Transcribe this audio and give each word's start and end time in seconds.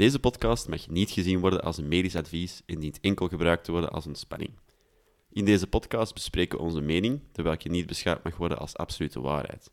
Deze 0.00 0.18
podcast 0.18 0.68
mag 0.68 0.88
niet 0.88 1.10
gezien 1.10 1.40
worden 1.40 1.62
als 1.62 1.76
een 1.76 1.88
medisch 1.88 2.16
advies 2.16 2.62
en 2.66 2.78
dient 2.78 3.00
enkel 3.00 3.28
gebruikt 3.28 3.64
te 3.64 3.72
worden 3.72 3.90
als 3.90 4.06
ontspanning. 4.06 4.50
In 5.32 5.44
deze 5.44 5.66
podcast 5.66 6.14
bespreken 6.14 6.58
we 6.58 6.64
onze 6.64 6.80
mening, 6.80 7.20
terwijl 7.32 7.56
je 7.58 7.70
niet 7.70 7.86
beschouwd 7.86 8.24
mag 8.24 8.36
worden 8.36 8.58
als 8.58 8.76
absolute 8.76 9.20
waarheid. 9.20 9.70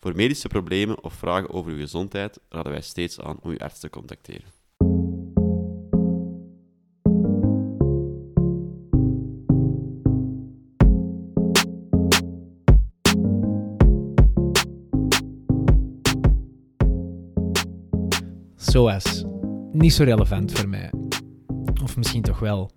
Voor 0.00 0.16
medische 0.16 0.48
problemen 0.48 1.04
of 1.04 1.14
vragen 1.14 1.50
over 1.50 1.72
uw 1.72 1.78
gezondheid 1.78 2.40
raden 2.48 2.72
wij 2.72 2.80
steeds 2.80 3.20
aan 3.20 3.38
om 3.42 3.50
uw 3.50 3.58
arts 3.58 3.80
te 3.80 3.90
contacteren. 3.90 4.54
SOAS. 18.56 19.25
Niet 19.76 19.92
zo 19.92 20.04
relevant 20.04 20.52
voor 20.52 20.68
mij. 20.68 20.90
Of 21.82 21.96
misschien 21.96 22.22
toch 22.22 22.38
wel. 22.38 22.70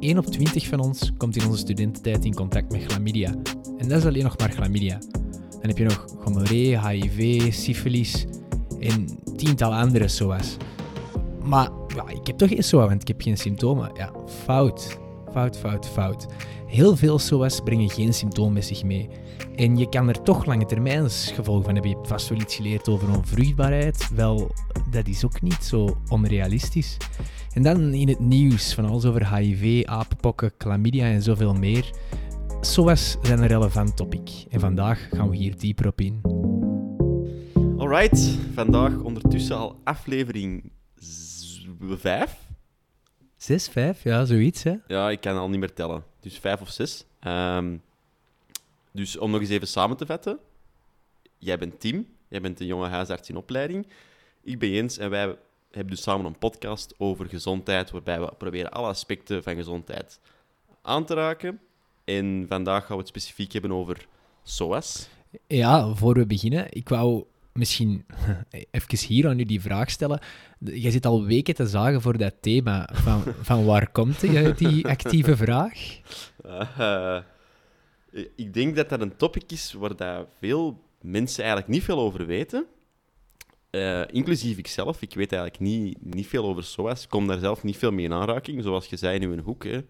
1 0.00 0.18
op 0.18 0.26
20 0.26 0.66
van 0.66 0.80
ons 0.80 1.12
komt 1.16 1.36
in 1.36 1.46
onze 1.46 1.58
studententijd 1.58 2.24
in 2.24 2.34
contact 2.34 2.72
met 2.72 2.82
chlamydia. 2.82 3.34
En 3.78 3.88
dat 3.88 3.98
is 3.98 4.04
alleen 4.04 4.22
nog 4.22 4.38
maar 4.38 4.50
chlamydia. 4.50 4.98
Dan 5.50 5.68
heb 5.68 5.78
je 5.78 5.84
nog 5.84 6.04
gonorree, 6.18 6.88
HIV, 6.88 7.52
syfilis 7.52 8.26
en 8.80 9.06
tientallen 9.36 9.78
andere 9.78 10.08
SOA's. 10.08 10.56
Maar 11.42 11.70
ja, 11.94 12.08
ik 12.08 12.26
heb 12.26 12.38
toch 12.38 12.48
geen 12.48 12.62
SOA, 12.62 12.88
want 12.88 13.02
ik 13.02 13.08
heb 13.08 13.20
geen 13.20 13.36
symptomen. 13.36 13.90
Ja, 13.94 14.12
fout. 14.44 14.98
Fout, 15.32 15.58
fout, 15.58 15.88
fout. 15.88 16.26
Heel 16.70 16.96
veel 16.96 17.18
SOA's 17.18 17.60
brengen 17.60 17.90
geen 17.90 18.14
symptomen 18.14 18.52
met 18.52 18.64
zich 18.64 18.84
mee. 18.84 19.08
En 19.56 19.76
je 19.76 19.88
kan 19.88 20.08
er 20.08 20.22
toch 20.22 20.44
lange 20.44 20.66
termijn 20.66 21.10
gevolgen 21.10 21.64
van 21.64 21.72
hebben. 21.72 21.90
Je 21.90 21.96
hebt 21.96 22.08
vast 22.08 22.28
wel 22.28 22.40
iets 22.40 22.56
geleerd 22.56 22.88
over 22.88 23.16
onvruchtbaarheid. 23.16 24.10
Wel, 24.14 24.50
dat 24.90 25.06
is 25.06 25.24
ook 25.24 25.42
niet 25.42 25.64
zo 25.64 25.96
onrealistisch. 26.08 26.96
En 27.52 27.62
dan 27.62 27.92
in 27.92 28.08
het 28.08 28.18
nieuws 28.18 28.74
van 28.74 28.84
alles 28.84 29.04
over 29.04 29.34
HIV, 29.34 29.84
apenpokken, 29.86 30.52
chlamydia 30.58 31.04
en 31.04 31.22
zoveel 31.22 31.54
meer. 31.54 31.90
SOA's 32.60 33.16
zijn 33.22 33.38
een 33.38 33.46
relevant 33.46 33.96
topic. 33.96 34.30
En 34.48 34.60
vandaag 34.60 35.08
gaan 35.12 35.30
we 35.30 35.36
hier 35.36 35.58
dieper 35.58 35.86
op 35.86 36.00
in. 36.00 36.20
Alright, 37.76 38.38
vandaag 38.54 38.98
ondertussen 38.98 39.56
al 39.56 39.80
aflevering 39.84 40.72
5. 41.80 42.49
6, 43.40 43.68
5, 43.68 44.02
ja, 44.02 44.24
zoiets 44.24 44.62
hè. 44.62 44.74
Ja, 44.86 45.10
ik 45.10 45.20
kan 45.20 45.36
al 45.36 45.48
niet 45.48 45.60
meer 45.60 45.72
tellen. 45.72 46.04
Dus 46.20 46.38
5 46.38 46.60
of 46.60 46.70
6. 46.70 47.04
dus 48.92 49.18
om 49.18 49.30
nog 49.30 49.40
eens 49.40 49.50
even 49.50 49.68
samen 49.68 49.96
te 49.96 50.06
vatten. 50.06 50.38
Jij 51.38 51.58
bent 51.58 51.80
Tim, 51.80 52.08
jij 52.28 52.40
bent 52.40 52.60
een 52.60 52.66
jonge 52.66 52.88
huisarts 52.88 53.28
in 53.28 53.36
opleiding. 53.36 53.86
Ik 54.42 54.58
ben 54.58 54.70
Jens 54.70 54.98
en 54.98 55.10
wij 55.10 55.36
hebben 55.70 55.94
dus 55.94 56.02
samen 56.02 56.26
een 56.26 56.38
podcast 56.38 56.94
over 56.98 57.26
gezondheid, 57.26 57.90
waarbij 57.90 58.20
we 58.20 58.32
proberen 58.38 58.70
alle 58.70 58.88
aspecten 58.88 59.42
van 59.42 59.54
gezondheid 59.54 60.20
aan 60.82 61.04
te 61.04 61.14
raken. 61.14 61.60
En 62.04 62.46
vandaag 62.48 62.86
gaan 62.86 62.96
we 62.96 63.02
het 63.02 63.08
specifiek 63.08 63.52
hebben 63.52 63.72
over 63.72 64.06
SOAS. 64.42 65.08
Ja, 65.46 65.94
voor 65.94 66.14
we 66.14 66.26
beginnen, 66.26 66.66
ik 66.70 66.88
wou 66.88 67.24
misschien 67.52 68.06
even 68.70 68.98
hier 68.98 69.28
aan 69.28 69.38
u 69.38 69.44
die 69.44 69.60
vraag 69.60 69.90
stellen. 69.90 70.20
Jij 70.58 70.90
zit 70.90 71.06
al 71.06 71.24
weken 71.24 71.54
te 71.54 71.66
zagen 71.66 72.00
voor 72.00 72.18
dat 72.18 72.34
thema. 72.40 72.88
Van, 72.92 73.22
van 73.40 73.64
waar 73.64 73.90
komt 73.90 74.20
die, 74.20 74.54
die 74.54 74.86
actieve 74.86 75.36
vraag? 75.36 76.00
Uh, 76.78 77.18
ik 78.36 78.54
denk 78.54 78.76
dat 78.76 78.88
dat 78.88 79.00
een 79.00 79.16
topic 79.16 79.52
is 79.52 79.72
waar 79.72 79.96
dat 79.96 80.26
veel 80.38 80.80
mensen 81.00 81.42
eigenlijk 81.42 81.72
niet 81.72 81.82
veel 81.84 81.98
over 81.98 82.26
weten. 82.26 82.66
Inclusief 84.10 84.58
ikzelf. 84.58 85.02
Ik 85.02 85.14
weet 85.14 85.32
eigenlijk 85.32 85.62
niet, 85.62 86.14
niet 86.14 86.26
veel 86.26 86.44
over 86.44 86.64
SOAS. 86.64 87.02
Ik 87.02 87.08
kom 87.08 87.26
daar 87.26 87.38
zelf 87.38 87.62
niet 87.62 87.76
veel 87.76 87.92
mee 87.92 88.04
in 88.04 88.12
aanraking. 88.12 88.62
Zoals 88.62 88.86
je 88.86 88.96
zei, 88.96 89.18
in 89.18 89.30
een 89.30 89.38
hoek. 89.38 89.64
Hè. 89.64 89.80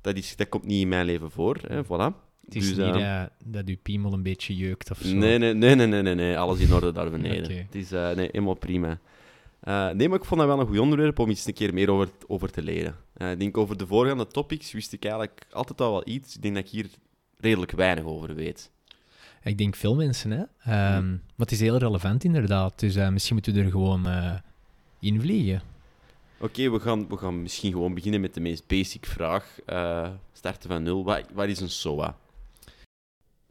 Dat, 0.00 0.16
is, 0.16 0.36
dat 0.36 0.48
komt 0.48 0.64
niet 0.64 0.80
in 0.80 0.88
mijn 0.88 1.04
leven 1.04 1.30
voor. 1.30 1.56
Hè. 1.66 1.84
Voilà. 1.84 2.29
Het 2.54 2.62
is 2.62 2.74
dus, 2.74 2.86
niet 2.86 2.96
uh, 2.96 3.22
dat 3.44 3.66
uw 3.66 3.76
piemel 3.82 4.12
een 4.12 4.22
beetje 4.22 4.56
jeukt 4.56 4.90
of 4.90 4.98
zo? 4.98 5.14
Nee, 5.14 5.38
nee, 5.38 5.54
nee, 5.54 5.74
nee, 5.74 5.86
nee, 5.86 6.02
nee, 6.02 6.14
nee. 6.14 6.38
alles 6.38 6.60
in 6.60 6.72
orde 6.72 6.92
daar 6.92 7.10
beneden. 7.20 7.44
okay. 7.44 7.56
Het 7.56 7.74
is 7.74 7.92
uh, 7.92 8.10
nee, 8.10 8.28
helemaal 8.32 8.54
prima. 8.54 8.98
Uh, 9.64 9.90
nee, 9.90 10.08
maar 10.08 10.18
ik 10.18 10.24
vond 10.24 10.40
dat 10.40 10.48
wel 10.48 10.60
een 10.60 10.66
goed 10.66 10.78
onderwerp 10.78 11.18
om 11.18 11.30
iets 11.30 11.46
een 11.46 11.52
keer 11.52 11.74
meer 11.74 11.90
over, 11.90 12.08
over 12.26 12.50
te 12.50 12.62
leren. 12.62 12.94
ik 13.16 13.38
denk 13.38 13.56
over 13.56 13.76
de 13.76 13.86
voorgaande 13.86 14.26
topics 14.26 14.72
wist 14.72 14.92
ik 14.92 15.04
eigenlijk 15.04 15.46
altijd 15.52 15.80
al 15.80 15.90
wel 15.90 16.02
iets. 16.04 16.36
Ik 16.36 16.42
denk 16.42 16.54
dat 16.54 16.64
ik 16.64 16.70
hier 16.70 16.86
redelijk 17.38 17.72
weinig 17.72 18.04
over 18.04 18.34
weet. 18.34 18.70
Ik 19.42 19.58
denk 19.58 19.76
veel 19.76 19.94
mensen, 19.94 20.30
hè. 20.30 20.40
Um, 20.96 21.10
maar 21.10 21.46
het 21.46 21.52
is 21.52 21.60
heel 21.60 21.76
relevant 21.76 22.24
inderdaad. 22.24 22.78
Dus 22.78 22.94
misschien 23.10 23.34
moeten 23.34 23.54
we 23.54 23.60
er 23.60 23.70
gewoon 23.70 24.06
in 25.00 25.20
vliegen. 25.20 25.62
Oké, 26.36 26.44
okay, 26.44 26.70
we, 26.70 26.80
gaan, 26.80 27.08
we 27.08 27.16
gaan 27.16 27.42
misschien 27.42 27.72
gewoon 27.72 27.94
beginnen 27.94 28.20
met 28.20 28.34
de 28.34 28.40
meest 28.40 28.66
basic 28.66 29.06
vraag. 29.06 29.58
starten 30.32 30.70
van 30.70 30.82
nul. 30.82 31.04
Wat, 31.04 31.24
wat 31.32 31.48
is 31.48 31.60
een 31.60 31.70
SOA? 31.70 32.16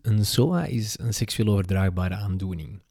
Een 0.02 0.26
SOA 0.26 0.66
is 0.66 1.00
een 1.00 1.14
seksueel 1.14 1.52
overdraagbare 1.52 2.16
aandoening. 2.16 2.82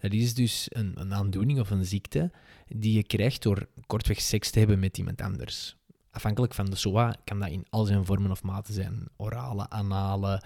Dat 0.00 0.12
is 0.12 0.34
dus 0.34 0.66
een, 0.68 1.00
een, 1.00 1.14
aandoening 1.14 1.60
of 1.60 1.70
een 1.70 1.84
ziekte 1.84 2.30
die 2.66 2.92
je 2.92 3.02
krijgt 3.02 3.42
door 3.42 3.68
kortweg 3.86 4.20
seks 4.20 4.50
te 4.50 4.58
hebben 4.58 4.78
met 4.78 4.98
iemand 4.98 5.20
anders. 5.20 5.76
Afhankelijk 6.10 6.54
van 6.54 6.66
de 6.66 6.76
SOA 6.76 7.14
kan 7.24 7.40
dat 7.40 7.50
in 7.50 7.66
al 7.70 7.84
zijn 7.84 8.04
vormen 8.04 8.30
of 8.30 8.42
maten 8.42 8.74
zijn. 8.74 9.08
Orale, 9.16 9.70
anale 9.70 10.42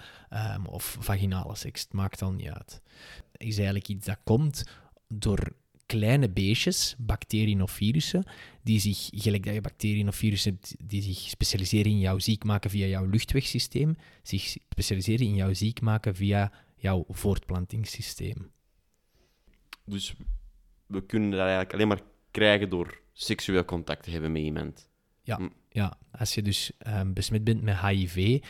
um, 0.55 0.65
of 0.65 0.97
vaginale 0.99 1.55
seks. 1.55 1.81
Het 1.81 1.93
maakt 1.93 2.19
dan 2.19 2.35
niet 2.35 2.49
uit. 2.49 2.81
Het 3.31 3.41
is 3.41 3.55
eigenlijk 3.55 3.87
iets 3.87 4.05
dat 4.05 4.17
komt 4.23 4.63
door 5.07 5.53
kleine 5.93 6.29
beestjes, 6.29 6.95
bacteriën 6.97 7.61
of 7.61 7.71
virussen, 7.71 8.23
die 8.63 8.79
zich, 8.79 9.09
gelijk 9.11 9.45
dat 9.45 9.53
je 9.53 9.61
bacteriën 9.61 10.07
of 10.07 10.15
virussen 10.15 10.59
die 10.83 11.01
zich 11.01 11.17
specialiseren 11.17 11.91
in 11.91 11.99
jou 11.99 12.19
ziek 12.19 12.43
maken 12.43 12.69
via 12.69 12.85
jouw 12.85 13.05
luchtwegsysteem, 13.05 13.95
zich 14.23 14.41
specialiseren 14.69 15.25
in 15.25 15.35
jou 15.35 15.55
ziek 15.55 15.81
maken 15.81 16.15
via 16.15 16.51
jouw 16.75 17.05
voortplantingssysteem. 17.09 18.51
Dus 19.85 20.13
we 20.85 21.05
kunnen 21.05 21.29
dat 21.29 21.39
eigenlijk 21.39 21.73
alleen 21.73 21.87
maar 21.87 22.01
krijgen 22.31 22.69
door 22.69 23.01
seksueel 23.13 23.65
contact 23.65 24.03
te 24.03 24.11
hebben 24.11 24.31
met 24.31 24.41
iemand. 24.41 24.89
Ja, 25.21 25.37
hm. 25.37 25.49
ja. 25.69 25.97
als 26.11 26.33
je 26.33 26.41
dus 26.41 26.71
um, 26.87 27.13
besmet 27.13 27.43
bent 27.43 27.61
met 27.61 27.79
HIV 27.79 28.43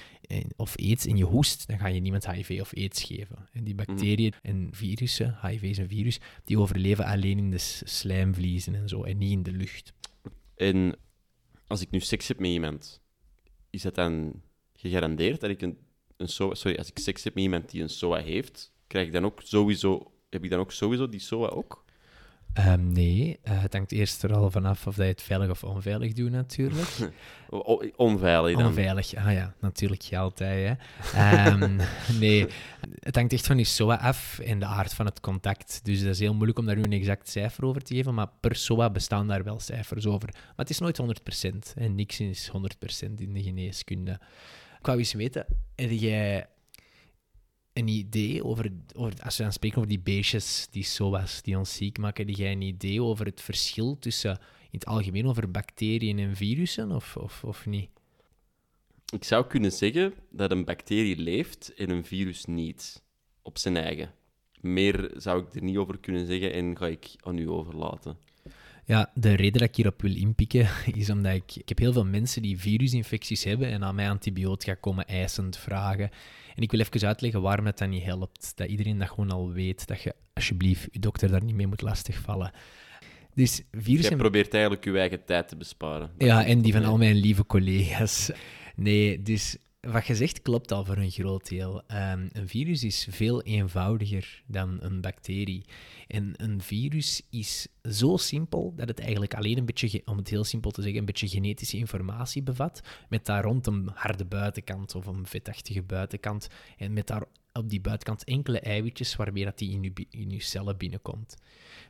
of 0.56 0.78
aids 0.78 1.06
en 1.06 1.18
je 1.18 1.24
hoest, 1.24 1.68
dan 1.68 1.80
ga 1.80 1.88
je 1.88 2.00
niemand 2.00 2.32
HIV 2.32 2.58
of 2.62 2.74
aids 2.76 3.04
geven. 3.04 3.50
En 3.52 3.64
die 3.64 3.76
bacteriën 3.76 4.34
en 4.42 4.70
virussen, 4.72 5.38
HIV 5.42 5.62
is 5.62 5.78
een 5.78 5.88
virus, 5.88 6.20
die 6.44 6.60
overleven 6.60 7.06
alleen 7.06 7.38
in 7.38 7.52
de 7.52 7.58
slijmvliezen 7.84 8.76
en 8.76 8.90
zo, 8.90 9.04
en 9.04 9.18
niet 9.18 9.32
in 9.32 9.44
de 9.44 9.52
lucht. 9.52 9.94
En 10.56 10.96
als 11.68 11.82
ik 11.82 11.90
nu 11.92 12.00
seks 12.00 12.28
heb 12.28 12.40
met 12.40 12.50
iemand, 12.50 13.02
is 13.70 13.82
dat 13.82 13.96
dan 13.96 14.42
gegarandeerd 14.74 15.42
dat 15.42 15.50
ik 15.50 15.62
een, 15.62 15.78
een 16.18 16.30
SOA... 16.30 16.54
Sorry, 16.54 16.78
als 16.78 16.90
ik 16.90 17.00
seks 17.00 17.24
heb 17.24 17.34
met 17.34 17.44
iemand 17.44 17.70
die 17.70 17.82
een 17.82 17.90
SOA 17.90 18.22
heeft, 18.22 18.72
krijg 18.88 19.08
ik 19.08 19.14
dan 19.14 19.26
ook 19.26 19.42
sowieso... 19.44 20.12
Heb 20.30 20.44
ik 20.44 20.50
dan 20.50 20.60
ook 20.60 20.72
sowieso 20.72 21.10
die 21.10 21.20
SOA 21.20 21.48
ook? 21.48 21.83
Um, 22.59 22.91
nee, 22.91 23.40
uh, 23.44 23.62
het 23.62 23.74
hangt 23.74 23.91
eerst 23.91 24.24
er 24.24 24.34
al 24.34 24.52
vanaf 24.52 24.88
of 24.88 24.96
dat 24.96 25.06
je 25.06 25.12
het 25.12 25.22
veilig 25.22 25.50
of 25.50 25.64
onveilig 25.64 26.14
doet, 26.14 26.31
natuurlijk. 26.31 26.90
onveilig 27.96 28.58
dan? 28.58 28.66
Onveilig, 28.66 29.16
ah 29.16 29.31
ja, 29.31 29.53
natuurlijk 29.59 30.14
altijd. 30.14 30.78
Hè. 31.02 31.52
Um, 31.52 31.80
nee, 32.19 32.47
het 33.00 33.16
hangt 33.16 33.34
echt 33.34 33.47
van 33.47 33.58
je 33.58 33.63
SOA 33.63 33.96
af 33.96 34.40
en 34.40 34.59
de 34.59 34.66
aard 34.66 34.94
van 34.94 35.06
het 35.06 35.19
contact. 35.19 35.80
Dus 35.84 36.00
dat 36.00 36.09
is 36.09 36.19
heel 36.19 36.34
moeilijk 36.34 36.59
om 36.59 36.66
daar 36.66 36.75
nu 36.75 36.84
een 36.84 36.92
exact 36.92 37.30
cijfer 37.30 37.66
over 37.66 37.81
te 37.81 37.96
geven, 37.96 38.13
maar 38.13 38.30
per 38.40 38.56
SOA 38.56 38.90
bestaan 38.90 39.28
daar 39.28 39.44
wel 39.44 39.59
cijfers 39.59 40.06
over. 40.06 40.30
Maar 40.34 40.53
het 40.56 40.69
is 40.69 40.80
nooit 40.80 41.02
100% 41.02 41.74
en 41.75 41.96
niks 41.96 42.19
is 42.19 42.52
100% 43.08 43.13
in 43.18 43.34
de 43.34 43.44
geneeskunde. 43.44 44.19
Ik 44.80 44.86
wou 44.86 44.97
eens 44.97 45.13
weten, 45.13 45.46
heb 45.75 45.92
jij 45.92 46.47
een 47.74 47.88
idee 47.88 48.44
over, 48.44 48.72
als 48.96 49.38
we 49.38 49.44
dan 49.44 49.54
spreken 49.54 49.78
over 49.78 49.90
die 49.90 50.00
beestjes, 50.00 50.68
die 50.72 50.84
SOA's, 50.84 51.42
die 51.42 51.58
ons 51.58 51.76
ziek 51.76 51.98
maken, 51.98 52.28
heb 52.28 52.36
jij 52.36 52.52
een 52.52 52.62
idee 52.62 53.02
over 53.02 53.26
het 53.26 53.42
verschil 53.42 54.00
tussen, 54.00 54.32
in 54.62 54.80
het 54.80 54.86
algemeen, 54.86 55.28
over 55.28 55.52
bacteriën 55.52 56.20
en 56.20 56.36
virussen, 56.36 56.92
of, 56.92 57.18
of, 57.18 57.44
of 57.44 57.66
niet? 57.66 57.90
Ik 59.14 59.24
zou 59.24 59.48
kunnen 59.48 59.72
zeggen 59.72 60.14
dat 60.30 60.52
een 60.52 60.66
bacterie 60.66 61.18
leeft 61.18 61.74
en 61.74 61.90
een 61.90 62.06
virus 62.06 62.46
niet, 62.46 63.04
op 63.42 63.58
zijn 63.58 63.78
eigen. 63.78 64.14
Meer 64.62 65.12
zou 65.16 65.44
ik 65.44 65.56
er 65.56 65.64
niet 65.64 65.78
over 65.78 66.00
kunnen 66.00 66.26
zeggen 66.26 66.54
en 66.54 66.78
ga 66.78 66.88
ik 66.88 67.16
aan 67.19 67.38
u 67.38 67.50
overlaten. 67.50 68.18
Ja, 68.85 69.12
de 69.13 69.33
reden 69.33 69.59
dat 69.59 69.69
ik 69.69 69.75
hierop 69.75 70.01
wil 70.01 70.15
inpikken 70.15 70.68
is 70.95 71.09
omdat 71.09 71.33
ik, 71.33 71.56
ik 71.56 71.69
heb 71.69 71.77
heel 71.77 71.94
veel 71.94 72.06
mensen 72.06 72.41
die 72.41 72.59
virusinfecties 72.59 73.44
hebben 73.44 73.68
en 73.68 73.83
aan 73.83 73.95
mij 73.95 74.09
antibiotica 74.09 74.74
komen 74.74 75.06
eisend 75.06 75.57
vragen. 75.57 76.09
En 76.56 76.63
ik 76.63 76.71
wil 76.71 76.80
even 76.80 77.07
uitleggen 77.07 77.41
waarom 77.41 77.65
het 77.65 77.77
dan 77.77 77.89
niet 77.89 78.03
helpt. 78.03 78.51
Dat 78.56 78.68
iedereen 78.68 78.97
dat 78.97 79.09
gewoon 79.09 79.31
al 79.31 79.51
weet, 79.51 79.88
dat 79.88 80.01
je 80.01 80.15
alsjeblieft 80.33 80.88
je 80.91 81.00
dokter 81.00 81.31
daar 81.31 81.44
niet 81.44 81.56
mee 81.56 81.68
moet 81.68 81.81
lastigvallen. 81.81 82.51
Dus 83.33 83.62
virussen... 83.71 84.09
Jij 84.09 84.18
probeert 84.18 84.53
eigenlijk 84.53 84.83
je 84.83 84.97
eigen 84.97 85.25
tijd 85.25 85.47
te 85.47 85.56
besparen. 85.56 86.12
Ja, 86.18 86.45
en 86.45 86.62
die 86.62 86.74
van 86.74 86.85
al 86.85 86.97
mijn 86.97 87.15
lieve 87.15 87.45
collega's. 87.45 88.31
Nee, 88.75 89.21
dus 89.21 89.57
wat 89.80 90.07
je 90.07 90.15
zegt 90.15 90.41
klopt 90.41 90.71
al 90.71 90.85
voor 90.85 90.97
een 90.97 91.12
groot 91.12 91.50
deel. 91.50 91.81
Ehm, 91.88 92.27
een 92.31 92.47
virus 92.47 92.83
is 92.83 93.07
veel 93.09 93.41
eenvoudiger 93.41 94.44
dan 94.45 94.77
een 94.81 95.01
bacterie. 95.01 95.65
En 96.13 96.33
een 96.38 96.62
virus 96.62 97.21
is 97.30 97.68
zo 97.81 98.18
simpel 98.18 98.74
dat 98.75 98.88
het 98.88 99.00
eigenlijk 99.00 99.33
alleen 99.33 99.57
een 99.57 99.65
beetje, 99.65 100.01
om 100.06 100.18
het 100.18 100.30
heel 100.30 100.44
simpel 100.44 100.71
te 100.71 100.81
zeggen, 100.81 101.00
een 101.00 101.06
beetje 101.06 101.27
genetische 101.27 101.77
informatie 101.77 102.44
bevat. 102.44 102.81
Met 103.10 103.25
daar 103.25 103.44
rond 103.44 103.68
een 103.68 103.92
harde 103.94 104.25
buitenkant 104.25 104.95
of 104.95 105.06
een 105.06 105.25
vetachtige 105.25 105.81
buitenkant. 105.81 106.48
En 106.77 106.94
met 106.94 107.07
daar 107.07 107.24
op 107.54 107.69
die 107.69 107.81
buitenkant 107.81 108.24
enkele 108.24 108.60
eiwitjes 108.60 109.15
waarmee 109.15 109.44
dat 109.44 109.57
die 109.57 109.71
in 109.71 109.83
je, 109.83 110.06
in 110.10 110.42
cellen 110.42 110.77
binnenkomt. 110.77 111.36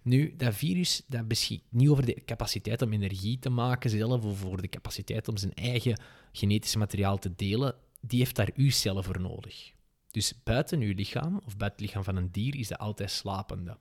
Nu, 0.03 0.33
dat 0.37 0.55
virus 0.55 1.03
dat 1.07 1.27
beschikt 1.27 1.65
niet 1.69 1.89
over 1.89 2.05
de 2.05 2.21
capaciteit 2.25 2.81
om 2.81 2.93
energie 2.93 3.39
te 3.39 3.49
maken 3.49 3.89
zelf, 3.89 4.25
of 4.25 4.45
over 4.45 4.61
de 4.61 4.69
capaciteit 4.69 5.27
om 5.27 5.37
zijn 5.37 5.53
eigen 5.53 5.99
genetisch 6.31 6.75
materiaal 6.75 7.17
te 7.17 7.35
delen. 7.35 7.75
Die 8.01 8.19
heeft 8.19 8.35
daar 8.35 8.51
uw 8.55 8.69
cellen 8.69 9.03
voor 9.03 9.21
nodig. 9.21 9.71
Dus 10.11 10.43
buiten 10.43 10.81
uw 10.81 10.93
lichaam, 10.93 11.41
of 11.45 11.57
buiten 11.57 11.79
het 11.79 11.79
lichaam 11.79 12.03
van 12.03 12.15
een 12.15 12.31
dier, 12.31 12.55
is 12.55 12.67
dat 12.67 12.79
altijd 12.79 13.11
slapende. 13.11 13.77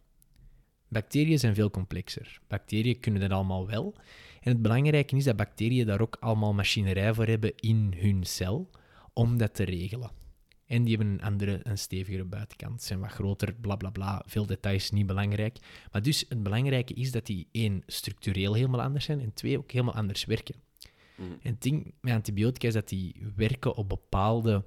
Bacteriën 0.92 1.38
zijn 1.38 1.54
veel 1.54 1.70
complexer. 1.70 2.40
Bacteriën 2.48 3.00
kunnen 3.00 3.20
dat 3.20 3.30
allemaal 3.30 3.66
wel. 3.66 3.94
En 4.40 4.52
het 4.52 4.62
belangrijke 4.62 5.16
is 5.16 5.24
dat 5.24 5.36
bacteriën 5.36 5.86
daar 5.86 6.00
ook 6.00 6.16
allemaal 6.20 6.52
machinerij 6.52 7.14
voor 7.14 7.26
hebben 7.26 7.52
in 7.56 7.94
hun 7.96 8.24
cel 8.24 8.70
om 9.12 9.36
dat 9.36 9.54
te 9.54 9.64
regelen. 9.64 10.10
En 10.66 10.82
die 10.84 10.96
hebben 10.96 11.14
een 11.14 11.22
andere, 11.22 11.60
een 11.62 11.78
stevigere 11.78 12.24
buitenkant, 12.24 12.82
zijn 12.82 13.00
wat 13.00 13.10
groter, 13.10 13.54
bla 13.54 13.76
bla 13.76 13.90
bla. 13.90 14.22
Veel 14.26 14.46
details, 14.46 14.90
niet 14.90 15.06
belangrijk. 15.06 15.58
Maar 15.92 16.02
dus 16.02 16.24
het 16.28 16.42
belangrijke 16.42 16.94
is 16.94 17.10
dat 17.10 17.26
die 17.26 17.48
één, 17.52 17.82
structureel 17.86 18.54
helemaal 18.54 18.82
anders 18.82 19.04
zijn 19.04 19.20
en 19.20 19.32
twee, 19.34 19.58
ook 19.58 19.70
helemaal 19.70 19.94
anders 19.94 20.24
werken. 20.24 20.54
Mhm. 21.16 21.30
En 21.42 21.52
het 21.52 21.62
ding 21.62 21.94
met 22.00 22.14
antibiotica 22.14 22.66
is 22.66 22.74
dat 22.74 22.88
die 22.88 23.26
werken 23.36 23.74
op 23.76 23.88
bepaalde 23.88 24.64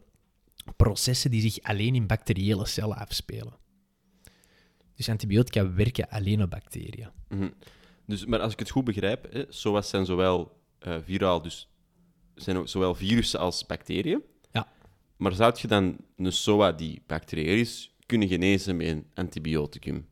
processen 0.77 1.31
die 1.31 1.41
zich 1.41 1.61
alleen 1.61 1.95
in 1.95 2.07
bacteriële 2.07 2.65
cellen 2.65 2.97
afspelen. 2.97 3.53
Dus 4.95 5.09
antibiotica 5.09 5.73
werken 5.73 6.09
alleen 6.09 6.41
op 6.41 6.49
bacteriën. 6.49 7.09
Mhm. 7.29 7.49
Dus, 8.05 8.25
maar 8.25 8.39
als 8.39 8.53
ik 8.53 8.59
het 8.59 8.69
goed 8.69 8.83
begrijp, 8.83 9.33
hè, 9.33 9.43
SOA's 9.49 9.89
zijn 9.89 10.05
zowel 10.05 10.59
eh, 10.79 10.95
viraal, 11.05 11.41
dus 11.41 11.69
zijn 12.35 12.67
zowel 12.67 12.95
virussen 12.95 13.39
als 13.39 13.65
bacteriën. 13.65 14.21
Ja. 14.51 14.67
Maar 15.17 15.33
zou 15.33 15.53
je 15.57 15.67
dan 15.67 15.97
een 16.17 16.31
SOA 16.31 16.71
die 16.71 17.01
bacteriëel 17.07 17.57
is, 17.57 17.95
kunnen 18.05 18.27
genezen 18.27 18.77
met 18.77 18.87
een 18.87 19.05
antibioticum? 19.13 20.07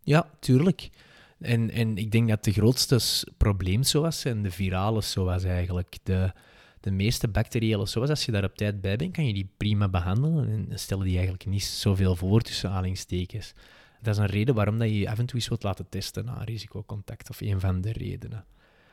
Ja, 0.00 0.30
tuurlijk. 0.40 0.90
En, 1.38 1.70
en 1.70 1.96
ik 1.96 2.10
denk 2.10 2.28
dat 2.28 2.44
de 2.44 2.52
grootste 2.52 3.00
probleem 3.36 3.82
SOA's 3.82 4.20
zijn 4.20 4.42
de 4.42 4.50
virale 4.50 5.00
SOA's 5.00 5.44
eigenlijk. 5.44 5.98
De, 6.02 6.32
de 6.80 6.90
meeste 6.90 7.28
bacteriële 7.28 7.86
SOA's, 7.86 8.08
als 8.08 8.24
je 8.24 8.32
daar 8.32 8.44
op 8.44 8.56
tijd 8.56 8.80
bij 8.80 8.96
bent, 8.96 9.12
kan 9.12 9.26
je 9.26 9.32
die 9.32 9.50
prima 9.56 9.88
behandelen 9.88 10.68
en 10.70 10.78
stellen 10.78 11.04
die 11.04 11.14
eigenlijk 11.14 11.46
niet 11.46 11.64
zoveel 11.64 12.16
voor 12.16 12.40
tussen 12.40 12.68
aanhalingstekens. 12.68 13.54
Dat 14.04 14.14
is 14.14 14.20
een 14.20 14.26
reden 14.26 14.54
waarom 14.54 14.78
dat 14.78 14.88
je 14.88 14.98
je 14.98 15.10
af 15.10 15.18
en 15.18 15.26
toe 15.26 15.36
eens 15.38 15.48
wilt 15.48 15.62
laten 15.62 15.88
testen 15.88 16.24
na 16.24 16.42
risicocontact, 16.44 17.30
of 17.30 17.40
een 17.40 17.60
van 17.60 17.80
de 17.80 17.92
redenen. 17.92 18.44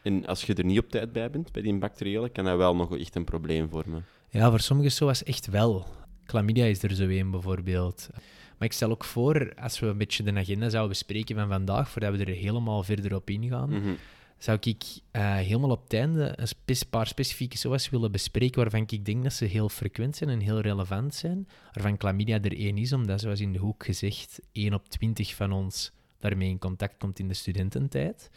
En 0.04 0.25
als 0.25 0.44
je 0.44 0.54
er 0.54 0.66
niet 0.66 0.80
op 0.80 0.90
tijd 0.90 1.12
bij 1.12 1.30
bent, 1.30 1.52
bij 1.52 1.62
die 1.62 1.78
bacteriële, 1.78 2.30
kan 2.30 2.46
dat 2.46 2.58
wel 2.58 2.75
nog 2.75 2.98
echt 2.98 3.16
een 3.16 3.24
probleem 3.24 3.69
vormen. 3.69 4.06
Ja, 4.30 4.50
voor 4.50 4.60
sommige 4.60 4.90
SOA's 4.90 5.24
echt 5.24 5.48
wel. 5.48 5.86
Chlamydia 6.25 6.66
is 6.66 6.84
er 6.84 6.96
zo 6.96 7.04
een 7.08 7.31
bijvoorbeeld. 7.31 8.10
Maar 8.58 8.68
ik 8.68 8.74
stel 8.74 8.90
ook 8.92 9.04
voor, 9.04 9.54
als 9.56 9.80
we 9.80 9.88
een 9.88 9.98
beetje 9.98 10.24
de 10.24 10.34
agenda 10.34 10.69
zouden 10.69 10.90
bespreken 10.92 11.36
van 11.36 11.48
vandaag, 11.48 11.90
voordat 11.90 12.16
we 12.18 12.25
er 12.25 12.36
helemaal 12.36 12.84
verder 12.84 13.16
op 13.16 13.30
ingaan, 13.30 13.69
Mhm. 13.69 13.94
Zou 14.43 14.57
ik 14.61 14.83
eh, 15.11 15.35
helemaal 15.35 15.69
op 15.69 15.83
het 15.83 15.93
einde 15.93 16.33
een 16.35 16.47
spe- 16.47 16.85
paar 16.89 17.07
specifieke 17.07 17.57
SOA's 17.57 17.89
willen 17.89 18.11
bespreken 18.11 18.61
waarvan 18.61 18.83
ik 18.88 19.05
denk 19.05 19.23
dat 19.23 19.33
ze 19.33 19.45
heel 19.45 19.69
frequent 19.69 20.15
zijn 20.15 20.29
en 20.29 20.39
heel 20.39 20.59
relevant 20.59 21.15
zijn. 21.15 21.47
Waarvan 21.73 21.95
chlamydia 21.97 22.39
er 22.41 22.57
één 22.57 22.77
is, 22.77 22.93
omdat, 22.93 23.19
zoals 23.21 23.39
in 23.39 23.53
de 23.53 23.59
hoek 23.59 23.85
gezegd, 23.85 24.39
1 24.51 24.73
op 24.73 24.89
20 24.89 25.35
van 25.35 25.51
ons 25.51 25.91
daarmee 26.19 26.49
in 26.49 26.59
contact 26.59 26.97
komt 26.97 27.19
in 27.19 27.27
de 27.27 27.33
studententijd. 27.33 28.29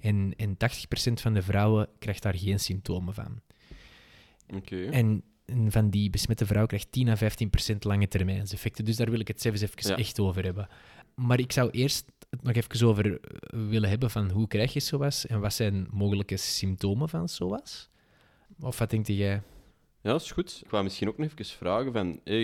En, 0.00 0.32
en 0.36 0.54
80% 0.54 1.12
van 1.12 1.34
de 1.34 1.42
vrouwen 1.42 1.88
krijgt 1.98 2.22
daar 2.22 2.36
geen 2.38 2.60
symptomen 2.60 3.14
van. 3.14 3.40
Oké. 4.54 4.84
En 4.84 5.22
en 5.44 5.72
van 5.72 5.90
die 5.90 6.10
besmette 6.10 6.46
vrouw 6.46 6.66
krijgt 6.66 6.92
10 6.92 7.08
à 7.08 7.16
15 7.16 7.50
procent 7.50 7.84
lange 7.84 8.08
termijnseffecten. 8.08 8.84
Dus 8.84 8.96
daar 8.96 9.10
wil 9.10 9.20
ik 9.20 9.28
het 9.28 9.40
zelfs 9.42 9.60
even 9.60 9.90
Ja. 9.90 9.96
echt 9.96 10.20
over 10.20 10.44
hebben. 10.44 10.68
Maar 11.14 11.38
ik 11.38 11.52
zou 11.52 11.70
eerst 11.70 12.04
het 12.30 12.42
nog 12.42 12.54
even 12.54 12.86
over 12.86 13.20
eh, 13.20 13.28
willen 13.68 13.88
hebben 13.88 14.10
van 14.10 14.30
hoe 14.30 14.46
krijg 14.48 14.72
je 14.72 14.80
SOAS 14.80 15.26
en 15.26 15.40
wat 15.40 15.52
zijn 15.54 15.86
mogelijke 15.90 16.36
symptomen 16.36 17.08
van 17.08 17.28
SOAS? 17.28 17.88
Of 18.60 18.78
wat 18.78 18.90
denk 18.90 19.06
jij? 19.06 19.42
Ja, 20.00 20.10
dat 20.12 20.20
is 20.22 20.30
goed. 20.30 20.60
Ik 20.64 20.70
wou 20.70 20.84
misschien 20.84 21.08
ook 21.08 21.18
nog 21.18 21.30
even 21.30 21.44
vragen 21.56 21.92
van... 21.92 22.20
hey, 22.24 22.42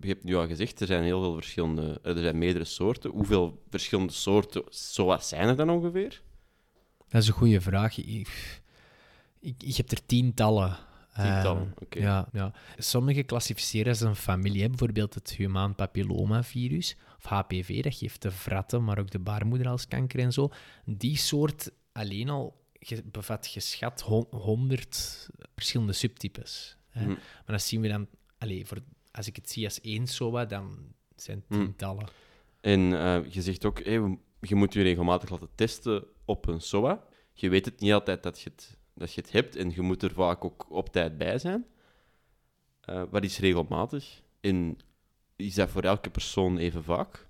je 0.00 0.08
hebt 0.08 0.24
nu 0.24 0.34
al 0.36 0.46
gezegd, 0.46 0.80
er 0.80 0.86
zijn 0.86 1.02
heel 1.02 1.20
veel 1.20 1.34
verschillende... 1.34 2.00
eh, 2.02 2.16
Er 2.16 2.22
zijn 2.22 2.38
meerdere 2.38 2.64
soorten. 2.64 3.10
Hoeveel 3.10 3.62
verschillende 3.70 4.12
soorten 4.12 4.62
SOA's 4.68 5.28
zijn 5.28 5.48
er 5.48 5.56
dan 5.56 5.70
ongeveer? 5.70 6.22
Dat 7.08 7.22
is 7.22 7.28
een 7.28 7.34
goede 7.34 7.60
vraag. 7.60 7.98
Ik, 7.98 8.60
ik, 9.40 9.62
ik 9.62 9.76
heb 9.76 9.90
er 9.90 10.06
tientallen. 10.06 10.76
Tientallen, 11.14 11.62
Ehm, 11.62 11.82
oké. 11.84 11.98
Ja, 11.98 12.28
ja. 12.32 12.52
Sommige 12.78 13.22
klassificeren 13.22 13.88
als 13.88 14.00
een 14.00 14.16
familie. 14.16 14.68
Bijvoorbeeld 14.68 15.14
het 15.14 15.30
humaan 15.30 15.74
papillomavirus, 15.74 16.96
of 17.24 17.30
HPV, 17.30 17.82
dat 17.82 17.94
geeft 17.94 18.22
de 18.22 18.30
vratten, 18.30 18.84
maar 18.84 18.98
ook 18.98 19.10
de 19.10 19.18
baarmoederhalskanker 19.18 20.20
en 20.20 20.32
zo. 20.32 20.50
Die 20.84 21.16
soort 21.16 21.70
alleen 21.92 22.28
al 22.28 22.58
bevat 23.04 23.46
geschat 23.46 24.00
hon- 24.00 24.26
100 24.30 25.28
verschillende 25.54 25.92
subtypes. 25.92 26.76
Hè. 26.88 27.00
Mhm. 27.00 27.10
Maar 27.10 27.20
dat 27.46 27.62
zien 27.62 27.80
we 27.80 27.88
dan... 27.88 28.06
Allee, 28.38 28.66
voor, 28.66 28.78
als 29.10 29.26
ik 29.26 29.36
het 29.36 29.50
zie 29.50 29.64
als 29.64 29.80
één 29.80 30.06
SOA, 30.06 30.44
dan 30.44 30.78
zijn 31.16 31.38
het 31.38 31.48
Mhm. 31.48 31.60
tientallen. 31.60 32.06
En 32.60 32.92
eh, 32.92 33.32
je 33.32 33.42
zegt 33.42 33.64
ook, 33.64 33.84
hey, 33.84 34.18
je 34.40 34.54
moet 34.54 34.72
je 34.72 34.82
regelmatig 34.82 35.30
laten 35.30 35.48
testen 35.54 36.04
op 36.24 36.46
een 36.48 36.60
SOA. 36.60 37.04
Je 37.32 37.48
weet 37.48 37.64
het 37.64 37.80
niet 37.80 37.92
altijd 37.92 38.22
dat 38.22 38.40
je 38.40 38.50
het, 38.50 38.78
dat 38.94 39.12
je 39.12 39.20
het 39.20 39.32
hebt 39.32 39.56
en 39.56 39.70
je 39.70 39.80
moet 39.80 40.02
er 40.02 40.12
vaak 40.12 40.44
ook 40.44 40.66
op 40.70 40.88
tijd 40.88 41.18
bij 41.18 41.38
zijn. 41.38 41.66
Eh, 42.80 43.02
wat 43.10 43.24
is 43.24 43.38
regelmatig? 43.38 44.22
En 44.40 44.78
is 45.40 45.54
dat 45.54 45.70
voor 45.70 45.82
elke 45.82 46.10
persoon 46.10 46.58
even 46.58 46.84
vaak? 46.84 47.26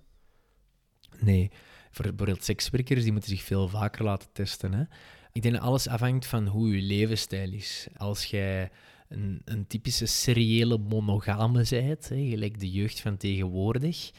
Nee, 1.20 1.50
voor 1.90 2.04
bijvoorbeeld 2.04 2.44
sekswerkers 2.44 3.02
die 3.02 3.12
moeten 3.12 3.30
zich 3.30 3.42
veel 3.42 3.68
vaker 3.68 4.04
laten 4.04 4.32
testen. 4.32 4.72
Hè? 4.72 4.84
Ik 5.32 5.42
denk 5.42 5.54
dat 5.54 5.64
alles 5.64 5.88
afhangt 5.88 6.26
van 6.26 6.46
hoe 6.46 6.76
je 6.76 6.82
levensstijl 6.82 7.52
is. 7.52 7.88
Als 7.96 8.24
jij 8.24 8.70
een, 9.08 9.42
een 9.44 9.66
typische 9.66 10.06
seriële 10.06 10.78
monogame 10.78 11.64
bent, 11.70 12.08
hè, 12.08 12.28
gelijk 12.28 12.60
de 12.60 12.70
jeugd 12.70 13.00
van 13.00 13.16
tegenwoordig, 13.16 14.10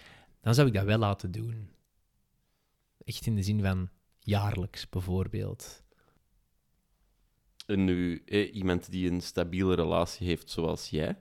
dan 0.42 0.54
zou 0.56 0.68
ik 0.68 0.74
dat 0.74 0.84
wel 0.86 0.98
laten 0.98 1.32
doen. 1.32 1.70
Echt 3.04 3.26
in 3.26 3.36
de 3.36 3.44
zin 3.44 3.62
van 3.62 3.90
jaarlijks 4.20 4.90
bijvoorbeeld. 4.90 5.84
En 7.66 7.84
nu, 7.84 8.24
eh, 8.26 8.56
iemand 8.56 8.92
die 8.92 9.12
een 9.12 9.22
stabiele 9.22 9.76
relatie 9.76 10.28
heeft 10.28 10.50
zoals 10.50 10.90
jij, 10.90 11.18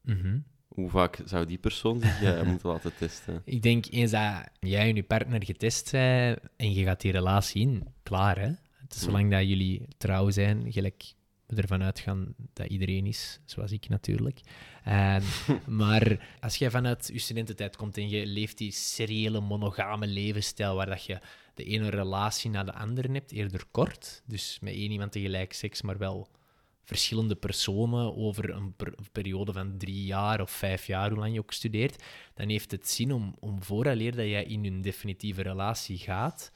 Mhm. 0.00 0.38
Hoe 0.76 0.90
vaak 0.90 1.18
zou 1.24 1.46
die 1.46 1.58
persoon 1.58 2.00
zich 2.00 2.22
eh, 2.22 2.42
moeten 2.50 2.68
laten 2.68 2.92
testen? 2.98 3.42
Ik 3.44 3.62
denk 3.62 3.86
eens 3.90 4.10
dat 4.10 4.48
jij 4.60 4.88
en 4.88 4.94
je 4.94 5.02
partner 5.02 5.44
getest 5.44 5.88
zijn 5.88 6.38
en 6.56 6.74
je 6.74 6.84
gaat 6.84 7.00
die 7.00 7.12
relatie 7.12 7.62
in, 7.62 7.86
klaar 8.02 8.38
hè. 8.38 8.48
Is 8.88 9.00
zolang 9.02 9.30
dat 9.30 9.48
jullie 9.48 9.88
trouw 9.98 10.30
zijn, 10.30 10.72
gelijk 10.72 11.14
we 11.46 11.62
ervan 11.62 11.82
uitgaan 11.82 12.34
dat 12.52 12.66
iedereen 12.66 13.06
is, 13.06 13.40
zoals 13.44 13.72
ik 13.72 13.88
natuurlijk. 13.88 14.40
En, 14.84 15.22
maar 15.82 16.36
als 16.40 16.56
jij 16.56 16.70
vanuit 16.70 17.10
je 17.12 17.18
studententijd 17.18 17.76
komt 17.76 17.96
en 17.96 18.08
je 18.08 18.26
leeft 18.26 18.58
die 18.58 18.72
seriële 18.72 19.40
monogame 19.40 20.06
levensstijl 20.06 20.74
waar 20.74 20.86
dat 20.86 21.04
je 21.04 21.20
de 21.54 21.64
ene 21.64 21.88
relatie 21.88 22.50
na 22.50 22.64
de 22.64 22.74
andere 22.74 23.12
hebt, 23.12 23.32
eerder 23.32 23.64
kort, 23.70 24.22
dus 24.26 24.58
met 24.60 24.72
één 24.72 24.90
iemand 24.90 25.12
tegelijk 25.12 25.52
seks, 25.52 25.82
maar 25.82 25.98
wel 25.98 26.28
verschillende 26.86 27.34
personen 27.34 28.16
over 28.16 28.50
een 28.50 28.74
per- 28.76 28.94
periode 29.12 29.52
van 29.52 29.78
drie 29.78 30.04
jaar 30.04 30.40
of 30.40 30.50
vijf 30.50 30.86
jaar, 30.86 31.10
hoe 31.10 31.18
lang 31.18 31.32
je 31.32 31.38
ook 31.40 31.52
studeert, 31.52 32.02
dan 32.34 32.48
heeft 32.48 32.70
het 32.70 32.88
zin 32.88 33.12
om, 33.12 33.34
om 33.40 33.62
vooraleer 33.62 34.16
dat 34.16 34.26
jij 34.26 34.44
in 34.44 34.64
een 34.64 34.80
definitieve 34.82 35.42
relatie 35.42 35.98
gaat, 35.98 36.52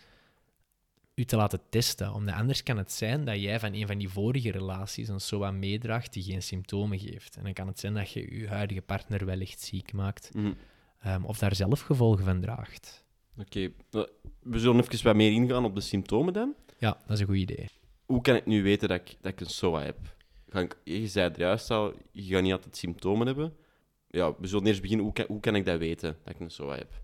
u 1.15 1.25
te 1.25 1.37
laten 1.37 1.61
testen. 1.71 2.13
Omdat 2.15 2.35
anders 2.35 2.63
kan 2.63 2.77
het 2.77 2.93
zijn 2.93 3.25
dat 3.25 3.41
jij 3.41 3.61
van 3.61 3.75
een 3.75 3.87
van 3.87 3.99
die 3.99 4.09
vorige 4.09 4.51
relaties 4.51 5.09
een 5.09 5.21
SOA 5.21 5.51
meedraagt 5.51 6.13
die 6.13 6.23
geen 6.23 6.43
symptomen 6.43 6.99
geeft. 6.99 7.37
En 7.37 7.45
dan 7.45 7.53
kan 7.53 7.67
het 7.67 7.79
zijn 7.81 7.95
dat 7.95 8.11
je 8.13 8.39
je 8.39 8.49
huidige 8.49 8.83
partner 8.83 9.25
wellicht 9.27 9.61
ziek 9.61 9.93
maakt, 9.93 10.35
Mhm. 10.35 10.53
ehm, 11.01 11.25
of 11.25 11.39
daar 11.39 11.55
zelf 11.55 11.81
gevolgen 11.81 12.25
van 12.25 12.41
draagt. 12.41 13.05
Oké, 13.39 13.73
we 14.43 14.59
zullen 14.59 14.81
even 14.85 15.05
wat 15.05 15.15
meer 15.17 15.33
ingaan 15.33 15.65
op 15.65 15.75
de 15.75 15.81
symptomen 15.81 16.33
dan. 16.33 16.55
Ja, 16.79 16.91
dat 17.07 17.11
is 17.11 17.21
een 17.21 17.27
goed 17.27 17.37
idee. 17.37 17.69
Hoe 18.07 18.21
kan 18.21 18.35
ik 18.37 18.47
nu 18.47 18.63
weten 18.63 18.89
dat 18.89 19.01
ik, 19.01 19.17
dat 19.21 19.33
ik 19.33 19.41
een 19.41 19.47
SOA 19.51 19.83
heb? 19.83 19.99
Je 20.85 21.09
zei 21.09 21.29
het 21.29 21.37
juist 21.37 21.71
al, 21.71 21.95
je 22.13 22.35
gaat 22.35 22.43
niet 22.43 22.53
altijd 22.53 22.77
symptomen 22.77 23.27
hebben. 23.27 23.53
Ja, 24.09 24.35
we 24.39 24.47
zullen 24.47 24.67
eerst 24.67 24.81
beginnen. 24.83 25.05
Hoe 25.05 25.15
kan, 25.15 25.25
hoe 25.29 25.41
kan 25.41 25.55
ik 25.55 25.67
dat 25.67 25.79
weten, 25.79 26.17
dat 26.25 26.35
ik 26.35 26.41
een 26.41 26.51
SOA 26.51 26.77
heb? 26.77 27.01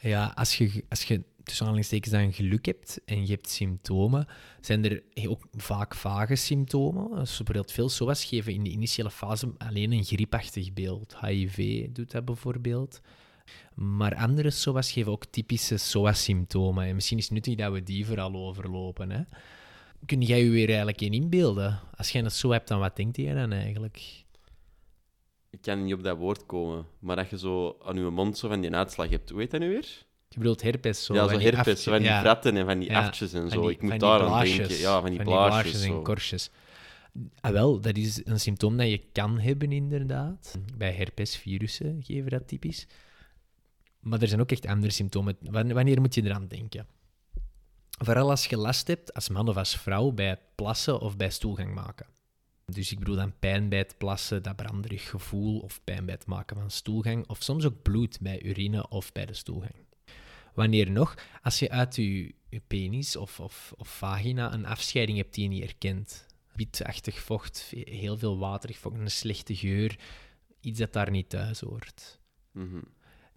Ja, 0.00 0.32
als 0.34 0.58
je, 0.58 0.84
als 0.88 1.04
je 1.04 1.22
tussen 1.42 1.66
aanhalingstekens 1.66 2.12
dan 2.12 2.32
geluk 2.32 2.66
hebt 2.66 3.00
en 3.04 3.26
je 3.26 3.32
hebt 3.32 3.48
symptomen, 3.48 4.26
zijn 4.60 4.84
er 4.84 5.02
ook 5.28 5.46
vaak 5.52 5.94
vage 5.94 6.34
symptomen. 6.34 7.10
Dus 7.10 7.36
bijvoorbeeld 7.36 7.72
veel 7.72 7.88
SOA's 7.88 8.24
geven 8.24 8.52
in 8.52 8.64
de 8.64 8.70
initiële 8.70 9.10
fase 9.10 9.52
alleen 9.58 9.92
een 9.92 10.04
griepachtig 10.04 10.72
beeld. 10.72 11.16
HIV 11.20 11.88
doet 11.88 12.10
dat 12.10 12.24
bijvoorbeeld. 12.24 13.00
Maar 13.74 14.14
andere 14.14 14.50
SOA's 14.50 14.92
geven 14.92 15.12
ook 15.12 15.24
typische 15.24 15.76
SOA-symptomen. 15.76 16.84
En 16.84 16.94
misschien 16.94 17.18
is 17.18 17.24
het 17.24 17.32
nuttig 17.32 17.54
dat 17.54 17.72
we 17.72 17.82
die 17.82 18.06
vooral 18.06 18.34
overlopen. 18.34 19.10
Hè? 19.10 19.22
Kun 20.06 20.20
jij 20.22 20.44
je 20.44 20.50
weer 20.50 20.66
eigenlijk 20.68 21.00
in 21.00 21.12
inbeelden? 21.12 21.80
Als 21.96 22.10
jij 22.10 22.22
een 22.24 22.30
SOA 22.30 22.52
hebt, 22.52 22.68
dan 22.68 22.78
wat 22.78 22.96
denkt 22.96 23.16
je 23.16 23.34
dan 23.34 23.52
eigenlijk? 23.52 24.24
Ik 25.50 25.60
kan 25.60 25.84
niet 25.84 25.94
op 25.94 26.02
dat 26.02 26.16
woord 26.18 26.46
komen, 26.46 26.86
maar 26.98 27.16
dat 27.16 27.30
je 27.30 27.38
zo 27.38 27.76
aan 27.84 27.96
je 27.96 28.02
mond 28.10 28.38
zo 28.38 28.48
van 28.48 28.60
die 28.60 28.74
uitslag 28.74 29.08
hebt. 29.08 29.30
Hoe 29.30 29.40
heet 29.40 29.50
dat 29.50 29.60
nu 29.60 29.68
weer? 29.68 30.06
Je 30.28 30.38
bedoelt 30.38 30.62
herpes 30.62 31.04
zo? 31.04 31.14
ja, 31.14 31.28
van 31.28 31.40
zo 31.40 31.46
herpes, 31.50 31.82
zo 31.82 31.90
van 31.90 32.00
die 32.00 32.08
ja. 32.08 32.20
vratten 32.20 32.56
en 32.56 32.66
van 32.66 32.78
die 32.78 32.90
Ja, 32.90 33.06
aftjes 33.06 33.32
en 33.32 33.40
Van 33.40 33.50
zo. 33.50 33.60
die- 33.60 33.70
ik 33.70 33.80
moet 33.82 33.90
van 33.90 33.98
daar 33.98 34.20
aan 34.22 34.44
denken. 34.44 34.76
Ja, 34.78 35.00
van 35.00 35.10
die 35.10 35.22
blaasjes. 35.22 35.72
en 35.82 35.86
zo. 35.88 36.02
korstjes. 36.02 36.50
Ah, 37.40 37.52
wel, 37.52 37.80
dat 37.80 37.96
is 37.96 38.20
een 38.26 38.40
symptoom 38.40 38.76
dat 38.76 38.88
je 38.88 39.00
kan 39.12 39.38
hebben, 39.38 39.72
inderdaad. 39.72 40.58
Bij 40.76 40.92
herpesvirussen 40.92 41.98
geven 42.04 42.30
dat 42.30 42.48
typisch. 42.48 42.86
Maar 44.00 44.20
er 44.22 44.28
zijn 44.28 44.40
ook 44.40 44.50
echt 44.50 44.66
andere 44.66 44.92
symptomen. 44.92 45.36
Wan- 45.40 45.72
Wanneer 45.72 46.00
moet 46.00 46.14
je 46.14 46.24
eraan 46.24 46.46
denken? 46.48 46.86
Vooral 47.98 48.30
als 48.30 48.46
je 48.46 48.56
last 48.56 48.86
hebt, 48.86 49.14
als 49.14 49.28
man 49.28 49.48
of 49.48 49.56
als 49.56 49.76
vrouw, 49.76 50.10
bij 50.10 50.28
het 50.28 50.40
plassen 50.54 51.00
of 51.00 51.16
bij 51.16 51.30
stoelgang 51.30 51.74
maken. 51.74 52.06
Dus 52.64 52.92
ik 52.92 52.98
bedoel 52.98 53.16
dan 53.16 53.38
pijn 53.38 53.68
bij 53.68 53.78
het 53.78 53.94
plassen, 53.98 54.42
dat 54.42 54.56
branderig 54.56 55.08
gevoel, 55.08 55.58
of 55.58 55.80
pijn 55.84 56.04
bij 56.04 56.14
het 56.14 56.26
maken 56.26 56.56
van 56.56 56.70
stoelgang, 56.70 57.28
of 57.28 57.42
soms 57.42 57.64
ook 57.64 57.82
bloed 57.82 58.20
bij 58.20 58.42
urine 58.42 58.88
of 58.88 59.12
bij 59.12 59.26
de 59.26 59.34
stoelgang. 59.34 59.74
Wanneer 60.54 60.90
nog? 60.90 61.14
Als 61.42 61.58
je 61.58 61.70
uit 61.70 61.96
je, 61.96 62.34
je 62.48 62.60
penis 62.66 63.16
of, 63.16 63.40
of, 63.40 63.72
of 63.76 63.96
vagina 63.96 64.52
een 64.52 64.66
afscheiding 64.66 65.18
hebt 65.18 65.34
die 65.34 65.42
je 65.42 65.48
niet 65.48 65.62
herkent. 65.62 66.26
Bietachtig 66.54 67.20
vocht, 67.20 67.72
heel 67.74 68.18
veel 68.18 68.38
waterig 68.38 68.78
vocht, 68.78 68.98
een 68.98 69.10
slechte 69.10 69.56
geur, 69.56 69.98
iets 70.60 70.78
dat 70.78 70.92
daar 70.92 71.10
niet 71.10 71.28
thuis 71.28 71.60
hoort. 71.60 72.18
Mhm. 72.52 72.80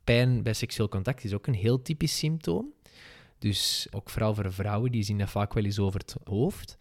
Pijn 0.04 0.44
bij 0.44 0.54
seksueel 0.54 0.90
contact 0.90 1.24
is 1.24 1.34
ook 1.34 1.48
een 1.48 1.54
heel 1.54 1.82
typisch 1.82 2.18
symptoom. 2.18 2.74
Dus 3.42 3.88
ook 3.92 4.10
vooral 4.10 4.36
voor 4.36 4.54
vrouwen, 4.54 4.92
die 4.92 5.04
zien 5.04 5.18
dat 5.18 5.30
vaak 5.30 5.54
wel 5.54 5.64
eens 5.64 5.80
over 5.80 6.00
het 6.00 6.16
hoofd. 6.24 6.78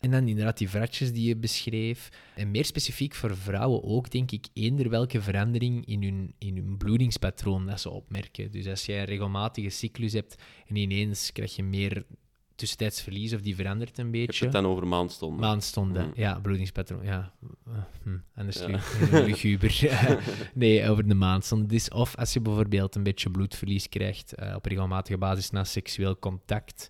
En 0.00 0.10
dan 0.10 0.28
inderdaad 0.28 0.58
die 0.58 0.68
vratjes 0.68 1.12
die 1.12 1.28
je 1.28 1.36
beschreef. 1.36 2.08
En 2.34 2.50
meer 2.50 2.64
specifiek 2.64 3.14
voor 3.14 3.36
vrouwen 3.36 3.82
ook, 3.84 4.10
denk 4.10 4.30
ik, 4.30 4.46
eender 4.52 4.88
welke 4.90 5.20
verandering 5.22 5.86
in 5.86 6.02
hun, 6.02 6.34
in 6.38 6.56
hun 6.56 6.76
bloedingspatroon 6.76 7.66
dat 7.66 7.80
ze 7.80 7.90
opmerken. 7.90 8.50
Dus 8.50 8.66
als 8.66 8.86
jij 8.86 8.98
een 8.98 9.04
regelmatige 9.04 9.68
cyclus 9.68 10.12
hebt 10.12 10.42
en 10.66 10.76
ineens 10.76 11.32
krijg 11.32 11.56
je 11.56 11.62
meer 11.62 12.04
tussentijds 12.54 13.02
verlies 13.02 13.34
of 13.34 13.40
die 13.40 13.54
verandert 13.56 13.98
een 13.98 14.10
Je 14.12 14.16
hebt 14.18 14.26
beetje. 14.26 14.44
het 14.44 14.54
dan 14.54 14.66
over 14.66 14.86
maandstonden. 14.86 15.40
Maandstonden, 15.40 16.06
Mm. 16.06 16.12
ja, 16.14 16.40
bloedingspatroon. 16.40 17.04
Ja, 17.04 17.32
Eh, 17.66 17.72
hm, 18.02 18.16
anders 18.34 18.58
Ja. 18.58 18.66
lu- 18.66 19.22
luguber. 19.24 19.88
nee, 20.54 20.88
over 20.88 21.08
de 21.08 21.14
maandstonden. 21.14 21.68
Dus 21.68 21.88
of 21.88 22.16
als 22.16 22.32
je 22.32 22.40
bijvoorbeeld 22.40 22.94
een 22.94 23.02
beetje 23.02 23.30
bloedverlies 23.30 23.88
krijgt 23.88 24.34
eh, 24.34 24.54
op 24.54 24.64
regelmatige 24.64 25.18
basis 25.18 25.50
na 25.50 25.64
seksueel 25.64 26.18
contact, 26.18 26.88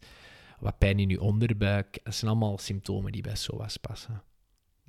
wat 0.61 0.79
pijn 0.79 0.99
in 0.99 1.09
je 1.09 1.21
onderbuik, 1.21 2.01
dat 2.03 2.15
zijn 2.15 2.31
allemaal 2.31 2.59
symptomen 2.59 3.13
die 3.13 3.23
bij 3.23 3.35
SOA's 3.37 3.77
passen. 3.77 4.23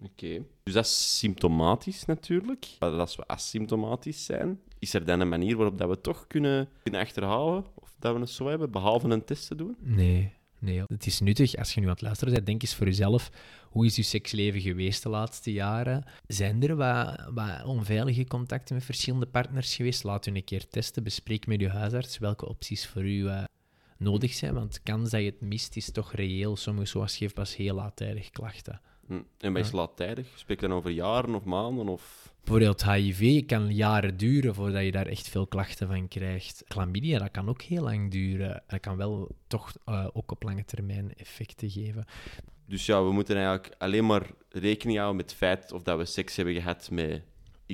Oké. 0.04 0.44
Dus 0.64 0.74
dat 0.74 0.86
is 0.86 1.18
symptomatisch 1.18 2.06
natuurlijk. 2.06 2.68
Maar 2.80 2.90
als 2.92 3.16
we 3.16 3.28
asymptomatisch 3.28 4.26
zijn, 4.26 4.60
is 4.80 4.94
er 4.94 5.06
dan 5.06 5.20
een 5.20 5.30
manier 5.30 5.56
waarop 5.58 5.78
dat 5.78 5.90
we 5.90 6.02
toch 6.02 6.28
kunnen, 6.28 6.70
kunnen 6.84 7.02
achterhalen 7.02 7.66
of 7.76 7.94
dat 8.00 8.14
we 8.14 8.20
het 8.20 8.30
zo 8.30 8.48
hebben, 8.48 8.72
behalve 8.72 9.08
een 9.08 9.26
test 9.26 9.48
te 9.48 9.56
doen? 9.56 9.76
Nee, 9.80 10.34
nee. 10.60 10.84
Het 10.88 11.06
is 11.06 11.20
nuttig 11.20 11.56
als 11.56 11.74
je 11.74 11.80
nu 11.80 11.86
aan 11.86 11.92
het 11.92 12.02
luisteren 12.02 12.34
bent. 12.34 12.46
Denk 12.46 12.62
eens 12.62 12.76
voor 12.76 12.86
jezelf. 12.86 13.30
Hoe 13.70 13.86
is 13.86 13.96
je 13.96 14.02
seksleven 14.02 14.62
geweest 14.62 15.04
de 15.04 15.10
laatste 15.10 15.52
jaren? 15.52 16.04
Zijn 16.28 16.64
er 16.64 16.76
wat, 16.76 17.30
wat 17.34 17.64
onveilige 17.64 18.26
contacten 18.26 18.76
met 18.76 18.86
verschillende 18.86 19.26
partners 19.26 19.76
geweest? 19.76 20.04
Laat 20.04 20.26
u 20.26 20.36
een 20.36 20.44
keer 20.44 20.68
testen. 20.68 21.04
Bespreek 21.04 21.48
met 21.48 21.62
uw 21.62 21.68
huisarts 21.68 22.18
welke 22.18 22.48
opties 22.48 22.88
voor 22.88 23.06
u 23.06 23.28
eh, 23.28 23.44
nodig 23.98 24.34
zijn. 24.34 24.54
Want 24.54 24.74
de 24.74 24.80
kans 24.84 25.10
dat 25.10 25.20
je 25.20 25.26
het 25.26 25.42
mist 25.42 25.76
is 25.76 25.92
toch 25.92 26.14
reëel. 26.14 26.56
Sommige 26.56 26.88
SOA's 26.88 27.18
geven 27.18 27.36
pas 27.36 27.56
heel 27.56 27.76
laattijdig 27.76 28.30
klachten. 28.30 28.82
Hm. 29.08 29.22
En 29.38 29.54
bij 29.54 29.62
is 29.62 29.72
laattijdig? 29.72 30.28
Spreek 30.36 30.60
je 30.62 30.68
dan 30.68 30.78
over 30.78 30.92
jaren 30.92 31.36
of 31.36 31.44
maanden? 31.44 31.88
Of... 31.88 32.34
Bijvoorbeeld 32.48 32.86
HIV 32.86 33.46
kan 33.46 33.76
jaren 33.76 34.18
duren 34.18 34.56
voordat 34.56 34.84
je 34.84 34.92
daar 34.92 35.06
echt 35.06 35.30
veel 35.30 35.48
klachten 35.48 35.88
van 35.88 36.08
krijgt. 36.08 36.64
Chlamydia, 36.68 37.20
dat 37.20 37.32
kan 37.32 37.50
ook 37.50 37.62
heel 37.62 37.84
lang 37.84 38.12
duren. 38.12 38.64
Dat 38.68 38.80
kan 38.80 38.98
wel 38.98 39.36
toch 39.48 39.74
eh, 39.86 40.08
ook 40.14 40.32
op 40.32 40.44
lange 40.44 40.66
termijn 40.66 41.16
effecten 41.16 41.70
geven. 41.70 42.06
Dus 42.66 42.86
ja, 42.86 43.04
we 43.04 43.12
moeten 43.12 43.36
eigenlijk 43.36 43.76
alleen 43.78 44.06
maar 44.06 44.30
rekening 44.50 44.98
houden 44.98 45.18
met 45.18 45.30
het 45.30 45.40
feit 45.40 45.72
of 45.72 45.84
dat 45.84 45.98
we 45.98 46.06
seks 46.06 46.36
hebben 46.36 46.54
gehad 46.54 46.90
met 46.92 47.22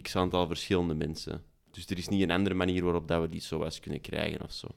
x 0.01 0.15
aantal 0.15 0.48
verschillende 0.48 0.94
mensen. 0.94 1.42
Dus 1.72 1.86
er 1.86 1.98
is 1.98 2.08
niet 2.08 2.22
een 2.22 2.32
andere 2.32 2.56
manier 2.56 2.84
waarop 2.84 3.08
dat 3.08 3.22
we 3.22 3.30
die 3.30 3.42
SOA's 3.42 3.80
kunnen 3.80 4.01
krijgen 4.01 4.42
of 4.42 4.51
zo. 4.51 4.68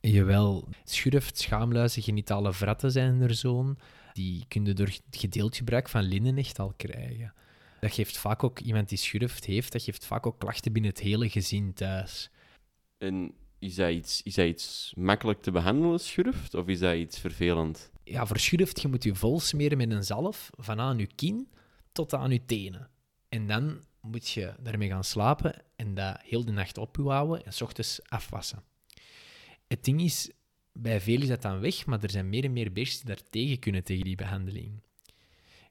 Jawel, 0.00 0.68
schurft, 0.84 1.38
schaamluizen, 1.38 2.02
genitale 2.02 2.52
vratten 2.52 2.90
zijn 2.90 3.20
er 3.20 3.34
zo'n. 3.34 3.78
Die 4.12 4.44
kun 4.48 4.64
je 4.64 4.72
door 4.72 4.92
gedeeld 5.10 5.56
gebruik 5.56 5.88
van 5.88 6.02
linnen 6.02 6.36
echt 6.36 6.58
al 6.58 6.72
krijgen. 6.76 7.32
Dat 7.80 7.92
geeft 7.92 8.18
vaak 8.18 8.44
ook, 8.44 8.58
iemand 8.58 8.88
die 8.88 8.98
schurft 8.98 9.44
heeft, 9.44 9.72
dat 9.72 9.82
geeft 9.82 10.04
vaak 10.04 10.26
ook 10.26 10.38
klachten 10.38 10.72
binnen 10.72 10.90
het 10.90 11.00
hele 11.00 11.28
gezin 11.28 11.72
thuis. 11.72 12.30
En 12.98 13.34
is 13.58 13.74
dat 13.74 13.90
iets, 13.90 14.22
is 14.22 14.34
dat 14.34 14.46
iets 14.46 14.92
makkelijk 14.96 15.42
te 15.42 15.50
behandelen, 15.50 16.00
schurft? 16.00 16.54
Of 16.54 16.66
is 16.66 16.78
dat 16.78 16.96
iets 16.96 17.18
vervelend? 17.18 17.90
Ja, 18.04 18.26
voor 18.26 18.38
schurft, 18.38 18.80
je 18.80 18.88
moet 18.88 19.04
je 19.04 19.14
vol 19.14 19.40
smeren 19.40 19.78
met 19.78 19.90
een 19.90 20.04
zalf, 20.04 20.50
van 20.56 20.80
aan 20.80 20.98
je 20.98 21.06
kin 21.06 21.48
tot 21.92 22.14
aan 22.14 22.30
je 22.30 22.44
tenen. 22.44 22.90
En 23.28 23.46
dan 23.46 23.84
moet 24.00 24.28
je 24.28 24.54
daarmee 24.60 24.88
gaan 24.88 25.04
slapen 25.04 25.62
en 25.76 25.94
dat 25.94 26.20
heel 26.22 26.44
de 26.44 26.52
nacht 26.52 26.78
op 26.78 26.96
je 26.96 27.02
houden 27.02 27.44
en 27.44 27.52
s 27.52 27.60
ochtends 27.60 28.00
afwassen. 28.08 28.62
Het 29.66 29.84
ding 29.84 30.00
is, 30.00 30.30
bij 30.72 31.00
veel 31.00 31.20
is 31.20 31.28
dat 31.28 31.42
dan 31.42 31.60
weg, 31.60 31.86
maar 31.86 32.02
er 32.02 32.10
zijn 32.10 32.28
meer 32.28 32.44
en 32.44 32.52
meer 32.52 32.72
beestjes 32.72 33.00
die 33.00 33.14
daar 33.14 33.28
tegen 33.30 33.58
kunnen, 33.58 33.84
tegen 33.84 34.04
die 34.04 34.16
behandeling. 34.16 34.82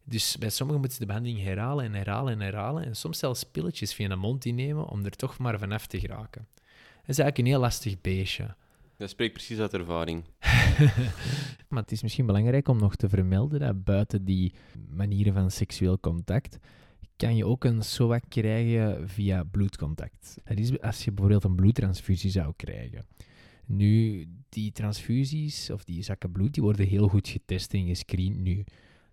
Dus 0.10 0.38
bij 0.38 0.50
sommigen 0.50 0.82
moeten 0.82 0.98
ze 0.98 1.06
de 1.06 1.14
behandeling 1.14 1.44
herhalen 1.44 1.86
en 1.86 1.94
herhalen 1.94 2.34
en 2.34 2.40
herhalen 2.40 2.86
en 2.86 2.96
soms 2.96 3.20
zelfs 3.20 3.44
pilletjes 3.44 3.94
via 3.94 4.08
de 4.08 4.16
mond 4.16 4.46
innemen 4.46 4.88
om 4.88 5.06
er 5.06 5.16
toch 5.16 5.38
maar 5.38 5.60
vanaf 5.60 5.88
te 5.88 6.00
geraken. 6.00 6.48
Dat 6.56 7.18
is 7.18 7.18
eigenlijk 7.18 7.38
een 7.38 7.46
heel 7.46 7.60
lastig 7.60 8.02
beestje. 8.02 8.56
Dat 8.98 9.10
spreekt 9.10 9.34
precies 9.34 9.60
uit 9.60 9.74
ervaring. 9.74 10.24
Maar 11.70 11.82
het 11.82 11.92
is 11.92 12.02
misschien 12.02 12.26
belangrijk 12.26 12.68
om 12.68 12.80
nog 12.80 12.96
te 12.96 13.10
vermelden 13.10 13.60
dat 13.60 13.84
buiten 13.84 14.26
die 14.26 14.54
manieren 14.90 15.34
van 15.34 15.52
seksueel 15.52 16.00
contact 16.00 16.58
kan 17.16 17.36
je 17.36 17.46
ook 17.46 17.64
een 17.64 17.82
SOA 17.82 18.20
krijgen 18.28 19.10
via 19.10 19.44
bloedcontact. 19.44 20.38
Dat 20.44 20.58
is 20.58 20.82
als 20.82 21.04
je 21.04 21.12
bijvoorbeeld 21.12 21.44
een 21.44 21.56
bloedtransfusie 21.56 22.32
zou 22.32 22.54
krijgen. 22.56 23.06
Nu, 23.66 24.26
die 24.50 24.72
transfusies 24.72 25.70
of 25.70 25.84
die 25.84 26.04
zakken 26.04 26.32
bloed, 26.32 26.54
die 26.54 26.64
worden 26.64 26.88
heel 26.88 27.08
goed 27.08 27.28
getest 27.28 27.74
en 27.74 27.88
gescreend 27.88 28.38
nu. 28.38 28.64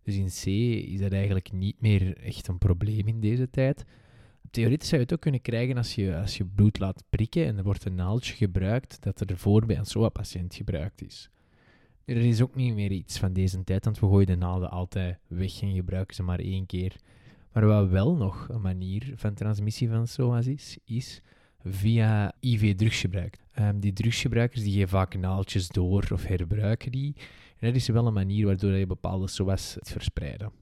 Dus 0.07 0.17
in 0.17 0.27
C 0.27 0.47
is 0.93 1.01
dat 1.01 1.13
eigenlijk 1.13 1.53
niet 1.53 1.81
meer 1.81 2.17
echt 2.17 2.49
een 2.49 2.59
probleem 2.59 3.07
in 3.07 3.21
deze 3.21 3.51
tijd. 3.51 3.85
Theoretisch 4.51 4.89
zou 4.89 5.01
je 5.01 5.07
het 5.07 5.15
ook 5.15 5.21
kunnen 5.21 5.41
krijgen 5.41 5.77
als 5.77 5.95
je, 5.95 6.17
als 6.17 6.37
je 6.37 6.45
bloed 6.45 6.79
laat 6.79 7.05
prikken 7.11 7.47
en 7.47 7.57
er 7.57 7.65
wordt 7.65 7.85
een 7.85 7.95
naaldje 7.95 8.35
gebruikt 8.35 9.03
dat 9.03 9.21
er 9.21 9.31
ervoor 9.31 9.67
bij 9.67 9.77
een 9.77 9.87
SOA-patiënt 9.87 10.55
gebruikt 10.55 11.03
is. 11.03 11.31
Er 12.05 12.17
is 12.17 12.41
ook 12.41 12.55
niet 12.55 12.75
meer 12.75 12.91
iets 12.91 13.19
van 13.19 13.33
deze 13.33 13.65
tijd, 13.65 13.85
want 13.85 13.99
we 13.99 14.07
gooien 14.07 14.27
de 14.27 14.37
naalden 14.37 14.71
altijd 14.71 15.19
weg 15.27 15.63
en 15.63 15.75
gebruiken 15.75 16.15
ze 16.15 16.23
maar 16.23 16.39
één 16.39 16.67
keer. 16.67 16.97
Maar 17.53 17.67
wat 17.67 17.89
wel 17.89 18.17
nog 18.17 18.49
een 18.49 18.61
manier 18.61 19.13
van 19.15 19.35
transmissie 19.35 19.89
van 19.89 20.07
SOA's 20.07 20.47
is, 20.47 20.79
is 20.85 21.21
via 21.65 22.33
IV-drugsgebruik. 22.41 23.39
Ehm, 23.53 23.79
die 23.79 23.93
drugsgebruikers 23.93 24.63
die 24.63 24.73
geven 24.73 24.89
vaak 24.89 25.19
naaldjes 25.19 25.69
door 25.69 26.09
of 26.13 26.25
herbruiken 26.25 26.93
die. 26.93 27.17
En 27.59 27.67
dat 27.67 27.75
is 27.75 27.89
wel 27.89 28.07
een 28.07 28.13
manier 28.13 28.47
waardoor 28.47 28.71
je 28.73 28.87
bepaalde 28.87 29.29
SOA's 29.29 29.77
verspreiden. 29.81 30.53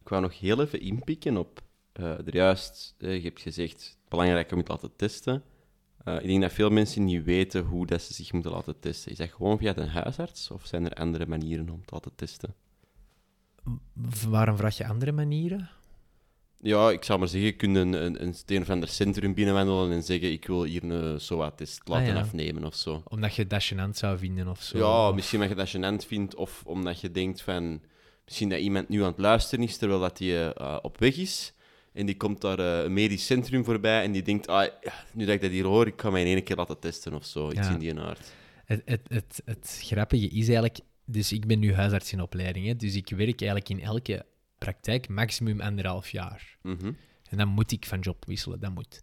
Ik 0.00 0.08
wou 0.08 0.22
nog 0.22 0.38
heel 0.40 0.60
even 0.60 0.80
inpikken 0.80 1.36
op 1.36 1.62
eh 1.92 2.26
er 2.26 2.34
juist, 2.34 2.94
eh, 2.98 3.16
je 3.16 3.22
hebt 3.22 3.40
gezegd, 3.40 3.98
belangrijk 4.08 4.52
om 4.52 4.58
je 4.58 4.64
te 4.64 4.72
laten 4.72 4.96
testen. 4.96 5.42
Eh, 6.04 6.14
ik 6.14 6.26
denk 6.26 6.42
dat 6.42 6.52
veel 6.52 6.70
mensen 6.70 7.04
niet 7.04 7.24
weten 7.24 7.64
hoe 7.64 7.86
dat 7.86 8.02
ze 8.02 8.14
zich 8.14 8.32
moeten 8.32 8.50
laten 8.50 8.80
testen. 8.80 9.10
Is 9.12 9.18
dat 9.18 9.30
gewoon 9.30 9.58
via 9.58 9.76
een 9.76 9.88
huisarts 9.88 10.50
of 10.50 10.66
zijn 10.66 10.84
er 10.84 10.94
andere 10.94 11.26
manieren 11.26 11.70
om 11.70 11.84
te 11.84 11.94
laten 11.94 12.14
testen? 12.14 12.54
Waarom 14.28 14.56
vraag 14.56 14.76
je 14.76 14.86
andere 14.86 15.12
manieren? 15.12 15.70
Ja, 16.60 16.90
ik 16.90 17.04
zou 17.04 17.18
maar 17.18 17.28
zeggen, 17.28 17.48
je 17.48 17.56
kunt 17.56 17.76
een, 17.76 17.92
een, 17.92 18.22
een 18.22 18.34
een 18.46 18.62
of 18.62 18.70
ander 18.70 18.88
centrum 18.88 19.34
binnenwandelen 19.34 19.92
en 19.92 20.02
zeggen 20.02 20.32
ik 20.32 20.46
wil 20.46 20.62
hier 20.64 20.84
een 20.84 21.20
SOA-test 21.20 21.80
laten 21.88 22.06
Ah, 22.08 22.14
ja. 22.14 22.20
afnemen 22.20 22.64
of 22.64 22.74
zo. 22.74 23.02
Omdat 23.08 23.34
je 23.34 23.46
dat 23.46 23.72
gênant 23.72 23.90
zou 23.90 24.18
vinden 24.18 24.48
of 24.48 24.62
zo. 24.62 24.78
Ja, 24.78 25.08
Of- 25.08 25.14
misschien 25.14 25.42
omdat 25.42 25.56
je 25.56 25.80
dat 25.80 26.00
gênant 26.02 26.06
vindt 26.06 26.34
of 26.34 26.62
omdat 26.66 27.00
je 27.00 27.10
denkt 27.10 27.42
van... 27.42 27.80
Misschien 28.24 28.48
dat 28.48 28.58
iemand 28.60 28.88
nu 28.88 29.00
aan 29.02 29.08
het 29.10 29.18
luisteren 29.18 29.64
is 29.64 29.76
terwijl 29.76 30.00
dat 30.00 30.18
hij 30.18 30.52
eh, 30.52 30.78
op 30.82 30.98
weg 30.98 31.16
is. 31.16 31.52
En 31.92 32.06
die 32.06 32.16
komt 32.16 32.40
daar 32.40 32.58
eh, 32.58 32.84
een 32.84 32.92
medisch 32.92 33.26
centrum 33.26 33.64
voorbij 33.64 34.02
en 34.02 34.12
die 34.12 34.22
denkt... 34.22 34.46
Ah, 34.48 34.68
nu 35.12 35.24
dat 35.24 35.34
ik 35.34 35.40
dat 35.40 35.50
hier 35.50 35.64
hoor, 35.64 35.86
ik 35.86 36.00
ga 36.00 36.10
mij 36.10 36.20
in 36.24 36.34
één 36.34 36.44
keer 36.44 36.56
laten 36.56 36.78
testen 36.78 37.14
of 37.14 37.24
zo. 37.24 37.48
Iets 37.50 37.66
Ja. 37.66 37.72
in 37.72 37.78
die 37.78 38.00
aard. 38.00 38.32
Het, 38.64 38.82
het, 38.84 39.00
het, 39.08 39.42
het 39.44 39.78
grappige 39.82 40.28
is 40.28 40.44
eigenlijk... 40.46 40.78
Dus 41.06 41.32
ik 41.32 41.46
ben 41.46 41.58
nu 41.58 41.74
huisarts 41.74 42.12
in 42.12 42.20
opleiding, 42.22 42.66
hè, 42.66 42.76
dus 42.76 42.94
ik 42.94 43.08
werk 43.10 43.40
eigenlijk 43.40 43.68
in 43.68 43.80
elke 43.80 44.24
praktijk 44.58 45.08
maximum 45.08 45.60
anderhalf 45.60 46.08
jaar. 46.10 46.56
Mhm. 46.62 46.92
En 47.28 47.38
dan 47.38 47.48
moet 47.48 47.72
ik 47.72 47.86
van 47.86 48.00
job 48.00 48.24
wisselen, 48.24 48.60
dat 48.60 48.74
moet. 48.74 49.00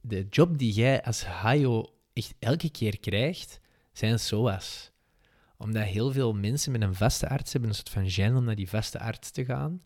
De 0.00 0.26
job 0.30 0.58
die 0.58 0.72
jij 0.72 1.02
als 1.02 1.24
HIO 1.42 1.84
echt 2.12 2.34
elke 2.38 2.70
keer 2.70 3.00
krijgt, 3.00 3.60
zijn 3.92 4.18
SOA's. 4.18 4.92
Omdat 5.56 5.82
heel 5.84 6.12
veel 6.12 6.34
mensen 6.34 6.72
met 6.72 6.82
een 6.82 6.94
vaste 6.94 7.28
arts 7.28 7.52
hebben 7.52 7.70
een 7.70 7.76
soort 7.76 7.90
van 7.90 8.10
gêne 8.10 8.36
om 8.36 8.44
naar 8.44 8.54
die 8.54 8.68
vaste 8.68 8.98
arts 8.98 9.30
te 9.30 9.44
gaan. 9.44 9.82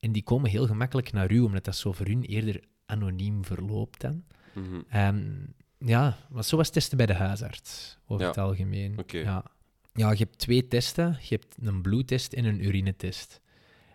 En 0.00 0.12
die 0.12 0.22
komen 0.22 0.50
heel 0.50 0.66
gemakkelijk 0.66 1.12
naar 1.12 1.30
u, 1.32 1.40
omdat 1.40 1.64
dat 1.64 1.76
zo 1.76 1.92
voor 1.92 2.06
hun 2.06 2.22
eerder 2.22 2.62
anoniem 2.86 3.44
verloopt 3.44 4.00
dan. 4.00 4.24
Mhm. 4.54 4.80
Ehm, 4.88 5.30
ja, 5.78 6.16
maar 6.30 6.44
SOA's 6.44 6.70
testen 6.70 6.96
bij 6.96 7.06
de 7.06 7.14
huisarts, 7.14 7.98
over 8.06 8.22
Ja. 8.22 8.28
het 8.28 8.38
algemeen. 8.38 8.98
Ja. 9.06 9.44
ja, 9.92 10.10
je 10.10 10.16
hebt 10.16 10.38
twee 10.38 10.68
testen. 10.68 11.18
Je 11.20 11.34
hebt 11.34 11.56
een 11.60 11.82
bloedtest 11.82 12.32
en 12.32 12.44
een 12.44 12.64
urinetest. 12.64 13.40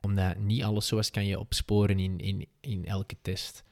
Omdat 0.05 0.37
niet 0.37 0.63
alles 0.63 0.87
SOA's 0.87 1.11
kan 1.11 1.25
je 1.25 1.39
opsporen 1.39 1.99
in, 1.99 2.17
in, 2.19 2.45
in 2.59 2.85
elke 2.85 3.15
test. 3.21 3.63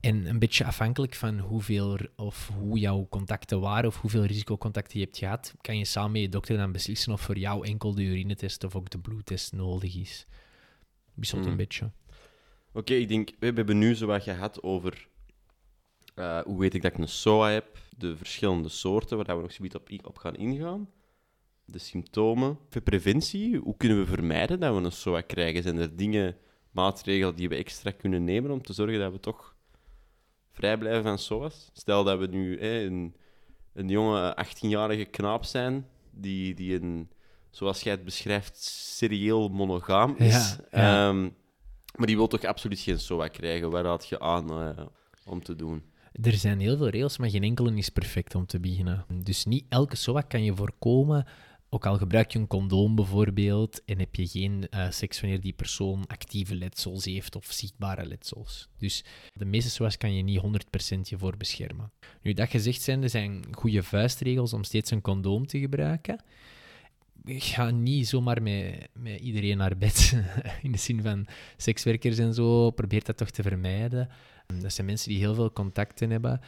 En 0.00 0.26
een 0.26 0.38
beetje 0.38 0.64
afhankelijk 0.64 1.14
van 1.14 1.38
hoeveel 1.38 1.98
of 2.16 2.50
hoe 2.58 2.78
jouw 2.78 3.06
contacten 3.10 3.60
waren 3.60 3.86
of 3.88 4.00
hoeveel 4.00 4.24
risicocontacten 4.24 4.98
je 4.98 5.04
hebt 5.04 5.18
gehad, 5.18 5.54
kan 5.60 5.78
je 5.78 5.84
samen 5.84 6.12
met 6.12 6.20
je 6.20 6.28
dokter 6.28 6.56
dan 6.56 6.72
beslissen 6.72 7.12
of 7.12 7.20
voor 7.20 7.38
jou 7.38 7.66
enkel 7.66 7.94
de 7.94 8.02
urinetest 8.02 8.64
of 8.64 8.76
ook 8.76 8.90
de 8.90 8.98
bloedtest 8.98 9.52
nodig 9.52 9.96
is. 9.96 10.26
Wisselt 11.14 11.40
Mhm. 11.40 11.50
een 11.50 11.56
beetje. 11.56 11.90
Oké, 12.72 12.94
ik 12.94 13.08
denk, 13.08 13.30
we 13.38 13.46
hebben 13.46 13.78
nu 13.78 13.94
zo 13.94 14.06
wat 14.06 14.22
gehad 14.22 14.62
over 14.62 15.08
eh, 16.14 16.40
hoe 16.40 16.58
weet 16.58 16.74
ik 16.74 16.82
dat 16.82 16.92
ik 16.92 16.98
een 16.98 17.08
SOA 17.08 17.50
heb, 17.50 17.78
de 17.96 18.16
verschillende 18.16 18.68
soorten, 18.68 19.16
waar 19.16 19.36
we 19.36 19.42
nog 19.42 19.52
zoiets 19.52 19.74
op, 19.74 19.90
op 20.04 20.16
gaan 20.16 20.36
ingaan, 20.36 20.88
de 21.70 21.78
symptomen, 21.78 22.58
voor 22.68 22.80
preventie, 22.80 23.56
hoe 23.56 23.76
kunnen 23.76 23.98
we 23.98 24.06
vermijden 24.06 24.60
dat 24.60 24.74
we 24.74 24.82
een 24.82 24.92
SOA 24.92 25.20
krijgen? 25.20 25.62
Zijn 25.62 25.78
er 25.78 25.96
dingen, 25.96 26.36
maatregelen 26.70 27.34
die 27.34 27.48
we 27.48 27.54
extra 27.54 27.90
kunnen 27.90 28.24
nemen 28.24 28.50
om 28.50 28.62
te 28.62 28.72
zorgen 28.72 28.98
dat 28.98 29.12
we 29.12 29.20
toch 29.20 29.56
vrij 30.52 30.78
blijven 30.78 31.02
van 31.02 31.18
SOA's? 31.18 31.70
Stel 31.72 32.04
dat 32.04 32.18
we 32.18 32.26
nu 32.26 32.60
hè, 32.60 32.80
een, 32.80 33.14
een 33.72 33.88
jonge 33.88 34.36
18-jarige 34.46 35.04
knaap 35.04 35.44
zijn, 35.44 35.86
die, 36.10 36.54
die 36.54 36.80
een, 36.80 37.10
zoals 37.50 37.82
jij 37.82 37.92
het 37.92 38.04
beschrijft, 38.04 38.56
serieel 38.96 39.48
monogaam 39.48 40.14
is. 40.16 40.56
Ja, 40.70 40.80
ja. 40.80 41.08
Ehm, 41.08 41.28
maar 41.96 42.06
die 42.06 42.16
wil 42.16 42.26
toch 42.26 42.44
absoluut 42.44 42.80
geen 42.80 43.00
SOA 43.00 43.28
krijgen? 43.28 43.70
Waar 43.70 43.84
raad 43.84 44.08
je 44.08 44.20
aan 44.20 44.50
eh, 44.50 44.86
om 45.24 45.42
te 45.42 45.56
doen? 45.56 45.82
Er 46.22 46.32
zijn 46.32 46.60
heel 46.60 46.76
veel 46.76 46.88
regels, 46.88 47.18
maar 47.18 47.30
geen 47.30 47.42
enkele 47.42 47.76
is 47.76 47.88
perfect 47.88 48.34
om 48.34 48.46
te 48.46 48.60
beginnen. 48.60 49.04
Dus 49.22 49.44
niet 49.44 49.64
elke 49.68 49.96
SOA 49.96 50.20
kan 50.20 50.44
je 50.44 50.54
voorkomen. 50.54 51.26
Ook 51.70 51.86
al 51.86 51.98
gebruik 51.98 52.30
je 52.30 52.38
een 52.38 52.46
condoom 52.46 52.94
bijvoorbeeld 52.94 53.84
en 53.84 53.98
heb 53.98 54.14
je 54.14 54.26
geen 54.26 54.68
eh, 54.70 54.90
seks 54.90 55.20
wanneer 55.20 55.40
die 55.40 55.52
persoon 55.52 56.06
actieve 56.06 56.54
letsels 56.54 57.04
heeft 57.04 57.36
of 57.36 57.46
zichtbare 57.52 58.06
letsels. 58.06 58.68
Dus 58.78 59.04
de 59.34 59.44
meeste 59.44 59.70
SOA's 59.70 59.96
kan 59.96 60.14
je 60.14 60.22
niet 60.22 60.40
100% 60.96 61.00
je 61.02 61.18
voor 61.18 61.36
beschermen. 61.36 61.92
Nu, 62.22 62.32
dat 62.32 62.48
gezegd 62.48 62.82
zijn, 62.82 63.02
er 63.02 63.10
zijn 63.10 63.44
goede 63.50 63.82
vuistregels 63.82 64.52
om 64.52 64.64
steeds 64.64 64.90
een 64.90 65.00
condoom 65.00 65.46
te 65.46 65.58
gebruiken. 65.58 66.22
Ga 67.24 67.70
niet 67.70 68.08
zomaar 68.08 68.42
met, 68.42 68.88
met 68.92 69.20
iedereen 69.20 69.56
naar 69.56 69.76
bed, 69.76 70.22
in 70.62 70.72
de 70.72 70.78
zin 70.78 71.02
van 71.02 71.26
sekswerkers 71.56 72.18
en 72.18 72.34
zo. 72.34 72.70
Probeer 72.70 73.04
dat 73.04 73.16
toch 73.16 73.30
te 73.30 73.42
vermijden. 73.42 74.08
Dat 74.60 74.72
zijn 74.72 74.86
mensen 74.86 75.08
die 75.08 75.18
heel 75.18 75.34
veel 75.34 75.52
contacten 75.52 76.10
hebben. 76.10 76.40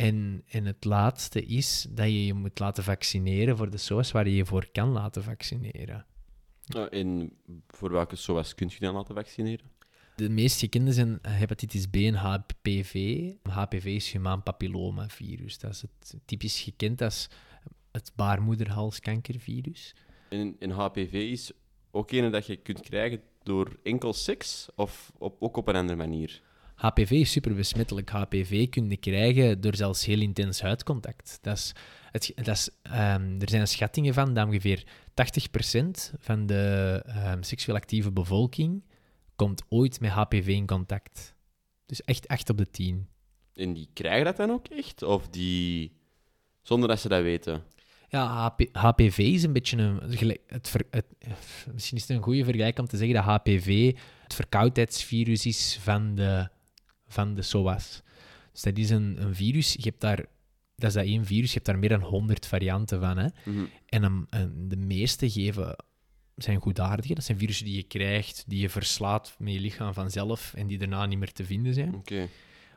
En, 0.00 0.42
en 0.46 0.64
het 0.64 0.84
laatste 0.84 1.44
is 1.44 1.86
dat 1.90 2.06
je 2.06 2.26
je 2.26 2.34
moet 2.34 2.58
laten 2.58 2.84
vaccineren 2.84 3.56
voor 3.56 3.70
de 3.70 3.76
SOA's 3.76 4.12
waar 4.12 4.28
je 4.28 4.34
je 4.34 4.46
voor 4.46 4.68
kan 4.72 4.88
laten 4.88 5.22
vaccineren. 5.22 6.06
Uh, 6.76 6.86
en 6.90 7.32
voor 7.68 7.90
welke 7.90 8.16
SOA's 8.16 8.54
kunt 8.54 8.72
je 8.72 8.80
dan 8.80 8.94
laten 8.94 9.14
vaccineren? 9.14 9.66
De 10.16 10.28
meest 10.28 10.58
gekende 10.60 10.92
zijn 10.92 11.18
hepatitis 11.22 11.86
B 11.86 11.94
en 11.94 12.14
HPV. 12.14 13.22
HPV 13.42 13.84
is 13.84 14.12
humaan 14.12 14.42
papillomavirus. 14.42 15.58
Dat 15.58 15.70
is 15.70 15.80
het 15.80 16.14
typisch 16.24 16.60
gekend 16.60 17.02
als 17.02 17.28
het 17.92 18.12
baarmoederhalskankervirus. 18.16 19.94
En, 20.28 20.56
en 20.58 20.70
HPV 20.70 21.12
is 21.12 21.52
ook 21.90 22.10
een 22.10 22.30
dat 22.30 22.46
je 22.46 22.56
kunt 22.56 22.80
krijgen 22.80 23.20
door 23.42 23.78
enkel 23.82 24.12
seks 24.12 24.68
of 24.74 25.12
op, 25.18 25.36
ook 25.42 25.56
op 25.56 25.68
een 25.68 25.76
andere 25.76 25.98
manier? 25.98 26.42
HPV 26.80 27.10
is 27.10 27.30
super 27.30 27.54
besmettelijk. 27.54 28.10
HPV 28.10 28.68
kun 28.68 28.90
je 28.90 28.96
krijgen 28.96 29.60
door 29.60 29.76
zelfs 29.76 30.04
heel 30.04 30.20
intens 30.20 30.60
huidcontact. 30.60 31.38
Dat 31.40 31.56
is, 31.56 31.72
het, 32.10 32.32
dat 32.34 32.56
is, 32.56 32.70
ehm, 32.82 33.40
er 33.40 33.48
zijn 33.48 33.68
schattingen 33.68 34.14
van 34.14 34.34
dat 34.34 34.46
ongeveer 34.46 34.84
80% 35.14 36.12
van 36.18 36.46
de 36.46 37.02
ehm, 37.06 37.42
seksueel 37.42 37.76
actieve 37.76 38.12
bevolking 38.12 38.84
komt 39.36 39.62
ooit 39.68 40.00
met 40.00 40.10
HPV 40.10 40.46
in 40.46 40.66
contact. 40.66 41.34
Dus 41.86 42.02
echt 42.04 42.28
8 42.28 42.50
op 42.50 42.58
de 42.58 42.70
10. 42.70 43.08
En 43.54 43.72
die 43.72 43.88
krijgen 43.92 44.24
dat 44.24 44.36
dan 44.36 44.50
ook 44.50 44.66
echt? 44.66 45.02
Of 45.02 45.28
die... 45.28 45.92
Zonder 46.62 46.88
dat 46.88 47.00
ze 47.00 47.08
dat 47.08 47.22
weten? 47.22 47.62
Ja, 48.08 48.26
HP 48.26 48.60
HPV 48.72 49.18
is 49.18 49.42
een 49.42 49.52
beetje 49.52 49.76
een... 49.76 50.38
Het 50.46 50.68
ver- 50.68 50.86
het, 50.90 51.06
misschien 51.72 51.96
is 51.96 52.08
het 52.08 52.16
een 52.16 52.22
goede 52.22 52.44
vergelijking 52.44 52.78
om 52.78 52.86
te 52.86 52.96
zeggen 52.96 53.14
dat 53.14 53.24
HPV 53.24 53.96
het 54.22 54.34
verkoudheidsvirus 54.34 55.46
is 55.46 55.78
van 55.82 56.14
de, 56.14 56.48
van 57.12 57.34
de 57.34 57.42
SOA's. 57.42 58.02
Dus 58.52 58.62
dat 58.62 58.78
is 58.78 58.90
een, 58.90 59.22
een 59.22 59.34
virus, 59.34 59.72
je 59.72 59.82
hebt 59.88 60.00
daar... 60.00 60.24
Dat 60.76 60.88
is 60.88 60.94
dat 60.94 61.04
één 61.04 61.24
virus, 61.26 61.48
je 61.48 61.54
hebt 61.54 61.66
daar 61.66 61.78
meer 61.78 61.88
dan 61.88 62.00
100 62.02 62.46
varianten 62.46 63.00
van. 63.00 63.18
Hè? 63.18 63.26
Mhm. 63.44 63.64
En 63.86 64.02
een- 64.02 64.26
een- 64.30 64.68
de 64.68 64.76
meeste 64.76 65.30
geven, 65.30 65.76
zijn 66.36 66.60
goedaardige. 66.60 67.14
Dat 67.14 67.24
zijn 67.24 67.38
virussen 67.38 67.64
die 67.66 67.74
je 67.76 67.82
krijgt, 67.82 68.44
die 68.46 68.60
je 68.60 68.68
verslaat 68.68 69.34
met 69.38 69.52
je 69.52 69.60
lichaam 69.60 69.94
vanzelf 69.94 70.54
en 70.54 70.66
die 70.66 70.78
daarna 70.78 71.06
niet 71.06 71.18
meer 71.18 71.32
te 71.32 71.44
vinden 71.44 71.74
zijn. 71.74 71.94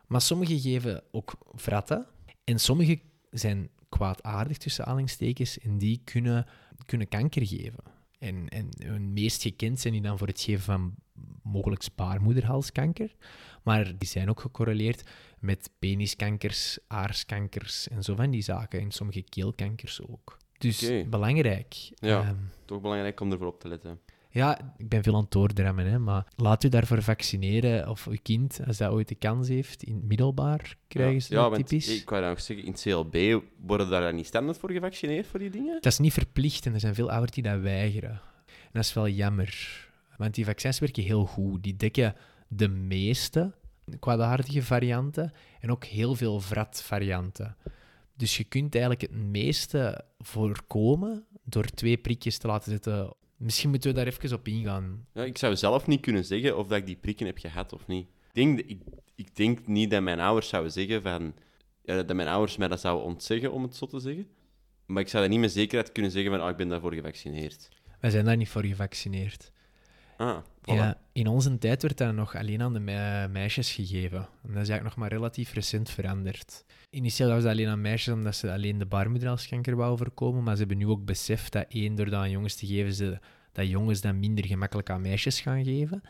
Maar 0.07 0.21
sommige 0.21 0.59
geven 0.61 1.03
ook 1.11 1.33
vratten. 1.53 2.05
En 2.43 2.59
sommige 2.59 2.99
zijn 3.31 3.69
kwaadaardig 3.89 4.57
tussen 4.57 4.83
aanhalingstekens 4.85 5.59
en 5.59 5.77
die 5.77 6.01
kunnen, 6.03 6.45
kunnen 6.85 7.07
kanker 7.07 7.47
geven. 7.47 7.83
En, 8.23 8.49
en 8.49 8.69
hun 8.77 9.13
meest 9.13 9.41
gekend 9.41 9.79
zijn 9.79 9.93
die 9.93 10.01
dan 10.01 10.17
voor 10.17 10.27
het 10.27 10.41
geven 10.41 10.63
van 10.63 10.95
mogelijk 11.43 11.87
baarmoederhalskanker. 11.95 13.15
Maar 13.63 13.97
die 13.97 14.07
zijn 14.07 14.29
ook 14.29 14.39
gecorreleerd 14.39 15.03
met 15.39 15.69
peniskankers, 15.79 16.79
aarskankers 16.87 17.87
en 17.87 18.03
zo 18.03 18.15
van 18.15 18.31
die 18.31 18.41
zaken. 18.41 18.79
En 18.79 18.91
sommige 18.91 19.21
keelkankers 19.21 20.01
ook. 20.01 20.37
Dus 20.57 20.91
belangrijk. 21.09 21.91
Ja. 21.95 22.21
Ehm, 22.21 22.35
Toch 22.65 22.81
belangrijk 22.81 23.19
om 23.19 23.31
ervoor 23.31 23.47
op 23.47 23.59
te 23.59 23.67
letten. 23.67 23.99
Ja, 24.33 24.73
ik 24.77 24.89
ben 24.89 25.03
veel 25.03 25.15
aan 25.15 25.21
het 25.21 25.31
doordrammen, 25.31 25.85
hè, 25.85 25.99
maar 25.99 26.25
laat 26.35 26.63
u 26.63 26.69
daarvoor 26.69 27.01
vaccineren 27.01 27.89
of 27.89 28.07
uw 28.07 28.17
kind, 28.21 28.59
als 28.67 28.77
dat 28.77 28.91
ooit 28.91 29.07
de 29.07 29.15
kans 29.15 29.47
heeft, 29.47 29.83
in 29.83 29.95
het 29.95 30.03
middelbaar 30.03 30.75
krijgen 30.87 31.21
ze 31.21 31.33
ja, 31.33 31.49
want 31.49 31.67
typisch. 31.67 32.01
ik 32.01 32.09
wou 32.09 32.23
nog 32.23 32.41
zeggen, 32.41 32.65
in 32.65 32.71
het 32.71 32.81
CLB 32.81 33.43
worden 33.65 33.89
daar 33.89 34.01
dan 34.01 34.15
niet 34.15 34.25
standaard 34.25 34.57
voor 34.57 34.71
gevaccineerd, 34.71 35.27
voor 35.27 35.39
die 35.39 35.49
dingen? 35.49 35.73
Dat 35.73 35.91
is 35.91 35.99
niet 35.99 36.13
verplicht 36.13 36.65
en 36.65 36.73
er 36.73 36.79
zijn 36.79 36.95
veel 36.95 37.11
ouders 37.11 37.31
die 37.31 37.43
dat 37.43 37.59
weigeren. 37.59 38.21
En 38.45 38.71
dat 38.71 38.83
is 38.83 38.93
wel 38.93 39.07
jammer, 39.07 39.87
want 40.17 40.33
die 40.33 40.45
vaccins 40.45 40.79
werken 40.79 41.03
heel 41.03 41.25
goed. 41.25 41.63
Die 41.63 41.75
dekken 41.75 42.15
de 42.47 42.67
meeste 42.67 43.53
kwaadaardige 43.99 44.63
varianten 44.63 45.31
en 45.59 45.71
ook 45.71 45.83
heel 45.83 46.15
veel 46.15 46.39
vratvarianten. 46.39 47.55
Dus 48.15 48.37
je 48.37 48.43
kunt 48.43 48.75
eigenlijk 48.75 49.01
het 49.01 49.23
meeste 49.23 50.05
voorkomen 50.19 51.25
door 51.43 51.65
twee 51.65 51.97
prikjes 51.97 52.37
te 52.37 52.47
laten 52.47 52.71
zetten. 52.71 53.13
Misschien 53.43 53.69
moeten 53.69 53.89
we 53.89 53.95
daar 53.95 54.07
even 54.07 54.37
op 54.37 54.47
ingaan. 54.47 55.05
Ja, 55.13 55.23
ik 55.23 55.37
zou 55.37 55.55
zelf 55.55 55.87
niet 55.87 56.01
kunnen 56.01 56.25
zeggen 56.25 56.57
of 56.57 56.67
dat 56.67 56.77
ik 56.77 56.85
die 56.85 56.95
prikken 56.95 57.25
heb 57.25 57.37
gehad 57.37 57.73
of 57.73 57.87
niet. 57.87 58.07
Ik 58.07 58.33
denk, 58.33 58.59
ik, 58.59 58.81
ik 59.15 59.35
denk 59.35 59.67
niet 59.67 59.91
dat 59.91 60.01
mijn 60.01 60.19
ouders 60.19 60.47
zouden 60.47 60.71
zeggen 60.71 61.01
van... 61.01 61.33
Ja, 61.81 62.03
dat 62.03 62.15
mijn 62.15 62.27
ouders 62.27 62.57
mij 62.57 62.67
dat 62.67 62.79
zouden 62.79 63.05
ontzeggen, 63.05 63.51
om 63.51 63.63
het 63.63 63.75
zo 63.75 63.85
te 63.85 63.99
zeggen. 63.99 64.27
Maar 64.85 65.01
ik 65.01 65.07
zou 65.07 65.23
dat 65.23 65.31
niet 65.31 65.41
met 65.41 65.51
zekerheid 65.51 65.91
kunnen 65.91 66.11
zeggen 66.11 66.31
van, 66.31 66.41
ah, 66.41 66.49
ik 66.49 66.57
ben 66.57 66.69
daarvoor 66.69 66.93
gevaccineerd. 66.93 67.69
Wij 67.99 68.09
zijn 68.09 68.25
daar 68.25 68.37
niet 68.37 68.49
voor 68.49 68.65
gevaccineerd. 68.65 69.51
Ah, 70.23 70.37
voilà. 70.61 70.73
Ja, 70.75 70.97
in 71.11 71.27
onze 71.27 71.57
tijd 71.57 71.81
werd 71.81 71.97
dat 71.97 72.13
nog 72.13 72.35
alleen 72.35 72.61
aan 72.61 72.73
de 72.73 72.79
me- 72.79 73.27
meisjes 73.31 73.71
gegeven. 73.71 74.17
En 74.19 74.27
dat 74.53 74.61
is 74.61 74.69
eigenlijk 74.69 74.83
nog 74.83 74.95
maar 74.95 75.09
relatief 75.09 75.53
recent 75.53 75.89
veranderd. 75.89 76.65
Initieel 76.89 77.29
was 77.29 77.43
dat 77.43 77.51
alleen 77.51 77.67
aan 77.67 77.81
meisjes 77.81 78.13
omdat 78.13 78.35
ze 78.35 78.51
alleen 78.51 78.77
de 78.77 78.85
baarmoederhalskanker 78.85 79.75
wouden 79.75 79.97
voorkomen, 79.97 80.43
maar 80.43 80.53
ze 80.53 80.59
hebben 80.59 80.77
nu 80.77 80.87
ook 80.87 81.05
beseft 81.05 81.51
dat 81.51 81.65
één, 81.69 81.95
door 81.95 82.05
dat 82.05 82.13
aan 82.19 82.29
jongens 82.29 82.55
te 82.55 82.65
geven, 82.67 82.93
ze, 82.93 83.19
dat 83.51 83.67
jongens 83.69 84.01
dat 84.01 84.13
minder 84.15 84.45
gemakkelijk 84.45 84.89
aan 84.89 85.01
meisjes 85.01 85.41
gaan 85.41 85.63
geven. 85.63 86.01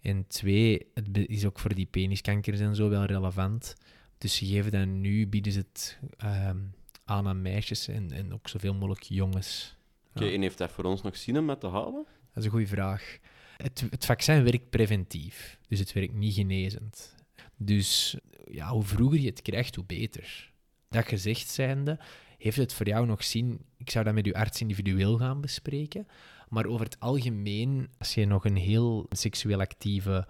En 0.00 0.26
twee, 0.26 0.86
het 0.94 1.06
is 1.12 1.44
ook 1.44 1.58
voor 1.58 1.74
die 1.74 1.86
peniskankers 1.86 2.60
en 2.60 2.74
zo 2.74 2.88
wel 2.88 3.04
relevant. 3.04 3.74
Dus 4.18 4.36
ze 4.36 4.46
geven 4.46 4.72
dat 4.72 4.86
nu, 4.86 5.26
bieden 5.28 5.52
ze 5.52 5.58
het 5.58 5.98
ehm, 6.16 6.56
aan 7.04 7.26
aan 7.28 7.42
meisjes 7.42 7.88
en, 7.88 8.12
en 8.12 8.32
ook 8.34 8.48
zoveel 8.48 8.74
mogelijk 8.74 9.02
jongens. 9.02 9.76
Oké, 10.14 10.24
Ja. 10.24 10.32
en 10.32 10.42
heeft 10.42 10.58
dat 10.58 10.70
voor 10.70 10.84
ons 10.84 11.02
nog 11.02 11.16
zin 11.16 11.38
om 11.38 11.46
dat 11.46 11.60
te 11.60 11.68
halen? 11.68 12.04
Dat 12.32 12.36
is 12.42 12.44
een 12.44 12.50
goede 12.50 12.66
vraag. 12.66 13.18
Het, 13.56 13.84
het 13.90 14.04
vaccin 14.04 14.44
werkt 14.44 14.70
preventief, 14.70 15.58
dus 15.68 15.78
het 15.78 15.92
werkt 15.92 16.14
niet 16.14 16.34
genezend. 16.34 17.14
Dus 17.56 18.16
ja, 18.50 18.68
hoe 18.68 18.84
vroeger 18.84 19.20
je 19.20 19.28
het 19.28 19.42
krijgt, 19.42 19.74
hoe 19.74 19.84
beter. 19.84 20.52
Dat 20.88 21.06
gezegd 21.06 21.48
zijnde, 21.48 21.98
heeft 22.38 22.56
het 22.56 22.72
voor 22.72 22.88
jou 22.88 23.06
nog 23.06 23.24
zin? 23.24 23.60
Ik 23.76 23.90
zou 23.90 24.04
dat 24.04 24.14
met 24.14 24.26
je 24.26 24.34
arts 24.34 24.60
individueel 24.60 25.16
gaan 25.16 25.40
bespreken. 25.40 26.06
Maar 26.48 26.66
over 26.66 26.84
het 26.84 27.00
algemeen, 27.00 27.88
als 27.98 28.14
je 28.14 28.26
nog 28.26 28.44
een 28.44 28.56
heel 28.56 29.06
seksueel 29.10 29.60
actieve 29.60 30.26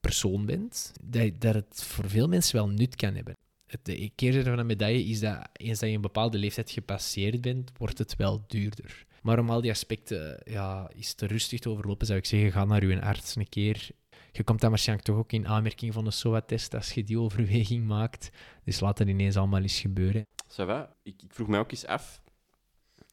persoon 0.00 0.46
bent, 0.46 0.92
dat, 1.02 1.40
dat 1.40 1.54
het 1.54 1.82
voor 1.82 2.08
veel 2.08 2.28
mensen 2.28 2.56
wel 2.56 2.68
nut 2.68 2.96
kan 2.96 3.14
hebben. 3.14 3.36
Het, 3.66 3.84
de 3.84 4.10
keerzijde 4.14 4.48
van 4.48 4.58
de 4.58 4.64
medaille 4.64 5.04
is 5.04 5.20
dat 5.20 5.48
eens 5.52 5.78
dat 5.78 5.88
je 5.88 5.94
een 5.94 6.00
bepaalde 6.00 6.38
leeftijd 6.38 6.70
gepasseerd 6.70 7.40
bent, 7.40 7.70
wordt 7.76 7.98
het 7.98 8.16
wel 8.16 8.44
duurder. 8.46 9.06
Maar 9.20 9.38
om 9.38 9.50
al 9.50 9.60
die 9.60 9.70
aspecten 9.70 10.40
ja, 10.44 10.90
is 10.94 11.14
te 11.14 11.26
rustig 11.26 11.60
te 11.60 11.68
overlopen, 11.68 12.06
zou 12.06 12.18
ik 12.18 12.26
zeggen, 12.26 12.52
ga 12.52 12.64
naar 12.64 12.82
uw 12.82 13.00
arts 13.00 13.36
een 13.36 13.48
keer. 13.48 13.90
Je 14.32 14.44
komt 14.44 14.60
dan 14.60 14.70
waarschijnlijk 14.70 15.08
toch 15.08 15.18
ook 15.18 15.32
in 15.32 15.48
aanmerking 15.48 15.92
van 15.92 16.06
een 16.06 16.12
SOA-test 16.12 16.74
als 16.74 16.92
je 16.92 17.04
die 17.04 17.18
overweging 17.18 17.86
maakt. 17.86 18.30
Dus 18.64 18.80
laat 18.80 18.96
dat 18.96 19.08
ineens 19.08 19.36
allemaal 19.36 19.60
eens 19.60 19.80
gebeuren. 19.80 20.26
Ça? 20.48 20.88
Ik, 21.02 21.22
ik 21.22 21.32
vroeg 21.32 21.48
mij 21.48 21.58
ook 21.58 21.70
eens 21.70 21.86
af. 21.86 22.22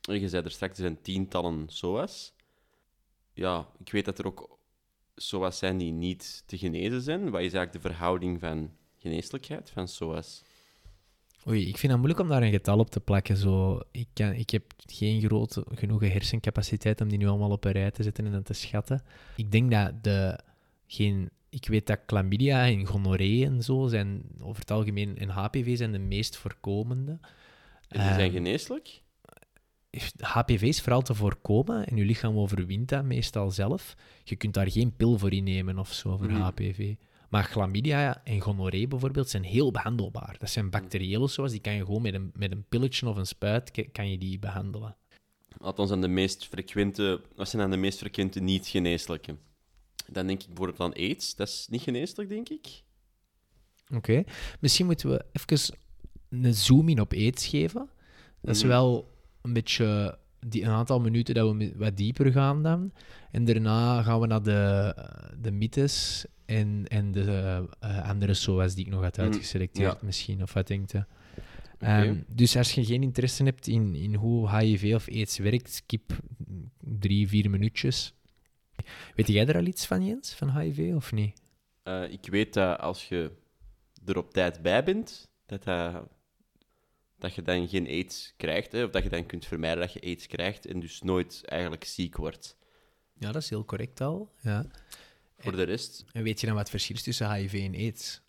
Je 0.01 0.29
zei 0.29 0.43
er 0.43 0.51
straks, 0.51 0.77
zijn 0.77 1.01
tientallen 1.01 1.65
SOA's. 1.69 2.33
Ja, 3.33 3.67
ik 3.79 3.91
weet 3.91 4.05
dat 4.05 4.19
er 4.19 4.25
ook 4.25 4.59
SOA's 5.15 5.57
zijn 5.57 5.77
die 5.77 5.91
niet 5.91 6.43
te 6.45 6.57
genezen 6.57 7.01
zijn. 7.01 7.19
Wat 7.19 7.41
is 7.41 7.53
eigenlijk 7.53 7.73
de 7.73 7.89
verhouding 7.89 8.39
van 8.39 8.71
geneeslijkheid 8.97 9.69
van 9.69 9.87
SOA's? 9.87 10.43
Oei, 11.49 11.67
ik 11.67 11.77
vind 11.77 11.91
het 11.91 12.01
moeilijk 12.01 12.19
om 12.19 12.27
daar 12.27 12.41
een 12.43 12.51
getal 12.51 12.79
op 12.79 12.89
te 12.89 12.99
plakken. 12.99 13.37
Zo. 13.37 13.79
Ik, 13.91 14.07
kan, 14.13 14.33
ik 14.33 14.49
heb 14.49 14.63
geen 14.85 15.21
grote 15.21 15.65
genoeg 15.73 16.01
hersencapaciteit 16.01 17.01
om 17.01 17.07
die 17.07 17.17
nu 17.17 17.27
allemaal 17.27 17.51
op 17.51 17.65
een 17.65 17.71
rij 17.71 17.91
te 17.91 18.03
zetten 18.03 18.33
en 18.33 18.43
te 18.43 18.53
schatten. 18.53 19.03
Ik 19.35 19.51
denk 19.51 19.71
dat 19.71 20.03
de... 20.03 20.39
Geen, 20.87 21.29
ik 21.49 21.67
weet 21.67 21.87
dat 21.87 21.99
chlamydia 22.05 22.65
en 22.65 22.85
gonorree 22.85 23.45
en 23.45 23.63
zo 23.63 23.87
zijn 23.87 24.23
over 24.41 24.59
het 24.59 24.71
algemeen 24.71 25.17
en 25.17 25.29
HPV 25.29 25.77
zijn 25.77 25.91
de 25.91 25.99
meest 25.99 26.37
voorkomende. 26.37 27.11
En 27.87 27.99
die 27.99 28.01
zijn 28.01 28.19
Ehm, 28.19 28.31
geneeslijk? 28.31 29.01
HPV 30.19 30.61
is 30.61 30.81
vooral 30.81 31.01
te 31.01 31.13
voorkomen 31.13 31.85
en 31.87 31.95
je 31.97 32.05
lichaam 32.05 32.37
overwint 32.37 32.89
dat 32.89 33.03
meestal 33.03 33.51
zelf. 33.51 33.95
Je 34.23 34.35
kunt 34.35 34.53
daar 34.53 34.71
geen 34.71 34.95
pil 34.95 35.17
voor 35.17 35.31
innemen 35.31 35.79
of 35.79 35.93
zo 35.93 36.17
voor. 36.17 36.29
HPV. 36.29 36.95
Maar 37.29 37.43
chlamydia 37.43 38.23
en 38.23 38.41
gonorree 38.41 38.87
bijvoorbeeld 38.87 39.29
zijn 39.29 39.43
heel 39.43 39.71
behandelbaar. 39.71 40.35
Dat 40.39 40.49
zijn 40.49 40.69
bacteriële 40.69 41.27
zoals 41.27 41.51
die 41.51 41.61
kan 41.61 41.73
je 41.73 41.85
gewoon 41.85 42.01
met 42.01 42.13
een, 42.13 42.31
met 42.33 42.51
een 42.51 42.65
pilletje 42.69 43.07
of 43.07 43.15
een 43.15 43.25
spuit 43.27 43.87
kan 43.91 44.09
je 44.11 44.17
die 44.17 44.39
behandelen. 44.39 44.95
Althans, 45.57 45.91
aan 45.91 46.01
de 46.01 46.07
meest 46.07 46.45
frequente... 46.47 47.21
Wat 47.35 47.49
zijn 47.49 47.61
dan 47.61 47.71
de 47.71 47.77
meest 47.77 47.97
frequente 47.97 48.39
niet-geneeslijke? 48.39 49.37
Dan 50.07 50.27
denk 50.27 50.41
ik 50.41 50.47
bijvoorbeeld 50.47 50.79
aan 50.79 50.93
AIDS. 50.93 51.35
Dat 51.35 51.47
is 51.47 51.67
niet 51.69 51.81
geneeslijk, 51.81 52.29
denk 52.29 52.49
ik. 52.49 52.83
Oké. 53.93 54.23
Misschien 54.59 54.85
moeten 54.85 55.09
we 55.09 55.25
even 55.31 55.77
een 56.29 56.53
zoom-in 56.53 57.01
op 57.01 57.13
aids 57.13 57.47
geven. 57.47 57.89
Dat 58.41 58.55
is 58.55 58.61
Mhm. 58.61 58.71
wel 58.71 59.11
een 59.41 59.53
beetje 59.53 60.19
die, 60.39 60.63
een 60.63 60.69
aantal 60.71 60.99
minuten 60.99 61.35
dat 61.35 61.55
we 61.55 61.73
wat 61.75 61.97
dieper 61.97 62.31
gaan 62.31 62.63
dan. 62.63 62.91
En 63.31 63.45
daarna 63.45 64.01
gaan 64.03 64.19
we 64.19 64.27
naar 64.27 64.43
de, 64.43 64.95
de 65.41 65.51
mythes 65.51 66.25
en, 66.45 66.85
en 66.87 67.11
de 67.11 67.65
eh, 67.79 68.09
andere 68.09 68.33
SOA's 68.33 68.75
die 68.75 68.85
ik 68.85 68.91
nog 68.91 69.01
had 69.01 69.17
Mhm. 69.17 69.25
uitgeselecteerd 69.25 69.99
Ja. 69.99 70.05
misschien. 70.05 70.41
Of 70.41 70.53
wat 70.53 70.67
denkt 70.67 70.91
je? 70.91 71.05
Ehm, 71.79 72.15
dus 72.27 72.57
als 72.57 72.71
je 72.73 72.85
geen 72.85 73.01
interesse 73.03 73.43
hebt 73.43 73.67
in, 73.67 73.95
in 73.95 74.15
hoe 74.15 74.55
HIV 74.57 74.93
of 74.95 75.07
AIDS 75.09 75.37
werkt, 75.37 75.73
skip 75.73 76.11
drie, 76.79 77.27
vier 77.27 77.49
minuutjes. 77.49 78.13
Weet 79.15 79.27
jij 79.27 79.47
er 79.47 79.55
al 79.55 79.65
iets 79.65 79.85
van, 79.85 80.05
Jens, 80.05 80.33
van 80.33 80.57
HIV 80.59 80.93
of 80.95 81.11
niet? 81.11 81.41
Eh, 81.83 82.11
ik 82.11 82.25
weet 82.29 82.53
dat 82.53 82.79
als 82.79 83.07
je 83.07 83.31
er 84.05 84.17
op 84.17 84.33
tijd 84.33 84.61
bij 84.61 84.83
bent, 84.83 85.23
dat, 85.45 85.63
dat, 85.63 86.07
dat 87.17 87.33
je 87.33 87.41
dan 87.41 87.67
geen 87.67 87.87
aids 87.87 88.33
krijgt. 88.37 88.71
Hè, 88.71 88.83
of 88.83 88.91
dat 88.91 89.03
je 89.03 89.09
dan 89.09 89.25
kunt 89.25 89.45
vermijden 89.45 89.79
dat 89.79 89.93
je 89.93 90.01
aids 90.01 90.27
krijgt 90.27 90.65
en 90.65 90.79
dus 90.79 91.01
nooit 91.01 91.41
eigenlijk 91.45 91.83
ziek 91.83 92.15
wordt. 92.15 92.57
Ja, 93.19 93.31
dat 93.31 93.41
is 93.41 93.49
heel 93.49 93.65
correct 93.65 94.01
al. 94.01 94.31
Ja. 94.41 94.65
Voor 95.37 95.55
de 95.55 95.63
rest, 95.63 96.05
En 96.11 96.23
weet 96.23 96.39
je 96.39 96.45
dan 96.45 96.55
wat 96.55 96.63
het 96.63 96.71
verschil 96.71 96.95
is 96.95 97.03
tussen 97.03 97.33
HIV 97.33 97.53
en 97.53 97.73
AIDS? 97.73 98.21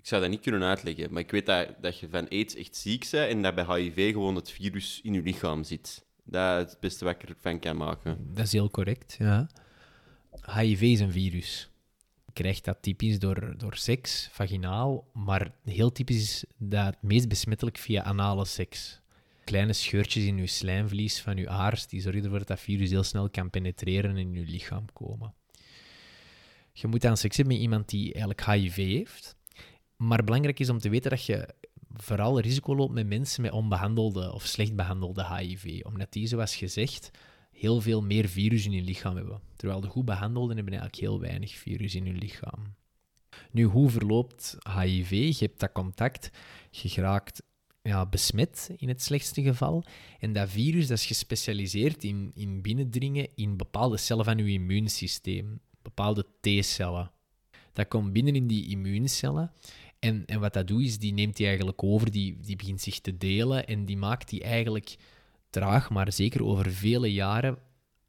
ik 0.00 0.06
zou 0.06 0.20
dat 0.20 0.30
niet 0.30 0.40
kunnen 0.40 0.62
uitleggen, 0.62 1.12
maar 1.12 1.22
ik 1.22 1.30
weet 1.30 1.46
dat, 1.46 1.68
dat 1.80 1.98
je 1.98 2.08
van 2.08 2.28
aids 2.28 2.54
echt 2.54 2.76
ziek 2.76 3.08
bent 3.10 3.30
en 3.30 3.42
dat 3.42 3.54
bij 3.54 3.76
HIV 3.76 4.12
gewoon 4.12 4.34
het 4.34 4.50
virus 4.50 5.00
in 5.02 5.12
je 5.14 5.22
lichaam 5.22 5.64
zit. 5.64 6.04
Dat 6.24 6.66
is 6.66 6.72
het 6.72 6.80
beste 6.80 7.04
wat 7.04 7.14
ik 7.14 7.28
ervan 7.28 7.58
kan 7.58 7.76
maken. 7.76 8.34
Dat 8.34 8.46
is 8.46 8.52
heel 8.52 8.70
correct, 8.70 9.16
ja. 9.18 9.48
HIV 10.46 10.82
is 10.82 11.00
een 11.00 11.12
virus. 11.12 11.69
Krijgt 12.40 12.64
dat 12.64 12.76
typisch 12.80 13.18
door, 13.18 13.54
door 13.56 13.76
seks, 13.76 14.28
vaginaal, 14.32 15.08
maar 15.12 15.52
heel 15.64 15.92
typisch 15.92 16.16
is 16.16 16.44
dat 16.56 16.86
het 16.86 17.02
meest 17.02 17.28
besmettelijk 17.28 17.78
via 17.78 18.02
anale 18.02 18.44
seks. 18.44 19.00
Kleine 19.44 19.72
scheurtjes 19.72 20.24
in 20.24 20.36
je 20.36 20.46
slijmvlies 20.46 21.20
van 21.20 21.36
je 21.36 21.48
aars, 21.48 21.86
die 21.86 22.00
zorgen 22.00 22.22
ervoor 22.22 22.38
dat 22.38 22.48
dat 22.48 22.60
virus 22.60 22.90
heel 22.90 23.02
snel 23.02 23.30
kan 23.30 23.50
penetreren 23.50 24.10
en 24.10 24.16
in 24.16 24.32
je 24.32 24.44
lichaam 24.46 24.84
komen. 24.92 25.34
Je 26.72 26.86
moet 26.86 27.00
dan 27.00 27.16
seks 27.16 27.36
hebben 27.36 27.54
met 27.54 27.62
iemand 27.62 27.88
die 27.88 28.12
eigenlijk 28.12 28.44
HIV 28.44 28.76
heeft. 28.76 29.36
Maar 29.96 30.24
belangrijk 30.24 30.60
is 30.60 30.68
om 30.68 30.78
te 30.78 30.88
weten 30.88 31.10
dat 31.10 31.24
je 31.24 31.54
vooral 31.92 32.40
risico 32.40 32.74
loopt 32.76 32.94
met 32.94 33.06
mensen 33.06 33.42
met 33.42 33.52
onbehandelde 33.52 34.32
of 34.32 34.46
slecht 34.46 34.76
behandelde 34.76 35.36
HIV. 35.36 35.84
Omdat 35.84 36.12
die, 36.12 36.26
zoals 36.26 36.56
gezegd, 36.56 37.10
heel 37.60 37.80
veel 37.80 38.02
meer 38.02 38.28
virus 38.28 38.64
in 38.64 38.72
hun 38.72 38.84
lichaam 38.84 39.16
hebben. 39.16 39.40
Terwijl 39.56 39.80
de 39.80 39.88
goed 39.88 40.04
behandelden 40.04 40.56
hebben 40.56 40.72
eigenlijk 40.72 41.02
heel 41.02 41.20
weinig 41.20 41.52
virus 41.52 41.94
in 41.94 42.06
hun 42.06 42.18
lichaam. 42.18 42.74
Nu, 43.50 43.64
hoe 43.64 43.90
verloopt 43.90 44.56
HIV? 44.76 45.10
Je 45.10 45.44
hebt 45.44 45.60
dat 45.60 45.72
contact, 45.72 46.30
je 46.70 46.88
geraakt 46.88 47.42
ja, 47.82 48.06
besmet 48.06 48.70
in 48.76 48.88
het 48.88 49.02
slechtste 49.02 49.42
geval. 49.42 49.84
En 50.18 50.32
dat 50.32 50.50
virus 50.50 50.86
dat 50.86 50.98
is 50.98 51.06
gespecialiseerd 51.06 52.04
in, 52.04 52.30
in 52.34 52.62
binnendringen 52.62 53.28
in 53.34 53.56
bepaalde 53.56 53.96
cellen 53.96 54.24
van 54.24 54.38
je 54.38 54.52
immuunsysteem, 54.52 55.60
bepaalde 55.82 56.26
T-cellen. 56.40 57.10
Dat 57.72 57.88
komt 57.88 58.12
binnen 58.12 58.34
in 58.34 58.46
die 58.46 58.68
immuuncellen. 58.68 59.52
En, 59.98 60.26
en 60.26 60.40
wat 60.40 60.52
dat 60.52 60.66
doet, 60.66 60.82
is 60.82 60.98
die 60.98 61.12
neemt 61.12 61.36
die 61.36 61.46
eigenlijk 61.46 61.82
over, 61.82 62.10
die, 62.10 62.38
die 62.40 62.56
begint 62.56 62.80
zich 62.80 63.00
te 63.00 63.16
delen 63.16 63.66
en 63.66 63.84
die 63.84 63.96
maakt 63.96 64.28
die 64.28 64.42
eigenlijk 64.42 64.96
traag, 65.50 65.90
maar 65.90 66.12
zeker 66.12 66.44
over 66.44 66.70
vele 66.72 67.12
jaren 67.12 67.58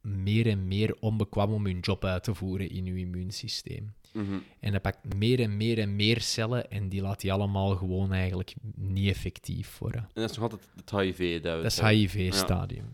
meer 0.02 0.48
en 0.48 0.68
meer 0.68 0.96
onbekwaam 1.00 1.54
om 1.54 1.66
hun 1.66 1.80
job 1.80 2.06
uit 2.06 2.24
te 2.24 2.36
voeren 2.36 2.70
in 2.70 2.86
uw 2.86 2.96
immuunsysteem. 2.96 3.94
Mhm. 4.14 4.38
En 4.60 4.72
dat 4.72 4.82
pakt 4.82 5.14
meer 5.16 5.40
en 5.40 5.58
meer 5.58 5.80
en 5.80 5.96
meer 5.96 6.22
cellen 6.22 6.72
en 6.72 6.90
die 6.90 7.02
laat 7.02 7.22
die 7.22 7.34
allemaal 7.34 7.76
gewoon 7.76 8.14
eigenlijk 8.14 8.54
niet 8.76 9.10
effectief 9.10 9.78
worden. 9.78 10.02
En 10.02 10.22
dat 10.22 10.30
is 10.30 10.38
nog 10.38 10.52
altijd 10.52 10.70
het 10.76 10.92
HIV. 10.92 11.42
Dat, 11.42 11.56
we 11.56 11.62
Dat 11.64 11.72
is. 11.72 11.80
HIV-stadium. 11.80 12.94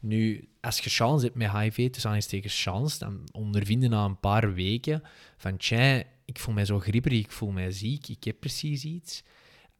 Nu, 0.00 0.48
als 0.60 0.78
je 0.78 0.90
chance 0.90 1.24
hebt 1.24 1.36
met 1.36 1.50
HIV, 1.50 1.74
tussen 1.74 2.10
aanhalingstekens 2.10 2.62
chance, 2.62 2.98
dan 2.98 3.28
ondervinden 3.32 3.90
na 3.90 4.04
een 4.04 4.20
paar 4.20 4.54
weken 4.54 5.02
van, 5.36 5.56
tja, 5.56 6.02
ik 6.24 6.38
voel 6.38 6.54
mij 6.54 6.64
zo 6.64 6.78
grieperig, 6.78 7.18
ik 7.18 7.32
voel 7.32 7.50
mij 7.50 7.70
ziek, 7.70 8.08
ik 8.08 8.24
heb 8.24 8.40
precies 8.40 8.84
iets. 8.84 9.22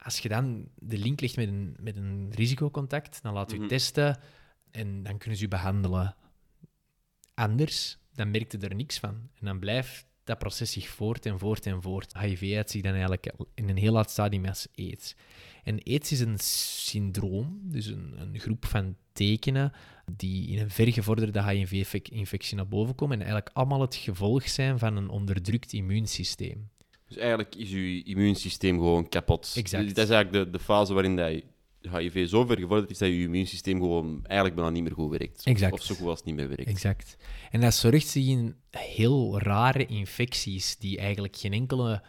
Als 0.09 0.19
je 0.19 0.29
dan 0.29 0.69
de 0.75 0.99
link 0.99 1.21
legt 1.21 1.37
met 1.37 1.49
een, 1.49 1.77
met 1.81 1.97
een 1.97 2.29
risicocontact, 2.35 3.23
dan 3.23 3.33
laat 3.33 3.51
je 3.51 3.59
Mhm. 3.59 3.69
testen 3.69 4.19
en 4.71 5.03
dan 5.03 5.19
kunnen 5.19 5.37
ze 5.39 5.45
je 5.45 5.49
behandelen. 5.49 6.17
Anders, 7.35 7.99
dan 8.13 8.31
merkt 8.31 8.53
je 8.53 8.59
er 8.59 8.75
niks 8.75 8.99
van. 8.99 9.15
En 9.35 9.47
dan 9.47 9.59
blijft 9.59 10.07
dat 10.25 10.39
proces 10.39 10.73
zich 10.73 10.89
voort 10.89 11.27
en 11.27 11.39
voort 11.39 11.67
en 11.67 11.83
voort. 11.83 12.19
HIV 12.19 12.57
uit 12.57 12.71
zich 12.71 12.83
dan 12.83 12.93
eigenlijk 12.93 13.33
in 13.55 13.69
een 13.69 13.77
heel 13.77 13.93
laat 13.93 14.11
stadium 14.11 14.45
als 14.45 14.67
AIDS. 14.75 15.15
En 15.65 15.83
AIDS 15.83 16.13
is 16.13 16.21
een 16.21 16.39
syndroom, 16.39 17.61
dus 17.63 17.87
een, 17.87 18.21
een 18.21 18.39
groep 18.39 18.67
van 18.67 18.97
tekenen 19.13 19.73
die 20.13 20.49
in 20.49 20.59
een 20.59 20.71
vergevorderde 20.71 21.43
HIV-infectie 21.51 22.57
naar 22.57 22.69
boven 22.69 22.95
komen 22.95 23.17
en 23.17 23.23
eigenlijk 23.27 23.57
allemaal 23.57 23.81
het 23.81 23.95
gevolg 23.95 24.49
zijn 24.49 24.79
van 24.79 24.97
een 24.97 25.09
onderdrukt 25.09 25.73
immuunsysteem. 25.73 26.69
Dus 27.09 27.17
eigenlijk 27.17 27.55
is 27.55 27.71
je 27.71 28.03
immuunsysteem 28.03 28.77
gewoon 28.79 29.09
kapot. 29.09 29.53
Exact. 29.57 29.85
Dus 29.85 29.95
dat 29.95 30.05
is 30.05 30.11
eigenlijk 30.15 30.45
de, 30.45 30.59
de 30.59 30.65
fase 30.65 30.93
waarin 30.93 31.17
dat 31.17 31.33
je 31.33 31.45
HIV 31.99 32.29
zo 32.29 32.45
ver 32.45 32.59
gevorderd 32.59 32.91
is 32.91 32.99
dat 32.99 33.09
je 33.09 33.21
immuunsysteem 33.21 33.81
gewoon 33.81 34.21
eigenlijk 34.23 34.55
bijna 34.55 34.71
niet 34.71 34.83
meer 34.83 34.93
goed 34.93 35.11
werkt. 35.11 35.43
Exact. 35.45 35.73
Of 35.73 35.83
zo 35.83 35.95
goed 35.95 36.09
als 36.09 36.23
niet 36.23 36.35
meer 36.35 36.49
werkt. 36.49 36.67
Exact. 36.69 37.17
En 37.51 37.61
dat 37.61 37.75
zorgt 37.75 38.07
zich 38.07 38.27
in 38.27 38.55
heel 38.71 39.39
rare 39.41 39.87
infecties 39.87 40.77
die 40.77 40.99
eigenlijk 40.99 41.37
geen 41.37 41.53
enkele 41.53 42.03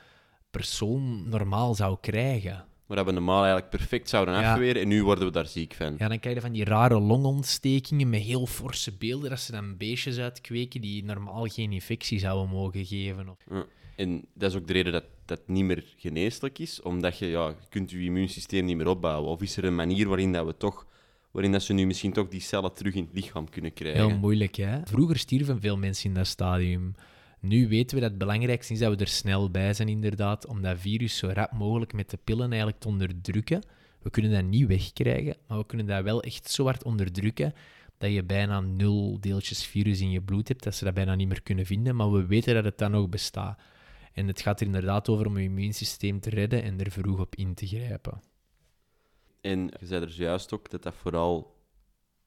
persoon 0.51 1.29
normaal 1.29 1.75
zou 1.75 1.97
krijgen. 2.01 2.65
Maar 2.85 2.97
dat 2.97 3.05
we 3.05 3.11
normaal 3.11 3.41
eigenlijk 3.41 3.69
perfect 3.69 4.09
zouden 4.09 4.33
Ja. 4.41 4.51
afweren 4.51 4.81
en 4.81 4.87
nu 4.87 5.03
worden 5.03 5.25
we 5.25 5.31
daar 5.31 5.45
ziek 5.47 5.73
van. 5.73 5.95
Ja, 5.97 6.07
dan 6.07 6.19
krijg 6.19 6.35
je 6.35 6.41
van 6.41 6.51
die 6.51 6.63
rare 6.63 6.99
longontstekingen 6.99 8.09
met 8.09 8.21
heel 8.21 8.45
forse 8.45 8.91
beelden, 8.97 9.29
dat 9.29 9.39
ze 9.39 9.51
dan 9.51 9.77
beestjes 9.77 10.17
uitkweken 10.17 10.81
die 10.81 11.03
normaal 11.03 11.45
geen 11.45 11.71
infectie 11.71 12.19
zouden 12.19 12.49
mogen 12.49 12.85
geven. 12.85 13.29
Of... 13.29 13.37
Ja. 13.49 13.65
En 13.99 14.25
dat 14.33 14.51
is 14.51 14.57
ook 14.57 14.67
de 14.67 14.73
reden 14.73 14.91
dat 14.91 15.03
dat 15.25 15.41
niet 15.45 15.63
meer 15.63 15.83
geneeslijk 15.97 16.59
is, 16.59 16.81
omdat 16.81 17.17
je, 17.17 17.25
ja, 17.25 17.55
kunt 17.69 17.91
je 17.91 18.03
immuunsysteem 18.03 18.65
niet 18.65 18.77
meer 18.77 18.87
opbouwen. 18.87 19.29
Of 19.29 19.41
is 19.41 19.57
er 19.57 19.63
een 19.63 19.75
manier 19.75 20.07
waarin 20.07 20.31
dat 20.31 20.45
we 20.45 20.57
toch, 20.57 20.85
waarin 21.31 21.51
dat 21.51 21.63
ze 21.63 21.73
nu 21.73 21.85
misschien 21.85 22.13
toch 22.13 22.27
die 22.27 22.39
cellen 22.39 22.73
terug 22.73 22.93
in 22.93 23.03
het 23.03 23.13
lichaam 23.13 23.49
kunnen 23.49 23.73
krijgen? 23.73 24.07
Heel 24.07 24.17
moeilijk, 24.17 24.55
hè? 24.55 24.79
Vroeger 24.83 25.17
stierven 25.17 25.59
veel 25.61 25.77
mensen 25.77 26.09
in 26.09 26.15
dat 26.15 26.27
stadium. 26.27 26.95
Nu 27.39 27.67
weten 27.67 27.95
we 27.95 28.01
dat 28.01 28.09
het 28.09 28.19
belangrijkste 28.19 28.73
is 28.73 28.79
dat 28.79 28.95
we 28.95 29.03
er 29.03 29.07
snel 29.07 29.51
bij 29.51 29.73
zijn, 29.73 29.89
inderdaad, 29.89 30.47
om 30.47 30.61
dat 30.61 30.79
virus 30.79 31.17
zo 31.17 31.29
rap 31.33 31.51
mogelijk 31.51 31.93
met 31.93 32.09
de 32.09 32.19
pillen 32.23 32.49
eigenlijk 32.49 32.79
te 32.79 32.87
onderdrukken, 32.87 33.63
We 34.01 34.09
kunnen 34.09 34.31
dat 34.31 34.43
niet 34.43 34.67
wegkrijgen, 34.67 35.35
maar 35.47 35.57
we 35.57 35.65
kunnen 35.65 35.85
dat 35.85 36.03
wel 36.03 36.23
echt 36.23 36.51
zo 36.51 36.63
hard 36.63 36.83
onderdrukken 36.83 37.53
dat 37.97 38.11
je 38.11 38.23
bijna 38.23 38.59
nul 38.59 39.17
deeltjes 39.19 39.65
virus 39.65 40.01
in 40.01 40.11
je 40.11 40.21
bloed 40.21 40.47
hebt, 40.47 40.63
dat 40.63 40.75
ze 40.75 40.83
dat 40.83 40.93
bijna 40.93 41.15
niet 41.15 41.27
meer 41.27 41.41
kunnen 41.41 41.65
vinden, 41.65 41.95
maar 41.95 42.11
we 42.11 42.25
weten 42.25 42.53
dat 42.53 42.63
het 42.63 42.77
dan 42.77 42.91
nog 42.91 43.09
bestaat. 43.09 43.59
En 44.19 44.27
het 44.27 44.41
gaat 44.41 44.59
er 44.59 44.65
inderdaad 44.65 45.09
over 45.09 45.25
om 45.25 45.37
je 45.37 45.43
immuunsysteem 45.43 46.19
te 46.19 46.29
redden 46.29 46.63
en 46.63 46.79
er 46.79 46.91
vroeg 46.91 47.19
op 47.19 47.35
in 47.35 47.53
te 47.53 47.67
grijpen. 47.67 48.21
En 49.41 49.59
je 49.79 49.85
zei 49.85 50.01
er 50.01 50.11
juist 50.11 50.53
ook 50.53 50.69
dat 50.69 50.83
dat 50.83 50.93
vooral 50.93 51.55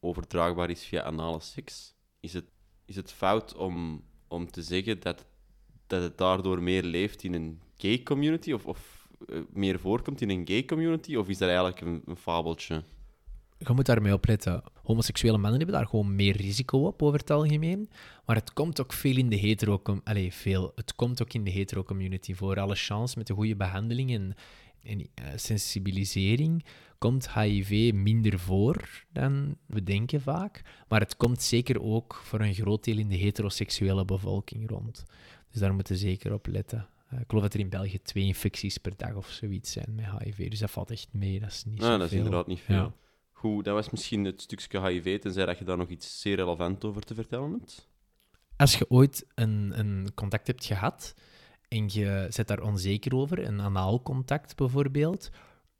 overdraagbaar 0.01 0.71
is 0.71 0.85
via 0.85 1.03
anale 1.03 1.41
seks. 1.41 1.95
Is 2.21 2.33
het, 2.33 2.45
is 2.85 2.97
het 2.97 3.13
fout 3.13 3.55
om, 3.55 4.05
om 4.29 4.51
te 4.51 4.63
zeggen 4.63 5.01
dat, 5.01 5.27
dat 5.87 6.03
het 6.03 6.19
daardoor 6.19 6.63
meer 6.63 6.83
leeft 6.83 7.23
in 7.23 7.35
een 7.35 7.61
gay 7.77 8.03
community? 8.03 8.53
Of, 8.53 8.67
of 8.67 9.09
eh, 9.29 9.41
meer 9.51 9.79
voorkomt 9.79 10.21
in 10.21 10.31
een 10.31 10.47
gay 10.47 10.65
community? 10.65 11.17
Of 11.17 11.29
is 11.29 11.39
dat 11.39 11.49
eigenlijk 11.49 11.81
een, 11.81 12.03
een 12.05 12.17
fabeltje? 12.17 12.85
Je 13.67 13.73
moet 13.75 13.87
daarmee 13.87 14.13
opletten. 14.13 14.63
Homoseksuele 14.83 15.39
mannen 15.39 15.61
hebben 15.61 15.77
daar 15.77 15.87
gewoon 15.87 16.15
meer 16.15 16.37
risico 16.37 16.87
op 16.87 17.03
over 17.03 17.19
het 17.19 17.31
algemeen. 17.31 17.89
Maar 18.25 18.37
het 18.37 18.53
komt 18.53 18.81
ook 18.81 18.93
veel 18.93 19.17
in 19.17 19.29
de 19.29 19.37
hetero... 19.37 19.83
Allee, 20.05 20.33
veel. 20.33 20.73
Het 20.75 20.95
komt 20.95 21.23
ook 21.23 21.33
in 21.33 21.45
de 21.45 21.51
hetero 21.51 21.83
community 21.83 22.35
voor. 22.35 22.61
Alle 22.61 22.75
chance 22.75 23.19
met 23.19 23.27
de 23.27 23.35
goede 23.35 23.57
behandeling 23.57 24.13
en, 24.13 24.35
en 24.83 25.01
eh, 25.15 25.25
sensibilisering 25.37 26.65
komt 26.99 27.35
HIV 27.35 27.93
minder 27.95 28.39
voor 28.39 29.05
dan 29.13 29.57
we 29.67 29.83
denken 29.83 30.21
vaak. 30.21 30.63
Maar 30.89 31.01
het 31.01 31.17
komt 31.17 31.43
zeker 31.43 31.83
ook 31.83 32.21
voor 32.25 32.41
een 32.41 32.55
groot 32.55 32.85
deel 32.85 32.99
in 32.99 33.09
de 33.09 33.17
heteroseksuele 33.17 34.05
bevolking 34.05 34.71
rond. 34.71 35.05
Dus 35.51 35.61
daar 35.61 35.75
moeten 35.75 35.95
we 35.95 36.01
zeker 36.01 36.33
op 36.33 36.47
letten. 36.47 36.89
Eh, 37.09 37.21
ik 37.21 37.25
geloof 37.29 37.43
dat 37.43 37.55
er 37.55 37.61
in 37.61 37.69
België 37.69 38.03
twee 38.03 38.25
infecties 38.25 38.79
per 38.79 38.93
dag 38.97 39.15
of 39.15 39.29
zoiets 39.29 39.73
zijn 39.73 39.95
met 39.95 40.05
HIV. 40.19 40.51
Dus 40.51 40.59
dat 40.59 40.71
valt 40.71 40.91
echt 40.91 41.09
mee. 41.11 41.41
Dat 41.41 41.51
is 41.51 41.65
niet 41.65 41.79
Nou, 41.79 41.93
zo 41.93 41.99
dat 41.99 42.07
is 42.11 42.17
inderdaad 42.17 42.47
niet 42.47 42.61
veel. 42.61 42.75
Ja. 42.77 42.93
Goed, 43.43 43.65
dat 43.65 43.75
was 43.75 43.91
misschien 43.91 44.25
het 44.25 44.43
stukje 44.43 44.89
HIV, 44.89 45.21
tenzij 45.21 45.47
dat 45.47 45.59
je 45.59 45.65
daar 45.65 45.77
nog 45.77 45.89
iets 45.89 46.21
zeer 46.21 46.37
relevant 46.37 46.85
over 46.85 47.03
te 47.03 47.15
vertellen 47.15 47.51
hebt. 47.51 47.89
Als 48.57 48.79
je 48.79 48.91
ooit 48.91 49.27
een, 49.35 49.73
een 49.79 50.11
contact 50.15 50.47
hebt 50.47 50.65
gehad 50.65 51.15
en 51.69 51.89
je 51.93 52.27
zit 52.29 52.49
daar 52.49 52.63
onzeker 52.63 53.15
over, 53.15 53.47
een 53.47 53.61
anaal 53.61 54.03
contact 54.03 54.57
bijvoorbeeld, 54.57 55.31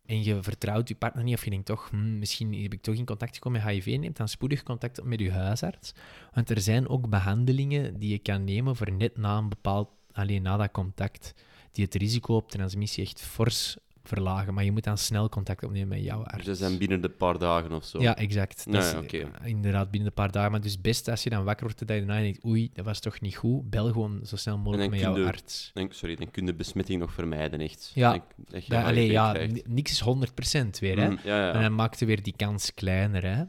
en 0.07 0.25
je 0.25 0.43
vertrouwt 0.43 0.89
je 0.89 0.95
partner 0.95 1.25
niet, 1.25 1.35
of 1.35 1.45
je 1.45 1.51
denkt 1.51 1.67
toch, 1.67 1.89
hm, 1.89 2.19
misschien 2.19 2.63
heb 2.63 2.73
ik 2.73 2.83
toch 2.83 2.95
in 2.95 3.05
contact 3.05 3.35
gekomen 3.35 3.65
met 3.65 3.73
HIV, 3.73 3.99
neemt 3.99 4.17
dan 4.17 4.29
spoedig 4.29 4.63
contact 4.63 5.01
op 5.01 5.07
met 5.07 5.21
je 5.21 5.31
huisarts. 5.31 5.93
Want 6.33 6.51
er 6.51 6.61
zijn 6.61 6.89
ook 6.89 7.09
behandelingen 7.09 7.99
die 7.99 8.11
je 8.11 8.19
kan 8.19 8.45
nemen 8.45 8.77
voor 8.77 8.93
net 8.93 9.17
na 9.17 9.39
een 9.39 9.49
bepaald, 9.49 9.89
alleen 10.13 10.43
na 10.43 10.57
dat 10.57 10.71
contact, 10.71 11.35
die 11.73 11.85
het 11.85 11.95
risico 11.95 12.35
op 12.35 12.51
transmissie 12.51 13.05
echt 13.05 13.21
fors 13.21 13.77
verlagen. 14.05 14.55
Maar 14.55 14.65
je 14.65 14.73
moet 14.73 14.85
dan 14.85 14.99
snel 14.99 15.29
contact 15.29 15.65
opnemen 15.65 15.89
met 15.89 16.03
jouw 16.03 16.23
arts. 16.25 16.37
Dus 16.37 16.45
dat 16.47 16.57
zijn 16.57 16.79
binnen 16.79 17.01
de 17.01 17.09
paar 17.09 17.39
dagen 17.39 17.73
of 17.73 17.85
zo. 17.85 18.01
Ja, 18.01 18.17
exact. 18.17 18.65
Dat 18.65 18.75
Ja, 18.75 18.81
is, 18.81 18.91
ja, 18.93 18.99
oké. 18.99 19.17
eh, 19.17 19.49
Inderdaad, 19.49 19.91
binnen 19.91 20.09
een 20.09 20.15
paar 20.15 20.31
dagen. 20.33 20.51
Maar 20.51 20.61
dus 20.61 20.81
best 20.81 21.09
als 21.09 21.23
je 21.23 21.31
dan 21.31 21.45
wakker 21.45 21.65
wordt, 21.65 21.79
dat 21.79 21.89
je 21.89 22.05
daarna 22.07 22.23
denkt, 22.23 22.45
oei, 22.45 22.71
dat 22.73 22.85
was 22.85 23.01
toch 23.01 23.21
niet 23.21 23.37
goed. 23.37 23.71
Bel 23.71 23.87
gewoon 23.93 24.21
zo 24.25 24.37
snel 24.37 24.59
mogelijk 24.59 24.91
met 24.91 25.01
dan 25.01 25.13
jouw 25.15 25.27
arts. 25.27 25.71
Dan, 25.75 25.89
sorry, 25.91 26.17
dan 26.17 26.31
kun 26.31 26.47
je 26.47 26.51
de 26.51 26.57
besmetting 26.57 27.01
nog 27.01 27.13
vermijden, 27.13 27.61
echt. 27.61 27.91
Ja. 27.95 28.11
Dan- 28.11 28.23
dat 28.37 28.65
je 28.65 28.71
Dat, 28.71 28.79
HIV 28.81 28.89
allee, 28.91 29.11
ja, 29.11 29.33
n- 29.33 29.63
niks 29.69 29.91
is 29.93 30.01
100% 30.01 30.79
weer, 30.79 30.99
hè. 30.99 31.09
Mm, 31.11 31.19
ja, 31.25 31.37
ja. 31.47 31.53
En 31.53 31.63
dan 31.63 31.75
maakt 31.75 31.99
je 31.99 32.07
weer 32.07 32.23
die 32.23 32.35
kans 32.37 32.75
kleiner, 32.75 33.23
hè. 33.37 33.45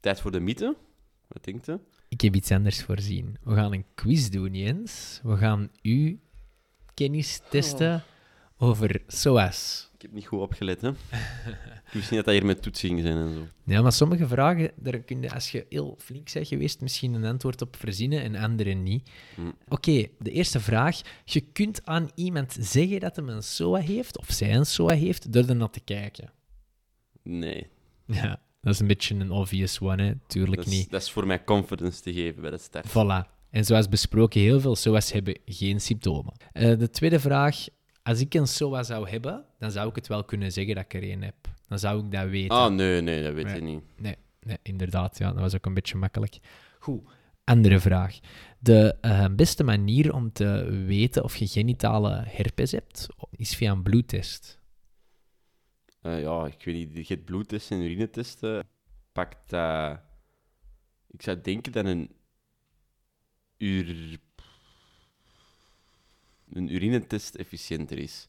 Tijd 0.00 0.20
voor 0.20 0.30
de 0.32 0.40
mythe. 0.40 0.76
Wat 1.28 1.44
denkt 1.44 1.66
je? 1.66 1.78
Ik 2.08 2.20
heb 2.20 2.34
iets 2.34 2.50
anders 2.50 2.82
voorzien. 2.82 3.36
We 3.42 3.54
gaan 3.54 3.72
een 3.72 3.84
quiz 3.94 4.28
doen, 4.28 4.54
Jens. 4.54 5.20
We 5.22 5.36
gaan 5.36 5.70
uw 5.82 6.16
kennis 6.94 7.40
testen 7.50 8.02
over 8.56 9.02
SOAS. 9.06 9.87
Ik 9.98 10.04
heb 10.04 10.12
niet 10.12 10.26
goed 10.26 10.40
opgelet, 10.40 10.80
hè. 10.80 10.88
ik 10.88 11.92
wist 11.92 12.10
niet 12.10 12.10
dat 12.10 12.24
dat 12.24 12.34
hier 12.34 12.44
met 12.46 12.62
toetsingen 12.62 13.02
zijn 13.02 13.16
en 13.16 13.34
zo. 13.34 13.46
Ja, 13.64 13.82
maar 13.82 13.92
sommige 13.92 14.28
vragen, 14.28 14.70
daar 14.76 14.98
kun 14.98 15.22
je, 15.22 15.32
als 15.34 15.50
je 15.50 15.66
heel 15.68 15.96
flink 15.98 16.32
bent 16.32 16.48
geweest, 16.48 16.80
misschien 16.80 17.14
een 17.14 17.24
antwoord 17.24 17.62
op 17.62 17.76
verzinnen 17.76 18.22
en 18.22 18.34
andere 18.34 18.72
niet. 18.72 19.10
Hm. 19.34 19.50
Oké, 19.68 20.06
de 20.18 20.30
eerste 20.30 20.60
vraag. 20.60 21.00
Je 21.24 21.40
kunt 21.40 21.86
aan 21.86 22.10
iemand 22.14 22.56
zeggen 22.60 23.00
dat 23.00 23.16
hij 23.16 23.24
een 23.24 23.42
SOA 23.42 23.80
heeft, 23.80 24.18
of 24.18 24.30
zij 24.30 24.54
een 24.54 24.66
SOA 24.66 24.94
heeft, 24.94 25.32
door 25.32 25.44
ernaar 25.44 25.70
te 25.70 25.80
kijken. 25.80 26.32
Nee, 27.22 27.66
Ja, 28.06 28.40
dat 28.60 28.74
is 28.74 28.80
een 28.80 28.86
beetje 28.86 29.14
een 29.14 29.30
obvious 29.30 29.80
one, 29.80 30.02
hè. 30.02 30.12
Tuurlijk 30.26 30.56
dat 30.56 30.66
is, 30.66 30.72
niet. 30.72 30.90
dat 30.90 31.02
is 31.02 31.10
voor 31.10 31.26
mij 31.26 31.44
confidence 31.44 32.02
te 32.02 32.12
geven 32.12 32.42
bij 32.42 32.50
de 32.50 32.58
start. 32.58 32.88
Voilà. 32.88 33.36
En 33.50 33.64
zoals 33.64 33.88
besproken, 33.88 34.40
heel 34.40 34.60
veel 34.60 34.76
SOA's 34.76 35.12
hebben 35.12 35.38
geen 35.44 35.80
symptomen. 35.80 36.32
Eh, 36.52 36.78
de 36.78 36.90
tweede 36.90 37.20
vraag. 37.20 37.66
Als 38.08 38.20
ik 38.20 38.34
een 38.34 38.48
SOA 38.48 38.82
zou 38.82 39.08
hebben, 39.08 39.44
dan 39.58 39.70
zou 39.70 39.88
ik 39.88 39.94
het 39.94 40.06
wel 40.06 40.24
kunnen 40.24 40.52
zeggen 40.52 40.74
dat 40.74 40.84
ik 40.84 40.94
er 40.94 41.10
een 41.10 41.22
heb. 41.22 41.34
Dan 41.66 41.78
zou 41.78 42.04
ik 42.04 42.10
dat 42.10 42.28
weten. 42.28 42.56
Ah, 42.56 42.72
nee, 42.72 43.00
nee, 43.00 43.22
dat 43.22 43.34
weet 43.34 43.50
je 43.50 43.60
niet. 43.60 43.82
Nee, 43.96 44.16
nee, 44.40 44.58
inderdaad. 44.62 45.18
Ja, 45.18 45.32
dat 45.32 45.40
was 45.40 45.54
ook 45.54 45.66
een 45.66 45.74
beetje 45.74 45.96
makkelijk. 45.96 46.38
Goed. 46.78 47.02
Andere 47.44 47.80
vraag. 47.80 48.18
De 48.58 48.96
eh, 49.00 49.26
beste 49.36 49.64
manier 49.64 50.14
om 50.14 50.32
te 50.32 50.82
weten 50.86 51.24
of 51.24 51.36
je 51.36 51.46
genitale 51.46 52.22
herpes 52.26 52.72
hebt, 52.72 53.06
is 53.30 53.56
via 53.56 53.72
een 53.72 53.82
bloedtest. 53.82 54.60
Eh, 56.00 56.20
ja, 56.20 56.46
ik 56.46 56.64
weet 56.64 56.74
niet, 56.74 57.08
je 57.08 57.14
hebt 57.14 57.26
bloedtesten 57.26 57.76
en 57.76 57.82
urinetesten. 57.82 58.68
Pakt 59.12 59.50
dat... 59.50 60.00
Ik 61.10 61.22
zou 61.22 61.40
denken 61.40 61.72
dat 61.72 61.84
een... 61.84 62.10
Ur... 63.58 64.18
Een 66.52 66.74
urinetest 66.74 67.34
efficiënter 67.34 67.98
is. 67.98 68.28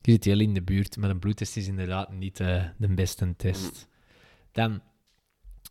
Je 0.00 0.10
zit 0.12 0.24
heel 0.24 0.40
in 0.40 0.54
de 0.54 0.62
buurt, 0.62 0.96
maar 0.96 1.10
een 1.10 1.18
bloedtest 1.18 1.56
is 1.56 1.66
inderdaad 1.66 2.12
niet 2.12 2.40
eh, 2.40 2.64
de 2.78 2.88
beste 2.88 3.34
test. 3.36 3.88
Dan, 4.52 4.82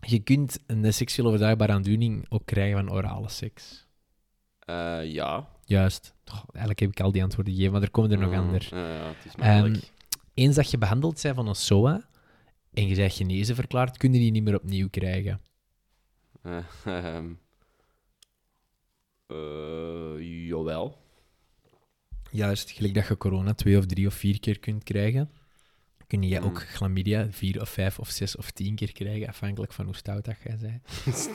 je 0.01 0.19
kunt 0.19 0.59
een 0.67 0.93
seksueel 0.93 1.27
overdraagbare 1.27 1.71
aandoening 1.71 2.25
ook 2.29 2.45
krijgen 2.45 2.77
van 2.77 2.91
orale 2.91 3.29
seks. 3.29 3.87
Eh, 4.59 5.11
ja. 5.11 5.49
Juist. 5.65 6.13
Oh, 6.25 6.43
eigenlijk 6.51 6.79
heb 6.79 6.89
ik 6.89 6.99
al 6.99 7.11
die 7.11 7.23
antwoorden 7.23 7.53
gegeven, 7.53 7.73
maar 7.73 7.81
er 7.81 7.91
komen 7.91 8.11
er 8.11 8.17
nog 8.17 8.31
Mm, 8.31 8.37
ander. 8.37 8.67
Ja, 8.69 8.93
ja, 8.93 9.13
het 9.13 9.25
is 9.25 9.33
Ehm. 9.35 9.75
Eens 10.33 10.55
dat 10.55 10.71
je 10.71 10.77
behandeld 10.77 11.21
bent 11.21 11.35
van 11.35 11.47
een 11.47 11.55
SOA 11.55 12.09
en 12.73 12.87
je 12.87 12.95
bent 12.95 13.13
genezen 13.13 13.55
verklaard, 13.55 13.97
kun 13.97 14.13
je 14.13 14.19
die 14.19 14.31
niet 14.31 14.43
meer 14.43 14.55
opnieuw 14.55 14.89
krijgen. 14.89 15.41
Eh, 16.41 16.63
ehm, 16.85 17.25
eh, 19.27 20.47
jawel. 20.47 20.97
Juist, 22.31 22.71
gelijk 22.71 22.93
dat 22.93 23.07
je 23.07 23.17
corona 23.17 23.53
twee 23.53 23.77
of 23.77 23.85
drie 23.85 24.07
of 24.07 24.13
vier 24.13 24.39
keer 24.39 24.59
kunt 24.59 24.83
krijgen, 24.83 25.29
kun 26.07 26.23
je 26.23 26.39
Mm. 26.39 26.45
ook 26.45 26.63
chlamydia 26.63 27.27
vier 27.31 27.61
of 27.61 27.69
vijf 27.69 27.99
of 27.99 28.09
zes 28.09 28.35
of 28.35 28.51
tien 28.51 28.75
keer 28.75 28.91
krijgen, 28.91 29.27
afhankelijk 29.27 29.73
van 29.73 29.85
hoe 29.85 29.95
stout 29.95 30.25
dat 30.25 30.35
jij 30.43 30.57
bent. 30.61 30.81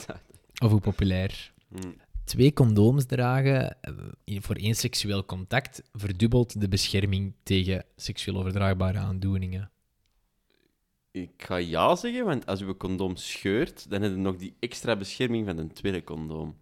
Of 0.65 0.71
hoe 0.71 0.81
populair. 0.81 1.53
Mm. 1.69 1.95
Twee 2.25 2.53
condooms 2.53 3.05
dragen 3.05 3.77
eh, 3.83 4.41
voor 4.41 4.55
één 4.57 4.75
seksueel 4.75 5.25
contact 5.25 5.83
verdubbelt 5.93 6.61
de 6.61 6.69
bescherming 6.69 7.35
tegen 7.43 7.85
seksueel 7.97 8.39
overdraagbare 8.39 8.99
aandoeningen. 8.99 9.71
Ik 11.11 11.31
ga 11.37 11.57
ja 11.57 11.97
zeggen, 11.97 12.25
want 12.25 12.47
als 12.47 12.61
uw 12.61 12.77
condoom 12.77 13.17
scheurt, 13.17 13.91
dan 13.91 14.03
heb 14.03 14.11
je 14.11 14.17
nog 14.17 14.37
die 14.37 14.55
extra 14.61 14.97
bescherming 14.97 15.47
van 15.47 15.59
een 15.59 15.73
tweede 15.73 16.05
condoom. 16.05 16.57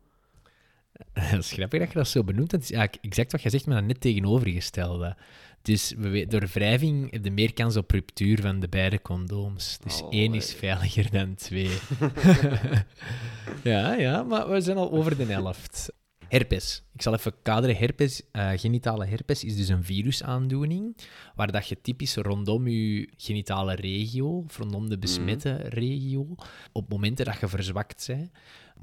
Dat 1.31 1.39
is 1.39 1.53
grappig 1.53 1.79
dat 1.79 1.89
je 1.89 1.99
dat 1.99 2.09
zo 2.09 2.25
benoemt. 2.25 2.53
Het 2.53 2.63
is 2.63 2.73
eigenlijk 2.73 3.05
exact 3.05 3.33
wat 3.33 3.43
je 3.43 3.51
zegt, 3.51 3.67
maar 3.67 3.77
dan 3.77 3.87
net 3.87 4.01
tegenovergestelde. 4.01 5.17
Dus 5.63 5.95
we 5.99 6.27
door 6.27 6.47
wrijving 6.53 7.11
heb 7.11 7.25
je 7.25 7.31
meer 7.31 7.53
kans 7.53 7.77
op 7.77 7.91
ruptuur 7.91 8.41
van 8.41 8.61
de 8.61 8.69
beide 8.69 9.03
condooms. 9.03 9.79
Dus 9.85 10.03
Allee. 10.03 10.21
één 10.21 10.35
is 10.35 10.55
veiliger 10.55 11.11
dan 11.11 11.35
twee. 11.35 11.71
ja, 13.73 13.95
ja, 13.95 14.23
maar 14.23 14.51
we 14.51 14.61
zijn 14.61 14.77
al 14.77 14.91
over 14.91 15.17
de 15.17 15.25
helft. 15.25 15.93
Herpes. 16.29 16.83
Ik 16.95 17.03
zal 17.03 17.15
even 17.15 17.35
kaderen. 17.43 17.77
Herpes, 17.77 18.23
eh, 18.31 18.51
genitale 18.57 19.07
herpes 19.07 19.45
is 19.45 19.57
dus 19.57 19.69
een 19.69 19.85
virusaandoening 19.85 20.97
waar 21.35 21.53
dat 21.53 21.69
je 21.69 21.81
typisch 21.81 22.17
rondom 22.17 22.69
je 22.69 23.09
genitale 23.17 23.75
regio, 23.75 24.39
of 24.39 24.59
rondom 24.59 24.89
de 24.89 24.99
besmette 24.99 25.55
regio, 25.57 26.35
op 26.73 26.89
momenten 26.89 27.25
dat 27.25 27.41
je 27.41 27.49
verzwakt 27.49 28.05
bent, 28.07 28.31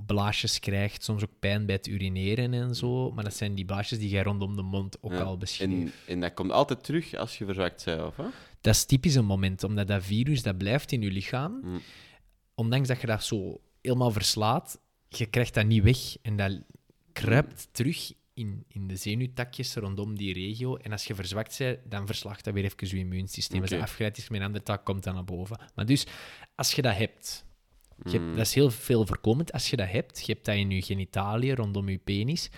blaasjes 0.05 0.59
krijgt, 0.59 1.03
soms 1.03 1.23
ook 1.23 1.39
pijn 1.39 1.65
bij 1.65 1.75
het 1.75 1.87
urineren 1.87 2.53
en 2.53 2.75
zo, 2.75 3.11
maar 3.11 3.23
dat 3.23 3.35
zijn 3.35 3.55
die 3.55 3.65
blaasjes 3.65 3.99
die 3.99 4.09
jij 4.09 4.23
rondom 4.23 4.55
de 4.55 4.61
mond 4.61 4.97
ook 5.01 5.11
Ja, 5.11 5.21
al 5.21 5.37
beschreef. 5.37 5.69
En, 5.69 5.91
en 6.07 6.19
dat 6.19 6.33
komt 6.33 6.51
altijd 6.51 6.83
terug 6.83 7.13
als 7.13 7.37
je 7.37 7.45
verzwakt 7.45 7.85
bent, 7.85 8.01
of 8.01 8.17
hè? 8.17 8.25
Dat 8.61 8.75
is 8.75 8.85
typisch 8.85 9.15
een 9.15 9.25
moment, 9.25 9.63
omdat 9.63 9.87
dat 9.87 10.03
virus 10.03 10.43
dat 10.43 10.57
blijft 10.57 10.91
in 10.91 11.01
je 11.01 11.11
lichaam. 11.11 11.59
Mm. 11.63 11.81
Ondanks 12.55 12.87
dat 12.87 13.01
je 13.01 13.07
dat 13.07 13.23
zo 13.23 13.61
helemaal 13.81 14.11
verslaat, 14.11 14.79
je 15.07 15.25
krijgt 15.25 15.53
dat 15.53 15.65
niet 15.65 15.83
weg 15.83 16.17
en 16.21 16.35
dat 16.35 16.61
kruipt 17.13 17.67
terug 17.71 18.13
in, 18.33 18.65
in 18.67 18.87
de 18.87 18.95
zenuwtakjes 18.95 19.75
rondom 19.75 20.17
die 20.17 20.33
regio. 20.33 20.75
En 20.75 20.91
als 20.91 21.05
je 21.05 21.15
verzwakt 21.15 21.57
bent, 21.57 21.79
dan 21.85 22.05
verslaagt 22.05 22.43
dat 22.43 22.53
weer 22.53 22.63
even 22.63 22.87
je 22.87 22.97
immuunsysteem. 22.97 23.61
Als 23.61 23.69
Oké. 23.69 23.79
dat 23.79 23.89
afgeleid 23.89 24.17
is 24.17 24.29
met 24.29 24.39
een 24.39 24.45
andere 24.45 24.63
tak, 24.63 24.85
komt 24.85 25.03
dat 25.03 25.13
naar 25.13 25.23
boven. 25.23 25.59
Maar 25.75 25.85
dus, 25.85 26.05
als 26.55 26.73
je 26.73 26.81
dat 26.81 26.95
hebt, 26.95 27.45
je 28.03 28.09
hebt- 28.11 28.23
Mm. 28.23 28.35
dat 28.35 28.45
is 28.45 28.53
heel 28.53 28.71
veel 28.71 29.05
voorkomend. 29.05 29.51
Als 29.51 29.69
je 29.69 29.75
dat 29.75 29.87
hebt, 29.89 30.25
je 30.25 30.33
hebt 30.33 30.45
dat 30.45 30.55
in 30.55 30.69
je 30.71 30.81
genitaliën, 30.81 31.55
rondom 31.55 31.89
je 31.89 31.97
penis, 31.97 32.49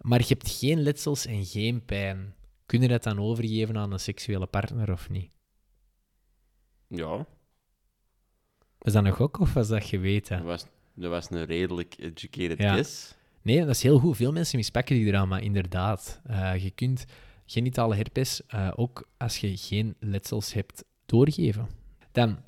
maar 0.00 0.18
je 0.20 0.26
hebt 0.28 0.50
geen 0.50 0.82
letsels 0.82 1.26
en 1.26 1.44
geen 1.44 1.84
pijn. 1.84 2.34
Kun 2.66 2.80
je 2.82 2.88
dat 2.88 3.02
dan 3.02 3.18
overgeven 3.20 3.76
aan 3.76 3.92
een 3.92 4.00
seksuele 4.00 4.46
partner 4.46 4.92
of 4.92 5.08
niet? 5.10 5.30
Ja, 6.88 7.26
Was 8.78 8.92
dat 8.92 9.02
nog 9.02 9.20
ook 9.20 9.38
of 9.40 9.52
was 9.54 9.68
dat 9.68 9.78
dat 9.80 9.88
geweten? 9.88 10.44
was, 10.44 10.66
dat 10.94 11.10
was 11.10 11.30
een 11.30 11.44
redelijk 11.44 11.94
educated 11.98 12.58
Ja. 12.58 12.74
guess. 12.74 13.14
Nee, 13.42 13.58
dat 13.58 13.68
is 13.68 13.82
heel 13.82 13.98
goed. 13.98 14.16
Veel 14.16 14.32
mensen 14.32 14.56
mispakken 14.58 14.96
die 14.96 15.06
eraan, 15.06 15.28
maar 15.28 15.42
inderdaad, 15.42 16.20
eh, 16.24 16.62
je 16.62 16.70
kunt 16.70 17.04
genitale 17.46 17.94
herpes 17.96 18.46
eh, 18.46 18.72
ook 18.76 19.08
als 19.16 19.38
je 19.38 19.56
geen 19.56 19.94
letsels 20.00 20.52
hebt 20.52 20.84
doorgeven. 21.06 21.68
Dan, 22.12 22.38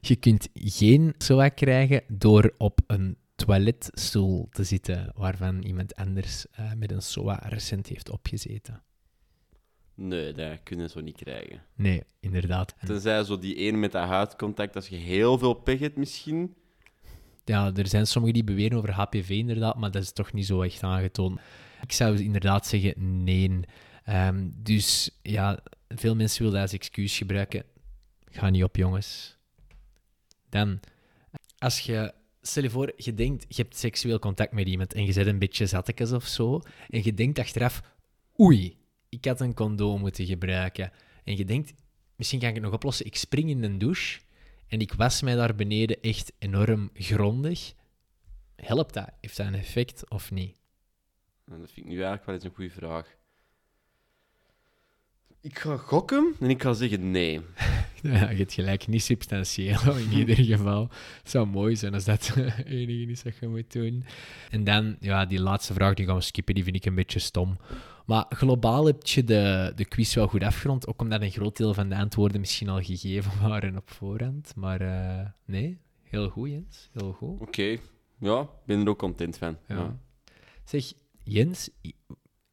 je 0.00 0.16
kunt 0.16 0.48
geen 0.54 1.14
SOA 1.18 1.48
krijgen 1.48 2.02
door 2.08 2.54
op 2.58 2.80
een 2.86 3.16
toiletstoel 3.34 4.48
te 4.50 4.64
zitten 4.64 5.12
waarvan 5.14 5.62
iemand 5.62 5.94
anders 5.94 6.46
eh, 6.50 6.72
met 6.72 6.90
een 6.90 7.02
SOA 7.02 7.42
recent 7.42 7.86
heeft 7.86 8.10
opgezeten. 8.10 8.82
Nee, 9.94 10.32
dat 10.32 10.62
kunnen 10.62 10.90
ze 10.90 11.00
niet 11.00 11.16
krijgen. 11.16 11.62
Nee, 11.74 12.02
inderdaad. 12.20 12.74
En 12.78 12.86
Tenzij 12.86 13.24
zo 13.24 13.38
die 13.38 13.54
ene 13.54 13.76
met 13.76 13.92
dat 13.92 14.08
huidcontact, 14.08 14.76
als 14.76 14.88
je 14.88 14.96
heel 14.96 15.38
veel 15.38 15.54
pech 15.54 15.78
hebt 15.78 15.96
misschien. 15.96 16.54
Ja, 17.44 17.72
er 17.74 17.86
zijn 17.86 18.06
sommigen 18.06 18.34
die 18.34 18.54
beweren 18.54 18.78
over 18.78 18.90
HPV 18.90 19.28
inderdaad, 19.28 19.76
maar 19.76 19.90
dat 19.90 20.02
is 20.02 20.12
toch 20.12 20.32
niet 20.32 20.46
zo 20.46 20.62
echt 20.62 20.82
aangetoond. 20.82 21.40
Ik 21.82 21.92
zou 21.92 22.18
inderdaad 22.18 22.66
zeggen 22.66 23.24
nee. 23.24 23.60
Ehm, 24.04 24.48
dus 24.56 25.18
ja, 25.22 25.58
veel 25.88 26.14
mensen 26.14 26.38
willen 26.38 26.60
dat 26.60 26.62
als 26.62 26.78
excuus 26.78 27.16
gebruiken. 27.16 27.64
Ga 28.24 28.50
niet 28.50 28.64
op, 28.64 28.76
jongens. 28.76 29.38
Dan, 30.50 30.80
als 31.58 31.80
je, 31.80 32.14
stel 32.40 32.62
je 32.62 32.70
voor, 32.70 32.92
je 32.96 33.14
denkt, 33.14 33.44
je 33.48 33.62
hebt 33.62 33.76
seksueel 33.76 34.18
contact 34.18 34.52
met 34.52 34.66
iemand 34.66 34.94
en 34.94 35.04
je 35.04 35.12
zet 35.12 35.26
een 35.26 35.38
beetje 35.38 35.66
zattekes 35.66 36.12
of 36.12 36.26
zo, 36.26 36.60
en 36.88 37.04
je 37.04 37.14
denkt 37.14 37.38
achteraf, 37.38 37.82
oei, 38.40 38.78
ik 39.08 39.24
had 39.24 39.40
een 39.40 39.54
condoom 39.54 40.00
moeten 40.00 40.26
gebruiken. 40.26 40.92
En 41.24 41.36
je 41.36 41.44
denkt, 41.44 41.72
misschien 42.16 42.38
kan 42.38 42.48
ik 42.48 42.54
het 42.54 42.64
nog 42.64 42.72
oplossen, 42.72 43.06
ik 43.06 43.16
spring 43.16 43.50
in 43.50 43.62
een 43.62 43.78
douche 43.78 44.20
en 44.66 44.80
ik 44.80 44.92
was 44.92 45.22
mij 45.22 45.34
daar 45.34 45.54
beneden 45.54 46.00
echt 46.00 46.32
enorm 46.38 46.90
grondig. 46.94 47.72
Helpt 48.56 48.94
dat? 48.94 49.10
Heeft 49.20 49.36
dat 49.36 49.46
een 49.46 49.54
effect 49.54 50.10
of 50.10 50.30
niet? 50.30 50.56
Dat 51.44 51.56
vind 51.72 51.76
ik 51.76 51.84
nu 51.84 51.92
eigenlijk 51.92 52.24
wel 52.24 52.34
eens 52.34 52.44
een 52.44 52.54
goede 52.54 52.70
vraag. 52.70 53.18
Ik 55.42 55.58
ga 55.58 55.76
gokken 55.76 56.34
en 56.40 56.50
ik 56.50 56.62
ga 56.62 56.72
zeggen 56.72 57.10
nee. 57.10 57.40
Ja, 58.02 58.30
je 58.30 58.36
hebt 58.36 58.52
gelijk, 58.52 58.86
niet 58.86 59.02
substantieel 59.02 59.96
in 59.96 60.12
ieder 60.12 60.36
geval. 60.36 60.88
Het 61.22 61.30
zou 61.30 61.46
mooi 61.46 61.76
zijn 61.76 61.94
als 61.94 62.04
dat 62.04 62.26
het 62.34 62.66
enige 62.66 63.10
is 63.10 63.22
dat 63.22 63.36
je 63.36 63.48
moet 63.48 63.72
doen. 63.72 64.04
En 64.50 64.64
dan, 64.64 64.96
ja, 65.00 65.26
die 65.26 65.40
laatste 65.40 65.72
vraag, 65.72 65.94
die 65.94 66.06
gaan 66.06 66.14
we 66.14 66.20
skippen, 66.20 66.54
die 66.54 66.64
vind 66.64 66.76
ik 66.76 66.84
een 66.84 66.94
beetje 66.94 67.18
stom. 67.18 67.58
Maar 68.06 68.26
globaal 68.28 68.86
heb 68.86 69.06
je 69.06 69.24
de, 69.24 69.72
de 69.76 69.84
quiz 69.84 70.14
wel 70.14 70.26
goed 70.26 70.42
afgerond, 70.42 70.86
ook 70.86 71.00
omdat 71.00 71.22
een 71.22 71.30
groot 71.30 71.56
deel 71.56 71.74
van 71.74 71.88
de 71.88 71.96
antwoorden 71.96 72.40
misschien 72.40 72.68
al 72.68 72.82
gegeven 72.82 73.32
waren 73.48 73.76
op 73.76 73.90
voorhand. 73.90 74.52
Maar 74.56 74.80
eh, 74.80 75.26
nee, 75.44 75.78
heel 76.02 76.28
goed, 76.28 76.48
Jens, 76.48 76.88
heel 76.92 77.12
goed. 77.12 77.40
Oké, 77.40 77.76
ja, 78.18 78.40
ik 78.40 78.66
ben 78.66 78.80
er 78.80 78.88
ook 78.88 78.98
content 78.98 79.38
van. 79.38 79.56
Ja. 79.68 79.76
Ja. 79.76 79.98
Zeg, 80.64 80.92
Jens, 81.24 81.70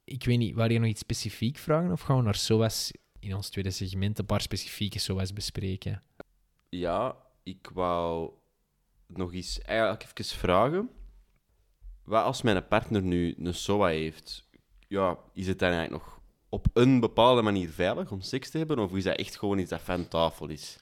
ik 0.07 0.25
weet 0.25 0.37
niet, 0.37 0.55
wou 0.55 0.71
je 0.71 0.79
nog 0.79 0.89
iets 0.89 0.99
specifiek 0.99 1.57
vragen 1.57 1.91
of 1.91 2.01
gaan 2.01 2.17
we 2.17 2.23
naar 2.23 2.35
SOAS 2.35 2.91
in 3.19 3.35
ons 3.35 3.49
tweede 3.49 3.71
segment 3.71 4.19
een 4.19 4.25
paar 4.25 4.41
specifieke 4.41 4.99
SOAS 4.99 5.33
bespreken? 5.33 6.03
Ja, 6.69 7.15
ik 7.43 7.69
wou 7.73 8.31
nog 9.07 9.33
eens 9.33 9.61
eigenlijk 9.61 10.03
even 10.03 10.37
vragen. 10.37 10.89
Wat 12.03 12.23
als 12.23 12.41
mijn 12.41 12.67
partner 12.67 13.01
nu 13.01 13.35
een 13.37 13.53
SOA 13.53 13.87
heeft, 13.87 14.47
ja, 14.87 15.17
is 15.33 15.47
het 15.47 15.59
dan 15.59 15.71
eigenlijk 15.71 16.03
nog 16.03 16.21
op 16.49 16.67
een 16.73 16.99
bepaalde 16.99 17.41
manier 17.41 17.69
veilig 17.69 18.11
om 18.11 18.21
seks 18.21 18.49
te 18.49 18.57
hebben? 18.57 18.79
Of 18.79 18.95
is 18.95 19.03
dat 19.03 19.17
echt 19.17 19.37
gewoon 19.37 19.59
iets 19.59 19.69
dat 19.69 19.81
van 19.81 20.07
tafel 20.07 20.47
is? 20.47 20.79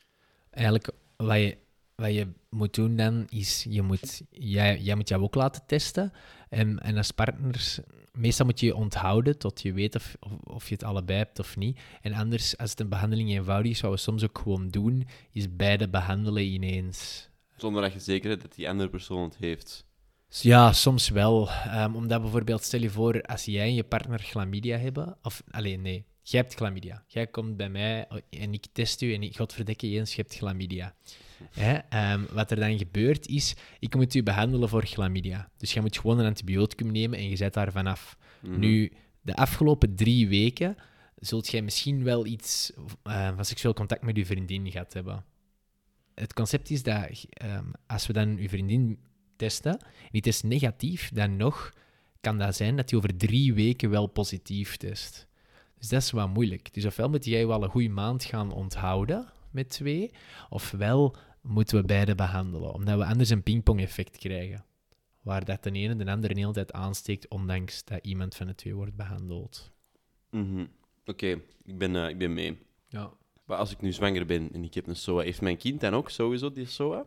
Eigenlijk, 0.49 0.89
wat 1.15 1.37
je, 1.37 1.57
wat 1.95 2.13
je 2.13 2.27
moet 2.49 2.73
doen 2.73 2.95
dan, 2.95 3.27
is 3.29 3.65
je 3.69 3.81
moet, 3.81 4.21
jij, 4.29 4.79
jij 4.81 4.95
moet 4.95 5.09
jou 5.09 5.23
ook 5.23 5.35
laten 5.35 5.65
testen. 5.65 6.13
En, 6.49 6.79
en 6.79 6.97
als 6.97 7.11
partners, 7.11 7.79
meestal 8.15 8.45
moet 8.45 8.59
je 8.59 8.65
je 8.65 8.75
onthouden 8.75 9.37
tot 9.37 9.61
je 9.61 9.73
weet 9.73 9.95
of, 9.95 10.15
of, 10.19 10.31
of 10.43 10.67
je 10.67 10.73
het 10.73 10.83
allebei 10.83 11.17
hebt 11.17 11.39
of 11.39 11.57
niet. 11.57 11.79
En 12.01 12.13
anders, 12.13 12.57
als 12.57 12.69
het 12.69 12.79
een 12.79 12.89
behandeling 12.89 13.29
eenvoudig 13.29 13.71
is, 13.71 13.81
wat 13.81 13.91
we 13.91 13.97
soms 13.97 14.23
ook 14.23 14.37
gewoon 14.37 14.69
doen, 14.69 15.07
is 15.31 15.55
beide 15.55 15.89
behandelen 15.89 16.43
ineens. 16.43 17.29
Zonder 17.57 17.81
dat 17.81 17.93
je 17.93 17.99
zeker 17.99 18.29
bent 18.29 18.41
dat 18.41 18.55
die 18.55 18.69
andere 18.69 18.89
persoon 18.89 19.23
het 19.23 19.37
heeft. 19.37 19.85
Ja, 20.41 20.73
soms 20.73 21.09
wel. 21.09 21.49
Ehm, 21.49 21.95
omdat 21.95 22.21
bijvoorbeeld, 22.21 22.63
stel 22.63 22.81
je 22.81 22.89
voor, 22.89 23.21
als 23.21 23.45
jij 23.45 23.65
en 23.65 23.73
je 23.73 23.83
partner 23.83 24.19
chlamydia 24.19 24.77
hebben, 24.77 25.17
of 25.21 25.43
alleen 25.51 25.81
nee, 25.81 26.05
jij 26.21 26.41
hebt 26.41 26.53
chlamydia. 26.53 27.03
Jij 27.07 27.27
komt 27.27 27.57
bij 27.57 27.69
mij 27.69 28.07
en 28.29 28.53
ik 28.53 28.65
test 28.71 29.01
u 29.01 29.13
en 29.13 29.23
ik, 29.23 29.37
godverdikke 29.37 29.89
Jens, 29.89 30.15
je 30.15 30.21
hebt 30.21 30.35
chlamydia. 30.35 30.95
Hè? 31.51 31.73
ehm, 31.73 32.21
wat 32.31 32.51
er 32.51 32.59
dan 32.59 32.77
gebeurt 32.77 33.27
is, 33.27 33.55
ik 33.79 33.95
moet 33.95 34.13
u 34.13 34.23
behandelen 34.23 34.69
voor 34.69 34.85
chlamydia. 34.85 35.49
Dus 35.57 35.73
jij 35.73 35.81
moet 35.81 35.97
gewoon 35.97 36.19
een 36.19 36.25
antibioticum 36.25 36.91
nemen 36.91 37.19
en 37.19 37.29
je 37.29 37.35
zet 37.35 37.53
daar 37.53 37.71
vanaf. 37.71 38.17
Mhm. 38.41 38.59
Nu, 38.59 38.91
de 39.21 39.35
afgelopen 39.35 39.95
drie 39.95 40.27
weken 40.27 40.75
zult 41.15 41.47
jij 41.47 41.61
misschien 41.61 42.03
wel 42.03 42.25
iets 42.25 42.71
eh, 43.03 43.35
van 43.35 43.45
seksueel 43.45 43.73
contact 43.73 44.01
met 44.01 44.17
je 44.17 44.25
vriendin 44.25 44.71
gehad 44.71 44.93
hebben. 44.93 45.25
Het 46.13 46.33
concept 46.33 46.69
is 46.69 46.83
dat 46.83 47.25
ehm, 47.29 47.65
als 47.87 48.07
we 48.07 48.13
dan 48.13 48.37
je 48.37 48.49
vriendin 48.49 48.99
testen, 49.35 49.79
en 49.79 50.09
die 50.11 50.21
test 50.21 50.43
negatief, 50.43 51.11
dan 51.13 51.37
nog 51.37 51.73
kan 52.21 52.37
dat 52.37 52.55
zijn 52.55 52.75
dat 52.75 52.89
hij 52.89 52.99
over 52.99 53.17
drie 53.17 53.53
weken 53.53 53.89
wel 53.89 54.07
positief 54.07 54.77
test. 54.77 55.27
Dus 55.77 55.89
dat 55.89 56.01
is 56.01 56.11
wat 56.11 56.33
moeilijk. 56.33 56.73
Dus 56.73 56.85
ofwel 56.85 57.09
moet 57.09 57.25
jij 57.25 57.47
wel 57.47 57.63
een 57.63 57.69
goede 57.69 57.89
maand 57.89 58.23
gaan 58.23 58.51
onthouden 58.51 59.33
met 59.55 59.69
twee, 59.69 60.11
ofwel 60.49 61.15
moeten 61.41 61.77
we 61.77 61.85
beide 61.85 62.15
behandelen, 62.15 62.73
omdat 62.73 62.97
we 62.97 63.05
anders 63.05 63.29
een 63.29 63.43
pingpong-effect 63.43 64.17
krijgen. 64.17 64.65
Waar 65.21 65.45
dat 65.45 65.63
de 65.63 65.71
ene 65.71 65.95
de 65.95 66.11
andere 66.11 66.33
de 66.33 66.39
hele 66.39 66.51
tijd 66.53 66.73
aansteekt, 66.73 67.27
ondanks 67.27 67.83
dat 67.83 67.99
iemand 68.01 68.35
van 68.35 68.47
de 68.47 68.55
twee 68.55 68.75
wordt 68.75 68.95
behandeld. 68.95 69.71
Mhm. 70.29 70.65
Oké, 71.05 71.27
ik, 71.63 71.77
ben, 71.77 71.95
eh, 71.95 72.09
ik 72.09 72.17
ben 72.17 72.33
mee. 72.33 72.57
Ja. 72.87 73.09
Maar 73.45 73.57
als 73.57 73.71
ik 73.71 73.81
nu 73.81 73.91
zwanger 73.91 74.25
ben 74.25 74.49
en 74.53 74.63
ik 74.63 74.73
heb 74.73 74.87
een 74.87 74.95
SOA, 74.95 75.23
heeft 75.23 75.41
mijn 75.41 75.57
kind 75.57 75.81
dan 75.81 75.93
ook 75.93 76.09
sowieso 76.09 76.51
die 76.51 76.65
SOA? 76.65 77.05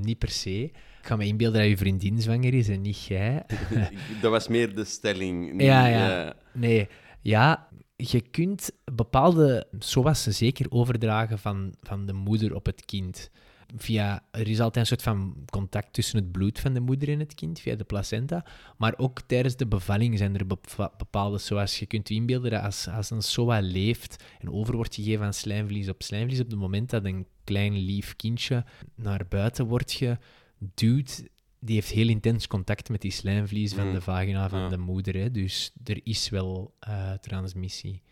Niet 0.00 0.18
per 0.18 0.30
se. 0.30 0.62
Ik 0.62 0.74
ga 1.02 1.16
me 1.16 1.26
inbeelden 1.26 1.60
dat 1.60 1.70
je 1.70 1.76
vriendin 1.76 2.20
zwanger 2.20 2.54
is 2.54 2.68
en 2.68 2.80
niet 2.80 3.04
jij. 3.04 3.46
dat 4.22 4.30
was 4.30 4.48
meer 4.48 4.74
de 4.74 4.84
stelling. 4.84 5.52
niet, 5.52 5.62
Ja, 5.62 5.86
ja. 5.86 6.26
eh, 6.28 6.34
Nee, 6.52 6.88
ja, 7.22 7.67
je 8.04 8.20
kunt 8.20 8.70
bepaalde 8.94 9.66
SOA's 9.78 10.22
zeker 10.22 10.66
overdragen 10.70 11.38
van, 11.38 11.74
van 11.82 12.06
de 12.06 12.12
moeder 12.12 12.54
op 12.54 12.66
het 12.66 12.84
kind. 12.84 13.30
Via, 13.76 14.24
er 14.30 14.48
is 14.48 14.60
altijd 14.60 14.76
een 14.76 14.86
soort 14.86 15.02
van 15.02 15.44
contact 15.50 15.92
tussen 15.92 16.18
het 16.18 16.32
bloed 16.32 16.60
van 16.60 16.72
de 16.72 16.80
moeder 16.80 17.08
en 17.08 17.18
het 17.18 17.34
kind, 17.34 17.60
via 17.60 17.74
de 17.74 17.84
placenta. 17.84 18.44
Maar 18.76 18.94
ook 18.96 19.20
tijdens 19.20 19.56
de 19.56 19.66
bevalling 19.66 20.18
zijn 20.18 20.36
er 20.36 20.46
bepa- 20.46 20.92
bepaalde 20.98 21.38
SOA's. 21.38 21.78
Je 21.78 21.86
kunt 21.86 22.08
je 22.08 22.14
inbeelden 22.14 22.50
dat 22.50 22.62
als, 22.62 22.88
als 22.88 23.10
een 23.10 23.22
SOA 23.22 23.60
leeft 23.60 24.24
en 24.38 24.52
over 24.52 24.76
wordt 24.76 24.94
gegeven 24.94 25.24
aan 25.24 25.34
slijmvlies 25.34 25.88
op 25.88 26.02
slijmvlies, 26.02 26.40
op 26.40 26.50
het 26.50 26.58
moment 26.58 26.90
dat 26.90 27.04
een 27.04 27.26
klein 27.44 27.76
lief 27.76 28.16
kindje 28.16 28.64
naar 28.94 29.26
buiten 29.28 29.66
wordt 29.66 29.92
geduwd, 29.92 31.24
die 31.60 31.74
heeft 31.74 31.90
heel 31.90 32.08
intens 32.08 32.46
contact 32.46 32.88
met 32.88 33.00
die 33.00 33.10
slijmvlies 33.10 33.74
van 33.74 33.86
Mm. 33.86 33.92
de 33.92 34.00
vagina 34.00 34.48
van 34.48 34.60
Ja. 34.60 34.68
de 34.68 34.76
moeder. 34.78 35.14
Hè. 35.14 35.30
Dus 35.30 35.72
er 35.84 36.00
is 36.04 36.28
wel 36.28 36.74
eh, 36.80 37.12
transmissie. 37.12 38.02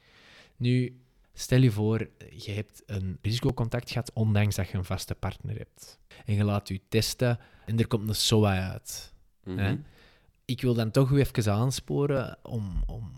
Nu, 0.57 1.01
stel 1.33 1.61
je 1.61 1.71
voor, 1.71 2.09
je 2.37 2.53
hebt 2.53 2.83
een 2.87 3.19
risicocontact 3.23 3.91
gehad, 3.91 4.11
ondanks 4.15 4.55
dat 4.57 4.69
je 4.69 4.77
een 4.77 4.85
vaste 4.85 5.15
partner 5.15 5.57
hebt. 5.57 5.99
En 6.25 6.35
je 6.35 6.45
laat 6.45 6.69
je 6.69 6.81
testen 6.89 7.39
en 7.67 7.79
er 7.79 7.87
komt 7.87 8.09
een 8.09 8.15
SOA 8.15 8.71
uit. 8.71 9.13
mhm. 9.45 9.59
Hè? 9.59 9.77
Ik 10.45 10.61
wil 10.63 10.75
dan 10.75 10.91
toch 10.91 11.11
u 11.11 11.19
even 11.19 11.53
aansporen 11.53 12.39
om, 12.43 12.83
om 12.87 13.13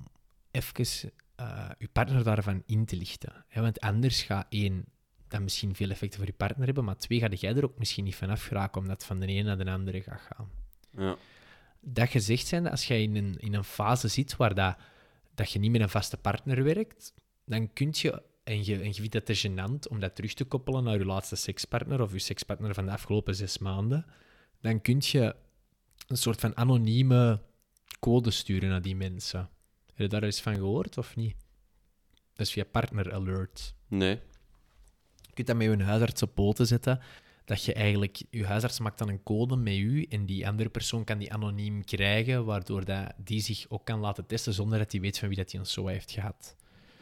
even 0.51 1.11
eh, 1.37 1.71
uw 1.79 1.87
partner 1.93 2.25
daarvan 2.25 2.63
in 2.67 2.85
te 2.85 2.97
lichten. 2.97 3.45
Hè? 3.49 3.61
Want 3.61 3.81
anders 3.81 4.23
gaat 4.23 4.47
één, 4.49 4.85
dat 5.29 5.41
misschien 5.41 5.75
veel 5.75 5.91
effecten 5.91 6.19
voor 6.19 6.29
je 6.29 6.35
partner 6.35 6.67
hebben, 6.67 6.85
maar 6.85 6.99
twee, 6.99 7.19
ga 7.19 7.29
jij 7.29 7.55
er 7.55 7.65
ook 7.65 7.79
misschien 7.79 8.05
niet 8.05 8.17
van 8.17 8.31
afgeraken, 8.31 8.81
omdat 8.81 8.97
het 8.97 9.05
van 9.05 9.21
de 9.21 9.27
ene 9.27 9.43
naar 9.43 9.65
de 9.65 9.71
andere 9.71 10.03
gaat 10.03 10.21
gaan. 10.21 10.51
Ja. 10.91 11.17
Dat 11.81 12.09
gezegd 12.09 12.47
zijn, 12.47 12.71
als 12.71 12.87
jij 12.87 13.03
in 13.03 13.17
een, 13.17 13.37
in 13.39 13.55
een 13.55 13.65
fase 13.65 14.09
zit 14.09 14.37
waar 14.37 14.55
dat, 14.55 14.77
dat 15.35 15.53
je 15.53 15.59
niet 15.59 15.71
met 15.71 15.81
een 15.81 15.89
vaste 15.89 16.17
partner 16.17 16.65
werkt, 16.65 17.15
dan 17.45 17.73
kun 17.73 17.89
je, 17.93 18.23
en 18.45 18.65
je, 18.65 18.81
en 18.81 18.87
je 18.87 18.95
vindt 18.95 19.15
het 19.15 19.27
te 19.27 19.49
gênant 19.49 19.89
om 19.89 20.01
dat 20.01 20.15
terug 20.15 20.35
te 20.35 20.45
koppelen 20.45 20.85
naar 20.85 20.99
je 20.99 21.05
laatste 21.05 21.37
sekspartner 21.37 22.01
of 22.01 22.13
je 22.13 22.19
sekspartner 22.19 22.75
van 22.75 22.85
de 22.85 22.93
afgelopen 22.93 23.35
zes 23.35 23.59
maanden, 23.59 24.07
dan 24.61 24.81
kun 24.81 24.99
je 25.01 25.37
een 26.07 26.17
soort 26.17 26.41
van 26.41 26.57
anonieme 26.57 27.41
code 28.01 28.31
sturen 28.31 28.69
naar 28.69 28.83
die 28.83 28.97
mensen. 28.97 29.51
Heb 29.87 29.97
je 29.97 30.09
daar 30.09 30.23
eens 30.23 30.41
van 30.41 30.55
gehoord 30.55 30.99
of 30.99 31.17
niet? 31.17 31.37
Dat 32.33 32.47
is 32.47 32.53
via 32.53 32.65
Partner 32.65 33.13
Alert. 33.13 33.75
Nee. 33.89 34.21
Kunt 35.39 35.51
dat 35.59 35.69
met 35.69 35.79
je 35.79 35.85
huisarts 35.85 36.23
op 36.23 36.35
poten 36.35 36.67
zetten. 36.67 37.01
Dat 37.45 37.65
je 37.65 37.73
eigenlijk, 37.73 38.23
je 38.31 38.45
huisarts 38.45 38.81
maakt 38.81 38.99
dan 38.99 39.09
een 39.09 39.23
code 39.23 39.57
met 39.57 39.77
u 39.77 40.03
en 40.03 40.27
die 40.27 40.47
andere 40.47 40.69
persoon 40.69 41.05
kan 41.05 41.19
die 41.19 41.33
anoniem 41.33 41.85
krijgen, 41.85 42.45
waardoor 42.45 42.85
dat 42.85 43.13
die 43.17 43.41
zich 43.41 43.67
ook 43.69 43.85
kan 43.85 44.01
laten 44.01 44.27
testen 44.27 44.53
zonder 44.53 44.79
dat 44.79 44.93
hij 44.93 45.01
weet 45.01 45.19
van 45.19 45.29
wie 45.29 45.37
dat 45.37 45.51
hij 45.51 45.61
een 45.61 45.67
SOA 45.67 45.91
heeft 45.91 46.11
gehad. 46.11 46.57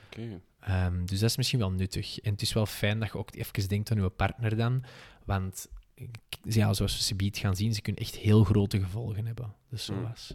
Oké. 0.07 0.41
Ehm, 0.61 1.05
dus 1.05 1.21
dat 1.21 1.31
is 1.31 1.37
misschien 1.37 1.59
wel 1.59 1.71
nuttig. 1.71 2.21
En 2.21 2.33
het 2.33 2.43
is 2.43 2.53
wel 2.53 2.67
fijn 2.67 3.01
dat 3.01 3.13
je 3.13 3.19
ook 3.19 3.35
even 3.35 3.69
denkt 3.69 3.91
aan 3.91 4.03
je 4.03 4.09
partner 4.09 4.57
dan. 4.57 4.85
Want 5.25 5.69
ja, 6.43 6.73
zoals 6.73 6.97
we 6.97 7.03
subiet 7.03 7.39
gaan 7.39 7.57
zien, 7.57 7.75
ze 7.75 7.83
kunnen 7.83 8.03
echt 8.03 8.17
heel 8.17 8.45
grote 8.45 8.81
gevolgen 8.81 9.27
hebben. 9.27 9.55
Dus 9.71 9.85
zo 9.85 9.93
Hmm. 9.93 10.03
was. 10.03 10.35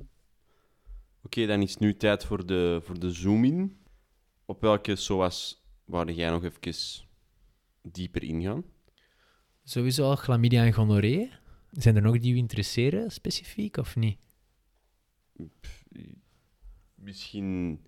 Oké, 1.24 1.46
dan 1.46 1.62
is 1.62 1.72
het 1.72 1.80
nu 1.80 1.98
tijd 1.98 2.26
voor 2.26 2.46
de, 2.46 2.80
voor 2.84 3.00
de 3.00 3.12
zoom-in. 3.12 3.78
Op 4.46 4.62
welke 4.62 4.96
SOA's 4.96 5.64
wou 5.86 6.12
jij 6.12 6.30
nog 6.30 6.44
even 6.44 6.60
dieper 7.82 8.24
ingaan? 8.24 8.64
Sowieso 9.64 10.04
al 10.04 10.16
chlamydia 10.16 10.66
en 10.66 10.74
gonorree. 10.74 11.32
Zijn 11.72 11.96
er 11.96 12.02
nog 12.02 12.20
die 12.20 12.34
u 12.34 12.38
interesseren, 12.38 13.12
specifiek, 13.12 13.78
of 13.78 13.96
niet? 13.96 14.18
Misschien, 16.96 17.80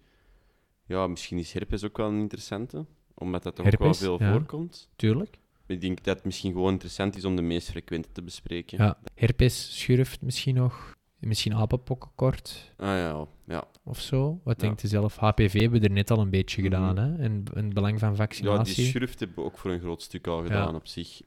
ja, 0.85 1.07
misschien 1.07 1.37
is 1.37 1.53
herpes 1.53 1.83
ook 1.83 1.97
wel 1.97 2.09
een 2.09 2.19
interessante, 2.19 2.85
omdat 3.13 3.43
dat 3.43 3.55
toch 3.55 3.65
Herpes, 3.65 3.87
ook 3.87 3.93
wel 3.93 4.17
veel 4.17 4.27
ja. 4.27 4.33
voorkomt. 4.33 4.89
Tuurlijk. 4.95 5.39
Ik 5.65 5.81
denk 5.81 6.03
dat 6.03 6.15
het 6.15 6.25
misschien 6.25 6.51
gewoon 6.51 6.71
interessant 6.71 7.15
is 7.15 7.25
om 7.25 7.35
de 7.35 7.41
meest 7.41 7.69
frequente 7.69 8.11
te 8.11 8.21
bespreken. 8.21 8.77
Ja. 8.77 8.99
Herpes, 9.15 9.79
schurft 9.79 10.21
misschien 10.21 10.55
nog. 10.55 10.97
Misschien 11.25 11.53
apenpokkenkort 11.55 12.73
Ah 12.77 12.87
ja, 12.87 13.25
ja. 13.47 13.63
of 13.83 13.99
zo. 14.01 14.39
Wat 14.43 14.61
Ja. 14.61 14.67
denkt 14.67 14.83
u 14.83 14.87
zelf? 14.87 15.15
HPV 15.17 15.59
hebben 15.59 15.79
we 15.81 15.87
er 15.87 15.93
net 15.93 16.11
al 16.11 16.19
een 16.19 16.29
beetje 16.29 16.61
Mhm. 16.61 16.71
gedaan, 16.71 16.97
hè? 16.97 17.23
En, 17.23 17.43
en 17.53 17.65
het 17.65 17.73
belang 17.73 17.99
van 17.99 18.09
ja, 18.09 18.15
vaccinatie. 18.15 18.75
die 18.75 18.85
schurft 18.85 19.19
hebben 19.19 19.37
we 19.37 19.43
ook 19.43 19.57
voor 19.57 19.71
een 19.71 19.79
groot 19.79 20.01
stuk 20.01 20.27
al 20.27 20.41
gedaan 20.41 20.75
op 20.75 20.87
zich. 20.87 21.21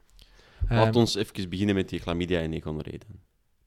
Laat 0.69 0.97
ons 0.97 1.15
even 1.15 1.49
beginnen 1.49 1.75
met 1.75 1.89
die 1.89 2.01
chlamydia 2.01 2.41
en 2.41 2.61
dan. 2.61 2.83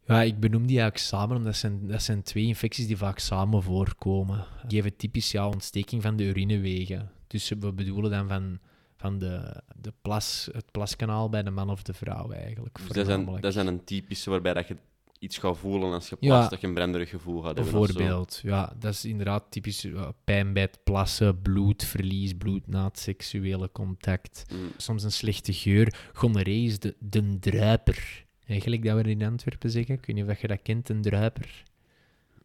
Ja, 0.05 0.21
ik 0.21 0.39
benoem 0.39 0.67
die 0.67 0.79
eigenlijk 0.79 1.09
samen, 1.09 1.35
omdat 1.35 1.51
dat 1.51 1.55
zijn, 1.55 1.87
dat 1.87 2.01
zijn 2.01 2.23
twee 2.23 2.45
infecties 2.45 2.87
die 2.87 2.97
vaak 2.97 3.19
samen 3.19 3.63
voorkomen. 3.63 4.45
Die 4.67 4.81
geven 4.81 4.97
typisch 4.97 5.31
ja, 5.31 5.47
ontsteking 5.47 6.01
van 6.01 6.15
de 6.15 6.23
urinewegen. 6.23 7.11
Dus 7.27 7.49
we 7.49 7.73
bedoelen 7.73 8.11
dan 8.11 8.27
van, 8.27 8.59
van 8.97 9.19
de, 9.19 9.61
de 9.75 9.93
plas, 10.01 10.49
het 10.51 10.71
plaskanaal 10.71 11.29
bij 11.29 11.43
de 11.43 11.49
man 11.51 11.69
of 11.69 11.83
de 11.83 11.93
vrouw 11.93 12.31
eigenlijk. 12.31 12.77
Dus 12.77 12.87
dat 12.87 13.05
zijn, 13.05 13.41
dat 13.41 13.53
zijn 13.53 13.67
een 13.67 13.83
typische 13.83 14.29
waarbij 14.29 14.53
dat 14.53 14.67
je 14.67 14.77
iets 15.19 15.37
gaat 15.37 15.57
voelen 15.57 15.93
als 15.93 16.09
je 16.09 16.17
Ja. 16.19 16.27
plast, 16.27 16.49
dat 16.49 16.61
je 16.61 16.67
een 16.67 16.73
branderig 16.73 17.09
gevoel 17.09 17.41
gaat 17.41 17.55
hebben. 17.55 17.73
Bijvoorbeeld, 17.73 18.39
ja, 18.43 18.73
dat 18.79 18.93
is 18.93 19.05
inderdaad 19.05 19.43
typisch 19.49 19.85
uh, 19.85 20.09
pijn 20.23 20.53
bij 20.53 20.61
het 20.61 20.79
plassen, 20.83 21.41
bloedverlies, 21.41 22.33
bloed 22.33 22.67
na 22.67 22.83
het 22.83 22.99
seksuele 22.99 23.71
contact. 23.71 24.45
Mm. 24.53 24.71
Soms 24.77 25.03
een 25.03 25.11
slechte 25.11 25.53
geur. 25.53 26.09
Gonorree 26.13 26.63
is 26.63 26.79
de, 26.79 26.95
de 26.99 27.39
druiper. 27.39 28.25
Eigenlijk 28.45 28.83
dat 28.83 29.01
we 29.01 29.09
in 29.09 29.23
Antwerpen 29.23 29.69
zeggen. 29.69 29.95
Ik 29.95 30.05
weet 30.05 30.15
niet 30.15 30.29
of 30.29 30.41
je 30.41 30.47
dat 30.47 30.61
kent, 30.61 30.89
een 30.89 31.01
druiper. 31.01 31.63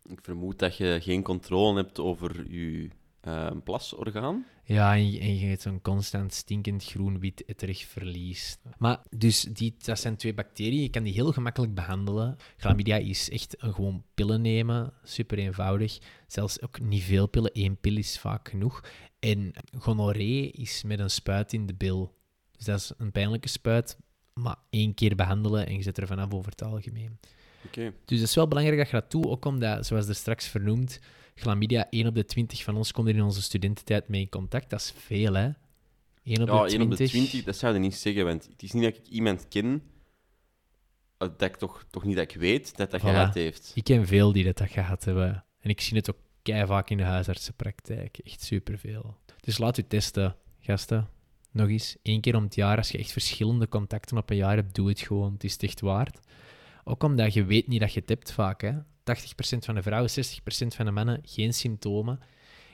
Ik 0.09 0.19
vermoed 0.23 0.59
dat 0.59 0.77
je 0.77 0.99
geen 1.03 1.23
controle 1.23 1.77
hebt 1.77 2.01
over 2.01 2.51
je 2.51 2.89
eh, 3.25 3.51
plasorgaan. 3.65 4.47
Ja, 4.65 4.95
en 4.95 5.11
je, 5.11 5.21
en 5.21 5.39
je 5.39 5.47
hebt 5.47 5.63
zo'n 5.63 5.83
constant 5.83 6.33
stinkend 6.33 6.85
groen-wit 6.85 7.45
etterig 7.45 7.85
verlies. 7.85 8.59
Maar 8.79 9.01
dus 9.11 9.43
die, 9.43 9.75
dat 9.85 9.99
zijn 9.99 10.17
twee 10.17 10.35
bacteriën. 10.35 10.83
Je 10.83 10.89
kan 10.89 11.03
die 11.03 11.13
heel 11.13 11.33
gemakkelijk 11.33 11.75
behandelen. 11.75 12.37
Chlamydia 12.57 12.97
is 12.97 13.31
echt 13.31 13.63
een 13.63 13.75
gewoon 13.75 14.05
pillen 14.15 14.41
nemen. 14.41 14.93
Super 15.03 15.39
eenvoudig. 15.39 15.99
Zelfs 16.27 16.63
ook 16.63 16.81
niet 16.81 17.03
veel 17.03 17.27
pillen. 17.27 17.51
Eén 17.53 17.77
pil 17.77 17.97
is 17.97 18.19
vaak 18.19 18.49
genoeg. 18.49 18.85
En 19.19 19.53
gonorree 19.79 20.51
is 20.51 20.83
met 20.83 20.99
een 20.99 21.11
spuit 21.11 21.53
in 21.53 21.67
de 21.67 21.75
bil. 21.75 22.15
Dus 22.57 22.65
dat 22.65 22.79
is 22.79 22.93
een 22.97 23.13
pijnlijke 23.13 23.49
spuit. 23.49 23.99
Maar 24.35 24.57
één 24.71 24.95
keer 24.95 25.17
behandelen 25.17 25.67
en 25.67 25.75
je 25.75 25.83
zet 25.83 25.99
er 25.99 26.07
vanaf 26.07 26.33
over 26.33 26.51
het 26.51 26.63
algemeen. 26.63 27.19
Oké. 27.67 27.93
Dus 28.05 28.19
het 28.21 28.29
is 28.29 28.35
wel 28.35 28.49
belangrijk 28.49 28.79
dat 28.79 28.91
je 28.91 29.01
dat 29.01 29.11
doet, 29.11 29.27
ook 29.27 29.45
omdat, 29.45 29.87
zoals 29.87 30.09
er 30.09 30.15
straks 30.15 30.47
vernoemd, 30.49 31.01
chlamydia, 31.35 31.87
1 31.91 32.07
op 32.07 32.15
de 32.15 32.25
20 32.25 32.63
van 32.63 32.77
ons 32.77 32.93
komt 32.93 33.09
er 33.09 33.15
in 33.15 33.23
onze 33.23 33.43
studententijd 33.43 34.09
mee 34.09 34.21
in 34.21 34.29
contact. 34.29 34.71
Dat 34.71 34.81
is 34.81 34.93
veel, 34.97 35.35
hè? 35.35 35.51
1 36.23 36.43
op, 36.43 36.49
Ja, 36.49 36.65
de 36.65 36.73
1 36.73 36.83
op 36.83 36.91
de 36.91 36.97
20. 36.97 37.09
20, 37.09 37.45
dat 37.45 37.57
zou 37.57 37.75
je 37.75 37.81
niet 37.81 37.95
zeggen, 37.95 38.25
want 38.25 38.45
het 38.53 38.63
is 38.63 38.73
niet 38.73 38.83
dat 38.83 38.97
ik 38.97 39.07
iemand 39.09 39.49
ken 39.49 39.83
eh, 41.19 41.29
dat 41.37 41.49
ik 41.49 41.57
toch, 41.57 41.85
toch 41.91 42.05
niet 42.05 42.17
dat 42.17 42.31
ik 42.31 42.41
weet 42.41 42.77
dat 42.77 42.91
dat 42.91 43.01
Voilà. 43.01 43.05
gehad 43.05 43.35
heeft. 43.35 43.73
Ik 43.75 43.85
ken 43.85 44.07
veel 44.07 44.33
die 44.33 44.45
dat, 44.45 44.57
dat 44.57 44.71
gehad 44.71 45.05
hebben. 45.05 45.45
En 45.61 45.71
ik 45.71 45.81
zie 45.81 45.97
het 45.97 46.11
ook 46.11 46.19
kei 46.43 46.67
vaak 46.67 46.91
in 46.91 46.97
de 46.97 47.03
huisartsenpraktijk. 47.03 48.19
Echt 48.19 48.43
superveel. 48.43 49.17
Dus 49.41 49.59
laat 49.59 49.79
u 49.79 49.85
testen, 49.87 50.37
gasten. 50.61 51.09
Nog 51.51 51.69
eens, 51.69 51.97
één 52.03 52.21
keer 52.21 52.37
om 52.37 52.43
het 52.43 52.55
jaar. 52.55 52.77
Als 52.77 52.91
je 52.91 52.99
echt 52.99 53.13
verschillende 53.13 53.69
contacten 53.69 54.17
op 54.17 54.31
een 54.31 54.37
jaar 54.37 54.57
hebt, 54.57 54.75
doe 54.75 54.89
het 54.89 55.01
gewoon. 55.01 55.33
Het 55.33 55.45
is 55.45 55.53
het 55.53 55.63
echt 55.63 55.81
waard. 55.81 56.21
Ook 56.85 57.03
omdat 57.03 57.35
je 57.35 57.45
weet 57.45 57.67
niet 57.67 57.81
dat 57.81 57.93
je 57.93 58.01
het 58.01 58.09
hebt 58.09 58.33
vaak. 58.33 58.61
Hè. 58.63 58.73
80% 58.73 58.83
van 59.65 59.75
de 59.75 59.83
vrouwen, 59.83 60.11
60% 60.11 60.15
van 60.77 60.85
de 60.85 60.91
mannen, 60.91 61.21
geen 61.25 61.55
symptomen. 61.55 62.21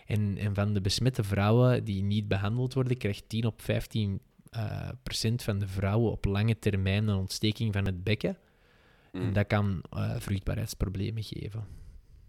En, 0.06 0.36
en 0.38 0.54
van 0.54 0.72
de 0.72 0.80
besmette 0.80 1.24
vrouwen 1.24 1.84
die 1.84 2.02
niet 2.02 2.28
behandeld 2.28 2.74
worden, 2.74 2.96
krijgt 2.96 3.28
10 3.28 3.44
op 3.46 3.62
15 3.62 4.20
eh, 4.50 4.88
procent 5.02 5.42
van 5.42 5.58
de 5.58 5.66
vrouwen 5.68 6.10
op 6.12 6.24
lange 6.24 6.58
termijn 6.58 7.08
een 7.08 7.16
ontsteking 7.16 7.72
van 7.72 7.84
het 7.86 8.04
bekken. 8.04 8.36
En 9.12 9.22
Mm. 9.26 9.32
dat 9.32 9.46
kan 9.46 9.82
eh, 9.90 10.14
vruchtbaarheidsproblemen 10.18 11.22
geven. 11.22 11.64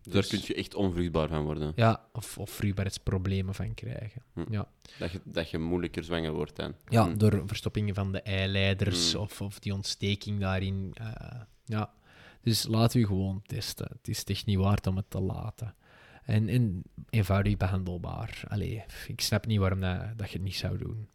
Dus 0.02 0.14
daar 0.14 0.22
dus- 0.22 0.30
kun 0.30 0.40
je 0.44 0.54
echt 0.54 0.76
onvruchtbaar 0.76 1.28
van 1.28 1.44
worden. 1.44 1.72
Ja, 1.76 2.06
of, 2.14 2.38
of 2.38 2.50
vruchtbaarheidsproblemen 2.50 3.54
van 3.54 3.74
krijgen. 3.74 4.22
Hm. 4.34 4.44
Ja, 4.54 4.68
Dat, 5.00 5.12
je, 5.12 5.22
dat 5.24 5.50
je 5.50 5.58
moeilijker 5.58 6.04
zwanger 6.04 6.32
wordt 6.32 6.56
dan. 6.56 6.76
ja 6.88 7.06
Hm. 7.10 7.18
door 7.18 7.44
verstoppingen 7.46 7.96
van 7.96 8.12
de 8.12 8.22
eileiders 8.22 9.12
Hm. 9.14 9.18
of, 9.20 9.42
of 9.42 9.60
die 9.60 9.74
ontsteking 9.74 10.40
daarin. 10.40 10.92
eh, 10.94 11.42
ja. 11.72 11.94
Dus 12.42 12.68
laten 12.68 13.00
we 13.02 13.08
gewoon 13.08 13.42
testen. 13.46 13.88
Het 13.98 14.08
is 14.08 14.24
echt 14.24 14.46
niet 14.46 14.58
waard 14.58 14.88
om 14.88 14.96
het 14.96 15.10
te 15.10 15.20
laten. 15.22 15.76
En, 16.24 16.50
en 16.50 16.84
eenvoudig 17.10 17.58
behandelbaar. 17.58 18.44
Allee, 18.48 18.84
ik 19.08 19.22
snap 19.22 19.46
niet 19.46 19.60
waarom 19.60 19.80
dat, 19.80 20.00
dat 20.18 20.28
je 20.30 20.34
het 20.36 20.44
niet 20.46 20.56
zou 20.56 20.78
doen. 20.78 21.08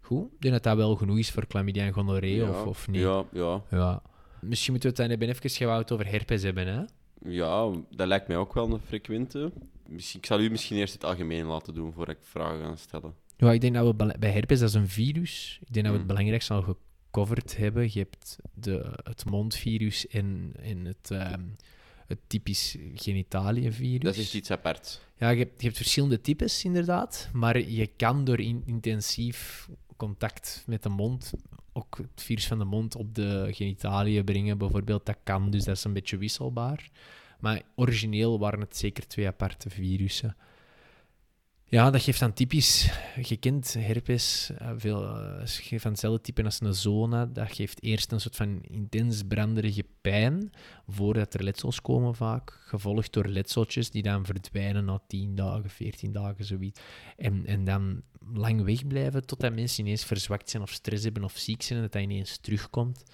Goed, 0.00 0.32
ik 0.32 0.40
denk 0.40 0.54
dat 0.54 0.62
dat 0.62 0.76
wel 0.76 0.96
genoeg 0.96 1.18
is 1.18 1.30
voor 1.30 1.44
chlamydia 1.48 1.84
en 1.84 1.92
gonorree, 1.92 2.36
ja, 2.36 2.48
of, 2.48 2.66
of 2.66 2.88
niet. 2.88 3.00
Ja, 3.00 3.24
ja, 3.32 3.62
Ja. 3.70 4.02
Misschien 4.40 4.72
moeten 4.72 4.90
we 4.90 5.02
het 5.02 5.18
dan 5.18 5.28
even, 5.28 5.50
gaan 5.50 5.84
over 5.88 6.06
herpes 6.06 6.42
hebben, 6.42 6.66
hè? 6.66 6.82
ja, 7.30 7.70
dat 7.90 8.06
lijkt 8.06 8.28
mij 8.28 8.36
ook 8.36 8.54
wel 8.54 8.72
een 8.72 8.80
frequente. 8.80 9.52
Misschien, 9.88 10.20
ik 10.20 10.26
zal 10.26 10.40
u 10.40 10.50
misschien 10.50 10.76
eerst 10.76 10.92
het 10.92 11.04
algemeen 11.04 11.46
laten 11.46 11.74
doen 11.74 11.92
voordat 11.92 12.16
ik 12.16 12.22
vragen 12.24 12.64
ga 12.64 12.76
stellen. 12.76 13.14
Ja, 13.36 13.52
ik 13.52 13.60
denk 13.60 13.74
dat 13.74 13.86
we 13.96 14.14
bij 14.18 14.30
herpes, 14.30 14.58
dat 14.60 14.68
is 14.68 14.74
een 14.74 14.88
virus. 14.88 15.58
Ik 15.60 15.72
denk 15.72 15.84
dat 15.86 15.94
we 15.94 16.00
het 16.00 16.08
Mm. 16.08 16.14
belangrijkste 16.14 16.54
al 16.54 16.76
gecoverd 17.16 17.56
hebben. 17.56 17.82
Je 17.92 17.98
hebt 17.98 18.36
de, 18.54 18.92
het 19.04 19.24
mondvirus 19.24 20.06
en, 20.06 20.52
en 20.60 20.84
het, 20.84 21.10
ehm, 21.10 21.42
het 22.06 22.18
typisch 22.26 22.76
genitaliënvirus. 22.94 24.02
Dat 24.02 24.16
is 24.16 24.34
iets 24.34 24.50
apart. 24.50 25.00
Ja, 25.18 25.28
je 25.30 25.38
hebt, 25.38 25.60
je 25.60 25.66
hebt 25.66 25.76
verschillende 25.76 26.20
types 26.20 26.64
inderdaad, 26.64 27.28
maar 27.32 27.60
je 27.60 27.86
kan 27.86 28.24
door 28.24 28.40
in- 28.40 28.62
intensief 28.66 29.68
contact 29.96 30.64
met 30.66 30.82
de 30.82 30.88
mond 30.88 31.32
ook 31.72 31.98
het 31.98 32.22
virus 32.22 32.46
van 32.46 32.58
de 32.58 32.64
mond 32.64 32.96
op 32.96 33.14
de 33.14 33.48
genitaliën 33.50 34.24
brengen, 34.24 34.58
bijvoorbeeld. 34.58 35.06
Dat 35.06 35.16
kan, 35.22 35.50
dus 35.50 35.64
dat 35.64 35.76
is 35.76 35.84
een 35.84 35.92
beetje 35.92 36.16
wisselbaar. 36.16 36.90
Maar 37.40 37.62
origineel 37.74 38.38
waren 38.38 38.60
het 38.60 38.76
zeker 38.76 39.06
twee 39.06 39.26
aparte 39.26 39.70
virussen. 39.70 40.36
Ja, 41.68 41.90
dat 41.90 42.02
geeft 42.02 42.20
dan 42.20 42.32
typisch, 42.32 42.90
je 43.22 43.36
kent 43.36 43.74
herpes, 43.78 44.50
eh, 44.58 44.70
veel, 44.76 45.00
geeft 45.44 45.82
van 45.82 45.90
hetzelfde 45.90 46.20
type 46.20 46.44
als 46.44 46.60
een 46.60 46.74
zona. 46.74 47.26
Dat 47.26 47.52
geeft 47.52 47.82
eerst 47.82 48.12
een 48.12 48.20
soort 48.20 48.36
van 48.36 48.62
intens 48.62 49.22
branderige 49.22 49.84
pijn, 50.00 50.52
voordat 50.88 51.34
er 51.34 51.44
letsels 51.44 51.82
komen 51.82 52.14
vaak, 52.14 52.58
gevolgd 52.66 53.12
door 53.12 53.26
letseltjes 53.26 53.90
die 53.90 54.02
dan 54.02 54.24
verdwijnen 54.24 54.84
na 54.84 55.00
10 55.06 55.34
dagen, 55.34 55.70
14 55.70 56.12
dagen, 56.12 56.44
zoiets. 56.44 56.80
En, 57.16 57.46
en 57.46 57.64
dan 57.64 58.02
lang 58.34 58.64
wegblijven 58.64 59.26
totdat 59.26 59.54
mensen 59.54 59.84
ineens 59.84 60.04
verzwakt 60.04 60.50
zijn 60.50 60.62
of 60.62 60.70
stress 60.70 61.04
hebben 61.04 61.24
of 61.24 61.36
ziek 61.36 61.62
zijn 61.62 61.78
en 61.78 61.84
dat 61.84 61.92
dat 61.92 62.02
ineens 62.02 62.36
terugkomt. 62.36 63.04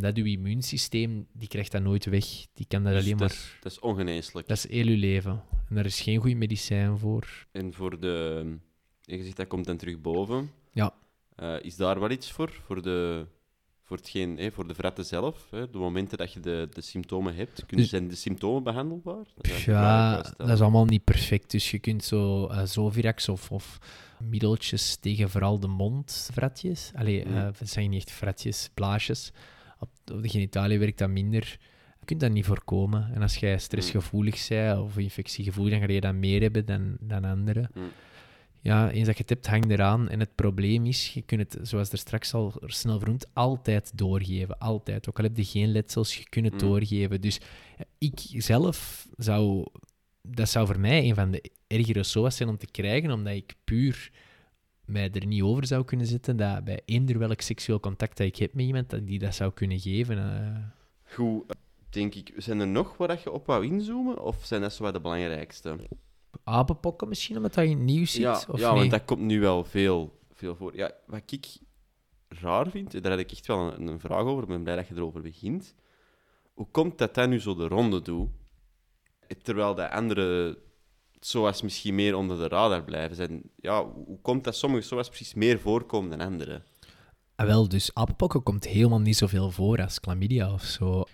Dat 0.00 0.16
uw 0.16 0.24
immuunsysteem, 0.24 1.26
die 1.32 1.48
krijgt 1.48 1.72
dat 1.72 1.82
nooit 1.82 2.04
weg. 2.04 2.24
Die 2.54 2.66
kan 2.68 2.82
dat 2.82 2.92
Dus 2.92 3.02
alleen 3.02 3.16
dat, 3.16 3.28
maar... 3.28 3.36
is, 3.36 3.56
dat 3.60 3.72
is 3.72 3.78
ongeneeslijk. 3.78 4.48
Dat 4.48 4.56
is 4.56 4.68
heel 4.68 4.86
uw 4.86 4.96
leven. 4.98 5.42
En 5.68 5.74
daar 5.74 5.84
is 5.84 6.00
geen 6.00 6.20
goed 6.20 6.34
medicijn 6.36 6.98
voor. 6.98 7.46
En 7.52 7.72
voor 7.72 8.00
de... 8.00 8.46
Je 9.02 9.22
zegt 9.22 9.36
dat 9.36 9.46
komt 9.46 9.64
dan 9.66 9.76
terug 9.76 10.00
boven. 10.00 10.50
Ja. 10.72 10.94
Eh, 11.36 11.54
is 11.62 11.76
daar 11.76 12.00
wel 12.00 12.10
iets 12.10 12.30
voor? 12.32 12.60
Voor 12.66 12.82
de, 12.82 13.26
voor 13.82 13.96
hetgeen, 13.96 14.36
hè, 14.38 14.50
voor 14.52 14.68
de 14.68 14.74
vratten 14.74 15.04
zelf? 15.04 15.46
Hè? 15.50 15.70
De 15.70 15.78
momenten 15.78 16.18
dat 16.18 16.32
je 16.32 16.40
de, 16.40 16.68
de 16.72 16.80
symptomen 16.80 17.34
hebt, 17.34 17.54
kunnen, 17.66 17.76
Dus- 17.76 17.88
zijn 17.88 18.08
de 18.08 18.14
symptomen 18.14 18.62
behandelbaar? 18.62 19.24
Dat 19.36 19.60
Ja, 19.60 20.22
dat 20.36 20.48
is 20.48 20.60
allemaal 20.60 20.84
niet 20.84 21.04
perfect. 21.04 21.50
Dus 21.50 21.70
je 21.70 21.78
kunt 21.78 22.04
zo 22.04 22.50
Zovirax 22.64 23.28
of, 23.28 23.50
of 23.50 23.78
middeltjes 24.20 24.96
tegen 24.96 25.30
vooral 25.30 25.60
de 25.60 25.66
mondvratjes. 25.68 26.90
Allee, 26.94 27.24
Mm. 27.24 27.36
eh, 27.36 27.48
het 27.58 27.70
zijn 27.70 27.90
niet 27.90 27.98
echt 28.00 28.10
vratjes, 28.10 28.70
blaasjes. 28.74 29.32
Op, 29.78 29.90
de 30.04 30.28
genitalie 30.28 30.78
werkt 30.78 30.98
dat 30.98 31.08
minder. 31.08 31.58
Je 32.00 32.04
kunt 32.04 32.20
dat 32.20 32.30
niet 32.30 32.44
voorkomen. 32.46 33.10
En 33.14 33.22
als 33.22 33.36
jij 33.36 33.58
stressgevoelig 33.58 34.48
bent 34.48 34.78
of 34.78 34.98
infectiegevoelig, 34.98 35.72
dan 35.78 35.86
ga 35.88 35.92
je 35.92 36.00
dat 36.00 36.14
meer 36.14 36.40
hebben 36.40 36.66
dan, 36.66 36.96
dan 37.00 37.24
anderen. 37.24 37.70
Mm. 37.74 37.82
Ja, 38.60 38.90
eens 38.90 39.06
dat 39.06 39.16
je 39.16 39.20
het 39.20 39.30
hebt, 39.30 39.46
hang 39.46 39.70
eraan. 39.70 40.08
En 40.08 40.20
het 40.20 40.34
probleem 40.34 40.86
is, 40.86 41.14
je 41.14 41.22
kunt 41.22 41.40
het, 41.40 41.68
zoals 41.68 41.92
er 41.92 41.98
straks 41.98 42.34
al 42.34 42.52
snel 42.60 42.98
vernoemd, 42.98 43.26
altijd 43.32 43.98
doorgeven. 43.98 44.58
Altijd. 44.58 45.08
Ook 45.08 45.18
al 45.18 45.24
heb 45.24 45.36
je 45.36 45.44
geen 45.44 45.72
letsels, 45.72 46.16
je 46.16 46.28
kunt 46.28 46.44
het 46.44 46.54
Mm. 46.54 46.60
doorgeven. 46.60 47.20
Dus 47.20 47.38
eh, 47.38 47.84
ik 47.98 48.20
zelf 48.42 49.08
zou... 49.16 49.66
Dat 50.28 50.48
zou 50.48 50.66
voor 50.66 50.80
mij 50.80 51.08
een 51.08 51.14
van 51.14 51.30
de 51.30 51.50
ergere 51.66 52.02
SOA's 52.02 52.36
zijn 52.36 52.48
om 52.48 52.58
te 52.58 52.70
krijgen, 52.70 53.10
omdat 53.10 53.34
ik 53.34 53.54
puur 53.64 54.10
mij 54.86 55.10
er 55.10 55.26
niet 55.26 55.42
over 55.42 55.66
zou 55.66 55.84
kunnen 55.84 56.06
zetten 56.06 56.36
dat 56.36 56.64
bij 56.64 56.80
eender 56.84 57.18
welk 57.18 57.40
seksueel 57.40 57.80
contact 57.80 58.16
dat 58.16 58.26
ik 58.26 58.36
heb 58.36 58.54
met 58.54 58.64
iemand, 58.64 58.90
dat 58.90 59.06
die 59.06 59.18
dat 59.18 59.34
zou 59.34 59.52
kunnen 59.52 59.80
geven. 59.80 60.18
eh. 60.18 61.14
Goed, 61.14 61.54
denk 61.90 62.14
ik. 62.14 62.32
Zijn 62.36 62.60
er 62.60 62.68
nog 62.68 62.96
waar 62.96 63.08
dat 63.08 63.22
je 63.22 63.30
op 63.30 63.46
wou 63.46 63.66
inzoomen? 63.66 64.22
Of 64.22 64.44
zijn 64.44 64.60
dat 64.60 64.72
zo 64.72 64.82
wat 64.82 64.94
de 64.94 65.00
belangrijkste? 65.00 65.76
apenpokken 66.44 67.08
misschien, 67.08 67.36
omdat 67.36 67.54
dat 67.54 67.64
je 67.64 67.70
in 67.70 67.76
het 67.76 67.86
nieuws 67.86 68.12
ziet? 68.12 68.22
Ja, 68.22 68.42
of 68.48 68.60
ja 68.60 68.70
nee? 68.70 68.78
want 68.78 68.90
dat 68.90 69.04
komt 69.04 69.20
nu 69.20 69.40
wel 69.40 69.64
veel, 69.64 70.18
veel 70.32 70.56
voor. 70.56 70.76
Ja, 70.76 70.92
wat 71.06 71.32
ik 71.32 71.46
raar 72.28 72.70
vind, 72.70 73.02
daar 73.02 73.10
had 73.12 73.20
ik 73.20 73.32
echt 73.32 73.46
wel 73.46 73.74
een, 73.74 73.86
een 73.86 74.00
vraag 74.00 74.22
over. 74.22 74.42
Ik 74.42 74.48
ben 74.48 74.62
blij 74.62 74.76
dat 74.76 74.88
je 74.88 74.94
erover 74.94 75.20
begint. 75.22 75.74
Hoe 76.54 76.68
komt 76.70 76.98
dat 76.98 77.14
dat 77.14 77.28
nu 77.28 77.40
zo 77.40 77.54
de 77.54 77.68
ronde 77.68 78.02
doet, 78.02 78.28
terwijl 79.42 79.74
de 79.74 79.90
andere 79.90 80.58
SOA's 81.24 81.62
misschien 81.62 81.94
meer 81.94 82.16
onder 82.16 82.38
de 82.38 82.48
radar 82.48 82.84
blijven? 82.84 83.16
Zijn, 83.16 83.42
ja, 83.56 83.84
hoe 83.84 84.18
komt 84.22 84.44
dat 84.44 84.56
sommige 84.56 84.82
SOA's 84.82 85.08
precies 85.08 85.34
meer 85.34 85.58
voorkomen 85.58 86.18
dan 86.18 86.26
andere? 86.26 86.62
Ah, 87.34 87.46
wel, 87.46 87.68
dus 87.68 87.94
apenpokken 87.94 88.42
komt 88.42 88.66
helemaal 88.66 89.00
niet 89.00 89.16
zoveel 89.16 89.50
voor 89.50 89.82
als 89.82 89.98
chlamydia 90.00 90.52
of 90.52 90.62
zo. 90.62 91.04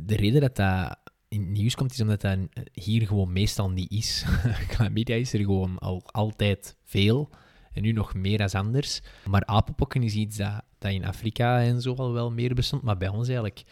De 0.00 0.16
reden 0.16 0.40
dat 0.40 0.56
dat 0.56 0.98
in 1.28 1.40
het 1.40 1.50
nieuws 1.50 1.74
komt, 1.74 1.92
is 1.92 2.00
omdat 2.00 2.20
dat 2.20 2.38
hier 2.72 3.06
gewoon 3.06 3.32
meestal 3.32 3.70
niet 3.70 3.90
is. 3.90 4.24
chlamydia 4.72 5.16
is 5.16 5.32
er 5.32 5.40
gewoon 5.40 5.78
al 5.78 6.02
altijd 6.06 6.76
veel. 6.84 7.30
En 7.72 7.82
nu 7.82 7.92
nog 7.92 8.14
meer 8.14 8.38
dan 8.38 8.50
anders. 8.50 9.00
Maar 9.26 9.44
apenpokken 9.44 10.02
is 10.02 10.14
iets 10.14 10.36
dat, 10.36 10.62
dat 10.78 10.92
in 10.92 11.04
Afrika 11.04 11.62
en 11.62 11.80
zo 11.80 11.94
al 11.94 12.12
wel 12.12 12.30
meer 12.30 12.54
bestond. 12.54 12.82
Maar 12.82 12.96
bij 12.96 13.08
ons 13.08 13.26
eigenlijk 13.26 13.64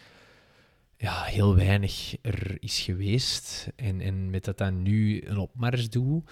ja, 0.99 1.23
heel 1.23 1.55
weinig 1.57 2.15
er 2.23 2.57
is 2.63 2.79
geweest. 2.81 3.69
En, 3.77 4.01
en 4.01 4.31
met 4.31 4.45
dat 4.45 4.59
dat 4.59 4.73
nu 4.73 5.23
een 5.27 5.39
opmars 5.39 5.91
doet, 5.91 6.31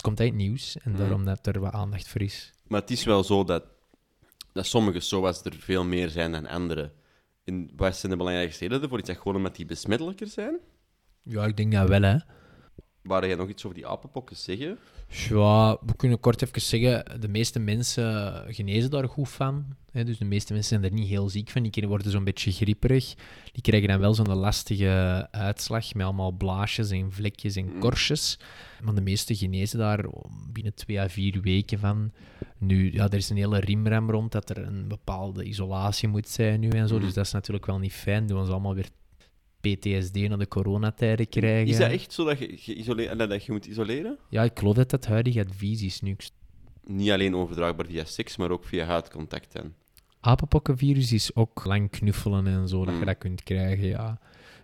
komt 0.00 0.18
het 0.18 0.34
nieuws. 0.34 0.76
En 0.78 0.90
Mhm. 0.90 1.00
daarom 1.00 1.24
dat 1.24 1.46
er 1.46 1.60
wat 1.60 1.72
aandacht 1.72 2.08
voor 2.08 2.20
is. 2.20 2.52
Maar 2.66 2.80
het 2.80 2.90
is 2.90 3.04
wel 3.04 3.24
zo 3.24 3.44
dat, 3.44 3.64
dat 4.52 4.66
sommige 4.66 5.00
SOA's 5.00 5.42
er 5.44 5.54
veel 5.58 5.84
meer 5.84 6.08
zijn 6.08 6.32
dan 6.32 6.46
andere. 6.46 6.92
En 7.44 7.70
wat 7.76 7.96
zijn 7.96 8.12
de 8.12 8.18
belangrijkste 8.18 8.60
redenen 8.62 8.82
ervoor? 8.82 8.98
Is 8.98 9.04
dat 9.06 9.16
gewoon 9.16 9.36
omdat 9.36 9.56
die 9.56 9.66
besmettelijker 9.66 10.26
zijn? 10.26 10.56
Ja, 11.22 11.44
ik 11.46 11.56
denk 11.56 11.72
dat 11.72 11.88
wel, 11.88 12.02
hè. 12.02 12.16
Waar 13.08 13.26
jij 13.26 13.36
nog 13.36 13.48
iets 13.48 13.64
over 13.64 13.76
die 13.76 13.86
apenpokken 13.86 14.36
zeggen? 14.36 14.78
Ja, 15.28 15.78
we 15.86 15.96
kunnen 15.96 16.20
kort 16.20 16.42
even 16.42 16.60
zeggen, 16.60 17.20
de 17.20 17.28
meeste 17.28 17.58
mensen 17.58 18.44
genezen 18.54 18.90
daar 18.90 19.08
goed 19.08 19.28
van. 19.28 19.64
Hè? 19.92 20.04
Dus 20.04 20.18
de 20.18 20.24
meeste 20.24 20.52
mensen 20.52 20.78
zijn 20.80 20.92
er 20.92 20.98
niet 20.98 21.08
heel 21.08 21.28
ziek 21.28 21.50
van. 21.50 21.62
Die 21.62 21.88
worden 21.88 22.10
zo'n 22.10 22.24
beetje 22.24 22.52
grieperig. 22.52 23.14
Die 23.52 23.62
krijgen 23.62 23.88
dan 23.88 23.98
wel 24.00 24.14
zo'n 24.14 24.34
lastige 24.34 25.28
uitslag 25.30 25.94
met 25.94 26.06
allemaal 26.06 26.32
blaasjes 26.32 26.90
en 26.90 27.12
vlekjes 27.12 27.56
en 27.56 27.64
Mm. 27.74 27.78
korstjes. 27.80 28.38
Maar 28.82 28.94
de 28.94 29.00
meeste 29.00 29.34
genezen 29.36 29.78
daar 29.78 30.04
binnen 30.52 30.74
twee 30.74 31.00
à 31.00 31.08
vier 31.08 31.40
weken 31.40 31.78
van. 31.78 32.12
Nu, 32.58 32.92
ja, 32.92 33.04
er 33.04 33.14
is 33.14 33.30
een 33.30 33.36
hele 33.36 33.58
rimram 33.60 34.10
rond 34.10 34.32
dat 34.32 34.50
er 34.50 34.58
een 34.58 34.88
bepaalde 34.88 35.44
isolatie 35.44 36.08
moet 36.08 36.28
zijn 36.28 36.60
nu 36.60 36.68
en 36.68 36.88
zo. 36.88 36.94
Mm. 36.94 37.00
Dus 37.00 37.14
dat 37.14 37.26
is 37.26 37.32
natuurlijk 37.32 37.66
wel 37.66 37.78
niet 37.78 37.92
fijn. 37.92 38.26
Doen 38.26 38.38
ons 38.38 38.48
allemaal 38.48 38.74
weer 38.74 38.88
PTSD 39.60 40.14
naar 40.28 40.38
de 40.38 40.48
coronatijden 40.48 41.28
krijgen. 41.28 41.68
Is 41.68 41.76
dat 41.78 41.90
echt 41.90 42.12
zo 42.12 42.24
dat 42.24 42.38
je, 42.38 42.56
geïsoleerd, 42.56 43.18
en 43.18 43.28
dat 43.28 43.44
je 43.44 43.52
moet 43.52 43.66
isoleren? 43.66 44.18
Ja, 44.28 44.42
ik 44.42 44.58
geloof 44.58 44.74
dat 44.74 44.90
dat 44.90 45.06
huidige 45.06 45.40
advies 45.40 45.82
is 45.82 46.00
nu. 46.00 46.16
Niet 46.84 47.10
alleen 47.10 47.34
overdraagbaar 47.34 47.86
via 47.86 48.04
seks, 48.04 48.36
maar 48.36 48.50
ook 48.50 48.64
via 48.64 48.84
huidcontact. 48.84 49.52
Dan. 49.52 49.72
Apenpokkenvirus 50.20 51.12
is 51.12 51.34
ook 51.34 51.64
lang 51.64 51.90
knuffelen 51.90 52.46
en 52.46 52.68
zo, 52.68 52.84
dat 52.84 52.94
je 52.94 53.00
Mm. 53.00 53.06
dat 53.06 53.18
kunt 53.18 53.42
krijgen, 53.42 53.86
ja. 53.86 54.18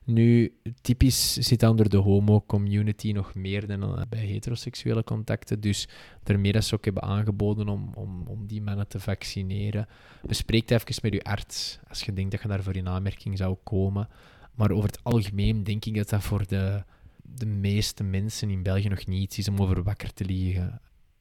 Nu, 0.04 0.54
typisch 0.80 1.32
zit 1.32 1.60
dat 1.60 1.70
onder 1.70 1.88
de 1.88 1.96
homo-community 1.96 3.12
nog 3.12 3.34
meer 3.34 3.66
dan 3.66 3.98
eh, 3.98 4.02
bij 4.08 4.18
heteroseksuele 4.18 5.04
contacten. 5.04 5.60
Dus 5.60 5.88
daarmee 6.22 6.52
dat 6.52 6.64
ze 6.64 6.74
ook 6.74 6.84
hebben 6.84 7.02
aangeboden 7.02 7.68
om, 7.68 7.90
om, 7.94 8.22
om 8.26 8.46
die 8.46 8.62
mannen 8.62 8.88
te 8.88 9.00
vaccineren. 9.00 9.88
Bespreek 10.26 10.68
het 10.68 10.88
even 10.88 11.02
met 11.02 11.12
je 11.12 11.22
arts 11.24 11.78
als 11.88 12.00
je 12.02 12.12
denkt 12.12 12.30
dat 12.30 12.42
je 12.42 12.48
daarvoor 12.48 12.76
in 12.76 12.88
aanmerking 12.88 13.38
zou 13.38 13.56
komen. 13.64 14.08
Maar 14.54 14.70
over 14.70 14.88
het 14.88 15.04
algemeen 15.04 15.64
denk 15.64 15.84
ik 15.84 15.94
dat 15.94 16.08
dat 16.08 16.22
voor 16.22 16.46
de, 16.46 16.84
de 17.22 17.46
meeste 17.46 18.02
mensen 18.02 18.50
in 18.50 18.62
België 18.62 18.88
nog 18.88 19.06
niet 19.06 19.22
iets 19.22 19.38
is 19.38 19.48
om 19.48 19.60
over 19.60 19.82
wakker 19.82 20.12
te 20.12 20.24
liggen. 20.24 20.80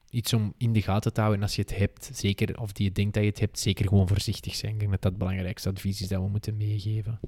Iets 0.10 0.34
om 0.34 0.54
in 0.58 0.74
de 0.74 0.82
gaten 0.82 1.14
te 1.14 1.20
houden. 1.20 1.42
En 1.42 1.48
als 1.48 1.56
je 1.56 1.62
het 1.62 1.78
hebt, 1.78 2.10
zeker, 2.14 2.60
of 2.60 2.72
die 2.72 2.86
je 2.86 2.92
denkt 2.92 3.14
dat 3.14 3.24
je 3.24 3.30
het 3.30 3.40
hebt, 3.40 3.60
zeker 3.60 3.88
gewoon 3.88 4.08
voorzichtig 4.08 4.56
zijn. 4.56 4.74
Ik 4.74 4.80
denk 4.80 4.92
dat 4.92 5.02
dat 5.02 5.12
het 5.12 5.20
belangrijkste 5.20 5.70
advies 5.70 6.02
is 6.02 6.08
dat 6.08 6.22
we 6.22 6.28
moeten 6.28 6.58
meegeven. 6.58 7.20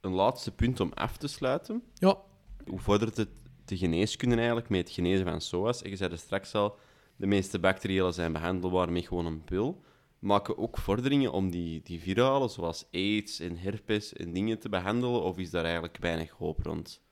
Een 0.00 0.12
laatste 0.12 0.50
punt 0.50 0.80
om 0.80 0.92
af 0.94 1.16
te 1.16 1.28
sluiten. 1.28 1.82
Ja, 1.94 2.18
Hoe 2.66 2.78
vordert 2.78 3.16
het 3.16 3.28
de 3.64 3.76
geneeskunde 3.76 4.36
eigenlijk 4.36 4.68
met 4.68 4.80
het 4.80 4.90
genezen 4.90 5.26
van 5.26 5.40
SOA's? 5.40 5.82
En 5.82 5.90
je 5.90 5.96
zei 5.96 6.12
er 6.12 6.18
straks 6.18 6.54
al, 6.54 6.78
de 7.16 7.26
meeste 7.26 7.58
bacteriëlen 7.58 8.14
zijn 8.14 8.32
behandelbaar 8.32 8.92
met 8.92 9.06
gewoon 9.06 9.26
een 9.26 9.44
pil. 9.44 9.82
Maken 10.24 10.58
ook 10.58 10.78
vorderingen 10.78 11.32
om 11.32 11.50
die, 11.50 11.80
die 11.82 12.00
virale, 12.00 12.48
zoals 12.48 12.84
aids 12.92 13.40
en 13.40 13.56
herpes 13.58 14.12
en 14.12 14.32
dingen 14.32 14.58
te 14.58 14.68
behandelen? 14.68 15.22
Of 15.22 15.38
is 15.38 15.50
daar 15.50 15.64
eigenlijk 15.64 15.96
weinig 16.00 16.30
hoop 16.30 16.58
rond? 16.62 17.02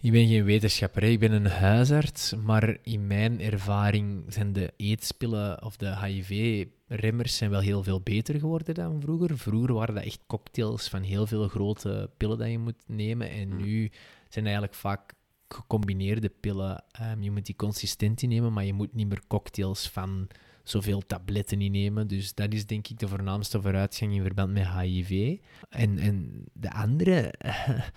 Ik 0.00 0.12
ben 0.12 0.26
geen 0.28 0.44
wetenschapper, 0.44 1.02
ik 1.02 1.18
ben 1.18 1.32
een 1.32 1.46
huisarts, 1.46 2.34
maar 2.34 2.78
in 2.82 3.06
mijn 3.06 3.40
ervaring 3.40 4.24
zijn 4.28 4.52
de 4.52 4.72
eetspillen 4.76 5.62
of 5.62 5.76
de 5.76 5.98
HIV-remmers 5.98 7.36
zijn 7.36 7.50
wel 7.50 7.60
heel 7.60 7.82
veel 7.82 8.00
beter 8.00 8.38
geworden 8.38 8.74
dan 8.74 9.00
vroeger. 9.00 9.38
Vroeger 9.38 9.74
waren 9.74 9.94
dat 9.94 10.04
echt 10.04 10.20
cocktails 10.26 10.88
van 10.88 11.02
heel 11.02 11.26
veel 11.26 11.48
grote 11.48 12.10
pillen 12.16 12.38
dat 12.38 12.50
je 12.50 12.58
moet 12.58 12.82
nemen 12.86 13.30
en 13.30 13.48
Hmm. 13.48 13.62
nu 13.62 13.90
zijn 14.28 14.44
eigenlijk 14.44 14.74
vaak 14.74 15.14
gecombineerde 15.48 16.28
pillen. 16.40 16.84
Ehm, 16.90 17.22
je 17.22 17.30
moet 17.30 17.46
die 17.46 17.56
consistent 17.56 18.22
innemen, 18.22 18.52
maar 18.52 18.64
je 18.64 18.72
moet 18.72 18.94
niet 18.94 19.08
meer 19.08 19.22
cocktails 19.26 19.88
van 19.88 20.28
zoveel 20.68 21.00
tabletten 21.06 21.60
innemen. 21.60 22.06
Dus 22.06 22.34
dat 22.34 22.52
is 22.52 22.66
denk 22.66 22.88
ik 22.88 22.98
de 22.98 23.08
voornaamste 23.08 23.62
vooruitgang 23.62 24.14
in 24.14 24.22
verband 24.22 24.52
met 24.52 24.68
HIV. 24.68 25.38
En, 25.68 25.98
en 25.98 26.44
de 26.52 26.72
andere... 26.72 27.34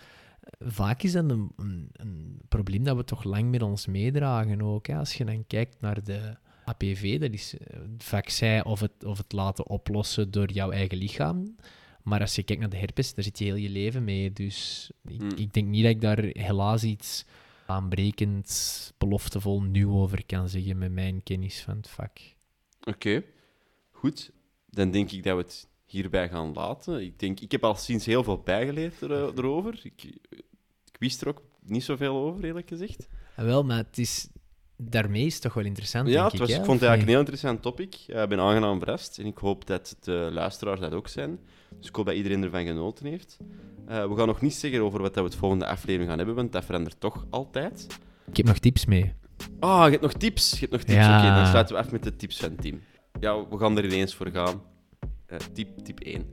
vaak 0.60 1.04
is 1.04 1.12
dat 1.12 1.30
een, 1.30 1.52
een, 1.58 1.90
een 1.94 2.42
probleem 2.48 2.84
dat 2.84 2.96
we 2.96 3.04
toch 3.04 3.24
lang 3.24 3.50
met 3.52 3.62
ons 3.62 3.88
meedragen 3.88 4.62
ook. 4.62 4.88
Hè. 4.88 4.98
Als 4.98 5.14
je 5.14 5.26
dan 5.26 5.44
kijkt 5.48 5.82
naar 5.82 6.04
de 6.04 6.36
APV, 6.66 7.20
dat 7.20 7.32
is 7.32 7.58
eh, 7.58 7.80
het 7.80 8.04
vaccin 8.04 8.66
of 8.66 8.80
het, 8.80 9.04
of 9.04 9.18
het 9.18 9.32
laten 9.32 9.68
oplossen 9.68 10.32
door 10.32 10.52
jouw 10.52 10.72
eigen 10.72 10.98
lichaam. 10.98 11.56
Maar 12.04 12.22
als 12.22 12.36
je 12.36 12.44
kijkt 12.44 12.62
naar 12.62 12.72
de 12.72 12.78
herpes, 12.78 13.14
daar 13.14 13.24
zit 13.24 13.40
je 13.40 13.46
heel 13.46 13.56
je 13.56 13.70
leven 13.70 14.04
mee. 14.04 14.34
Dus 14.34 14.92
ik, 15.08 15.20
Hmm. 15.20 15.30
ik 15.36 15.54
denk 15.54 15.68
niet 15.68 15.84
dat 15.84 15.92
ik 15.92 16.02
daar 16.02 16.24
helaas 16.24 16.84
iets 16.84 17.26
aanbrekend, 17.66 18.94
beloftevol 18.98 19.62
nieuw 19.62 19.94
over 19.94 20.26
kan 20.26 20.50
zeggen 20.50 20.78
met 20.78 20.92
mijn 20.92 21.24
kennis 21.24 21.62
van 21.62 21.78
het 21.78 21.90
vak. 21.90 22.20
Oké, 22.90 23.24
goed. 23.92 24.32
Dan 24.70 24.92
denk 24.92 25.12
ik 25.12 25.24
dat 25.24 25.36
we 25.36 25.42
het 25.42 25.68
hierbij 25.86 26.30
gaan 26.30 26.54
laten. 26.54 27.02
Ik, 27.02 27.20
denk, 27.20 27.40
ik 27.40 27.52
heb 27.52 27.64
al 27.64 27.76
sinds 27.76 28.06
heel 28.06 28.24
veel 28.24 28.38
bijgeleerd 28.38 29.02
er, 29.02 29.12
eh, 29.12 29.38
erover. 29.38 29.80
Ik, 29.84 30.04
ik 30.86 30.96
wist 31.00 31.22
er 31.22 31.28
ook 31.28 31.42
niet 31.62 31.84
zoveel 31.84 32.16
over, 32.16 32.44
eerlijk 32.44 32.68
gezegd. 32.68 33.08
Ah, 33.36 33.46
wel, 33.46 33.64
maar 33.64 33.78
het 33.78 33.98
is, 33.98 34.28
daarmee 34.78 35.26
is 35.26 35.34
het 35.34 35.42
toch 35.42 35.54
wel 35.54 35.66
interessant, 35.66 36.08
Ja, 36.08 36.14
denk 36.14 36.32
het 36.32 36.40
was, 36.40 36.50
ik. 36.50 36.56
vond 36.56 36.80
het 36.80 36.90
eigenlijk 36.90 37.02
een 37.02 37.08
heel 37.08 37.20
interessant 37.20 37.62
topic. 37.62 37.96
Ik 38.08 38.30
ben 38.30 38.40
aangenaam 38.40 38.80
verrast 38.80 39.20
en 39.20 39.26
ik 39.26 39.38
hoop 39.38 39.68
dat 39.68 39.96
de 40.00 40.30
luisteraars 40.32 40.80
dat 40.80 40.94
ook 40.94 41.08
zijn. 41.08 41.40
Dus 41.78 41.88
ik 41.88 41.96
hoop 41.96 42.06
dat 42.06 42.16
iedereen 42.16 42.44
ervan 42.44 42.66
genoten 42.66 43.06
heeft. 43.06 43.38
Eh, 43.88 44.08
we 44.08 44.16
gaan 44.16 44.28
nog 44.28 44.42
niet 44.42 44.54
zeggen 44.54 44.82
over 44.82 45.02
wat 45.02 45.16
we 45.16 45.22
het 45.22 45.36
volgende 45.36 45.66
aflevering 45.66 46.10
gaan 46.10 46.18
hebben, 46.18 46.36
want 46.36 46.52
dat 46.52 46.66
verandert 46.66 47.00
toch 47.00 47.26
altijd. 47.30 47.88
Ik 48.30 48.38
heb 48.38 48.46
nog 48.46 48.60
tips 48.60 48.86
mee. 48.86 49.14
Ah, 49.60 49.84
je 49.84 49.90
hebt 49.90 50.02
nog 50.02 50.14
tips. 50.14 50.52
Je 50.52 50.60
hebt 50.60 50.72
nog 50.72 50.82
tips. 50.82 50.94
Ja. 50.94 51.18
Oké, 51.20 51.36
dan 51.36 51.46
sluiten 51.46 51.76
we 51.76 51.82
af 51.82 51.92
met 51.92 52.04
de 52.04 52.16
tips 52.16 52.40
van 52.40 52.56
Tim. 52.56 52.82
Ja, 53.20 53.48
we 53.50 53.58
gaan 53.58 53.78
er 53.78 53.86
ineens 53.86 54.16
voor 54.16 54.30
gaan. 54.32 54.62
Eh, 55.26 55.38
tip, 55.54 55.80
tip 55.84 56.00
1. 56.00 56.26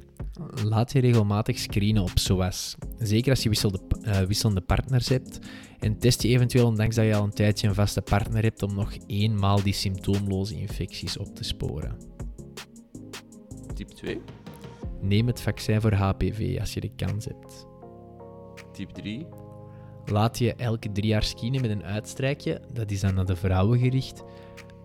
Laat 0.65 0.93
je 0.93 1.01
regelmatig 1.01 1.59
screenen 1.59 2.03
op 2.03 2.11
SOAS. 2.15 2.77
Zeker 2.99 3.31
als 3.31 3.43
je 3.43 3.49
wisselde, 3.49 3.81
eh, 4.03 4.21
wisselende 4.21 4.61
partners 4.61 5.09
hebt. 5.09 5.39
En 5.79 5.99
test 5.99 6.23
je 6.23 6.29
eventueel, 6.29 6.67
ondanks 6.67 6.95
dat 6.95 7.05
je 7.05 7.15
al 7.17 7.25
een 7.25 7.31
tijdje 7.31 7.69
een 7.69 7.75
vaste 7.75 8.03
partner 8.03 8.43
hebt, 8.43 8.63
om 8.63 8.75
nog 8.75 8.93
eenmaal 9.07 9.63
die 9.63 9.73
symptoomloze 9.73 10.55
infecties 10.55 11.19
op 11.19 11.35
te 11.35 11.45
sporen. 11.45 11.97
Tip 13.75 13.89
2. 13.89 14.21
Neem 15.01 15.27
het 15.27 15.41
vaccin 15.41 15.81
voor 15.81 15.93
HPV 15.93 16.57
als 16.61 16.75
je 16.75 16.81
de 16.81 16.95
kans 16.97 17.25
hebt. 17.25 17.67
Tip 18.73 18.91
3. 18.91 19.27
Laat 20.07 20.39
je 20.39 20.55
elke 20.55 20.93
drie 20.93 21.07
jaar 21.07 21.23
screenen 21.23 21.61
met 21.61 21.71
een 21.71 21.85
uitstrijkje. 21.85 22.61
Dat 22.73 22.91
is 22.91 23.01
dan 23.01 23.15
naar 23.15 23.27
de 23.27 23.37
vrouwen 23.37 23.79
gericht. 23.79 24.25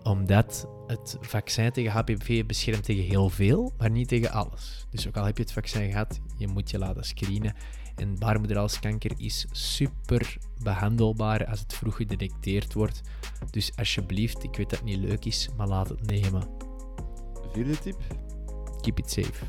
Omdat 0.02 0.68
het 0.86 1.16
vaccin 1.20 1.70
tegen 1.70 1.90
HPV 1.90 2.46
beschermt 2.46 2.84
tegen 2.84 3.04
heel 3.04 3.28
veel, 3.28 3.72
maar 3.78 3.90
niet 3.90 4.08
tegen 4.08 4.30
alles. 4.30 4.86
Dus 4.90 5.08
ook 5.08 5.16
al 5.16 5.24
heb 5.24 5.36
je 5.36 5.42
het 5.42 5.52
vaccin 5.52 5.90
gehad, 5.90 6.20
je 6.36 6.48
moet 6.48 6.70
je 6.70 6.78
laten 6.78 7.04
screenen. 7.04 7.54
En 7.96 8.18
baarmoederhalskanker 8.18 9.12
is 9.16 9.46
super 9.50 10.36
behandelbaar 10.62 11.46
als 11.46 11.60
het 11.60 11.74
vroeg 11.74 11.96
gedetecteerd 11.96 12.72
wordt. 12.72 13.00
Dus 13.50 13.76
alsjeblieft, 13.76 14.42
ik 14.42 14.56
weet 14.56 14.70
dat 14.70 14.78
het 14.78 14.88
niet 14.88 14.98
leuk 14.98 15.24
is, 15.24 15.48
maar 15.56 15.68
laat 15.68 15.88
het 15.88 16.06
nemen. 16.06 16.42
Vierde 17.52 17.78
tip. 17.78 17.96
Keep 18.80 18.98
it 18.98 19.10
safe. 19.10 19.44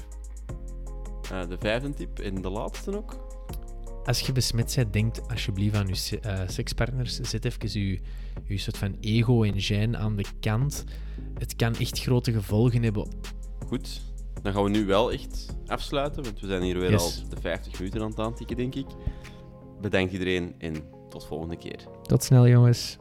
Eh, 1.32 1.48
de 1.48 1.58
vijfde 1.60 1.94
tip 1.94 2.20
en 2.20 2.42
de 2.42 2.50
laatste 2.50 2.98
ook. 2.98 3.23
Als 4.06 4.20
je 4.20 4.32
besmet 4.32 4.74
bent, 4.76 4.94
denk 4.94 5.16
alsjeblieft 5.32 5.76
aan 5.76 5.88
je 5.88 6.20
eh, 6.20 6.40
sekspartners. 6.48 7.20
Zet 7.20 7.46
even 7.46 7.82
je, 7.82 8.00
je 8.46 8.58
soort 8.58 8.78
van 8.78 8.98
ego 9.00 9.44
en 9.44 9.54
gêne 9.54 9.98
aan 9.98 10.16
de 10.16 10.26
kant. 10.40 10.84
Het 11.40 11.56
kan 11.56 11.76
echt 11.76 12.00
grote 12.00 12.32
gevolgen 12.32 12.84
hebben. 12.84 13.08
Goed, 13.68 14.02
dan 14.42 14.54
gaan 14.54 14.64
we 14.64 14.70
nu 14.70 14.86
wel 14.86 15.12
echt 15.12 15.56
afsluiten, 15.66 16.24
want 16.24 16.40
we 16.40 16.48
zijn 16.48 16.62
hier 16.62 16.80
weer 16.80 16.92
Yes. 16.92 17.22
al 17.24 17.30
de 17.30 17.42
50 17.42 17.78
minuten 17.80 18.02
aan 18.02 18.10
het 18.10 18.20
aantikken, 18.20 18.56
denk 18.58 18.76
ik. 18.76 18.88
Bedankt 19.82 20.12
iedereen 20.14 20.56
en 20.58 20.74
tot 21.10 21.26
volgende 21.26 21.58
keer. 21.58 21.80
Tot 22.02 22.24
snel, 22.24 22.48
jongens. 22.48 22.98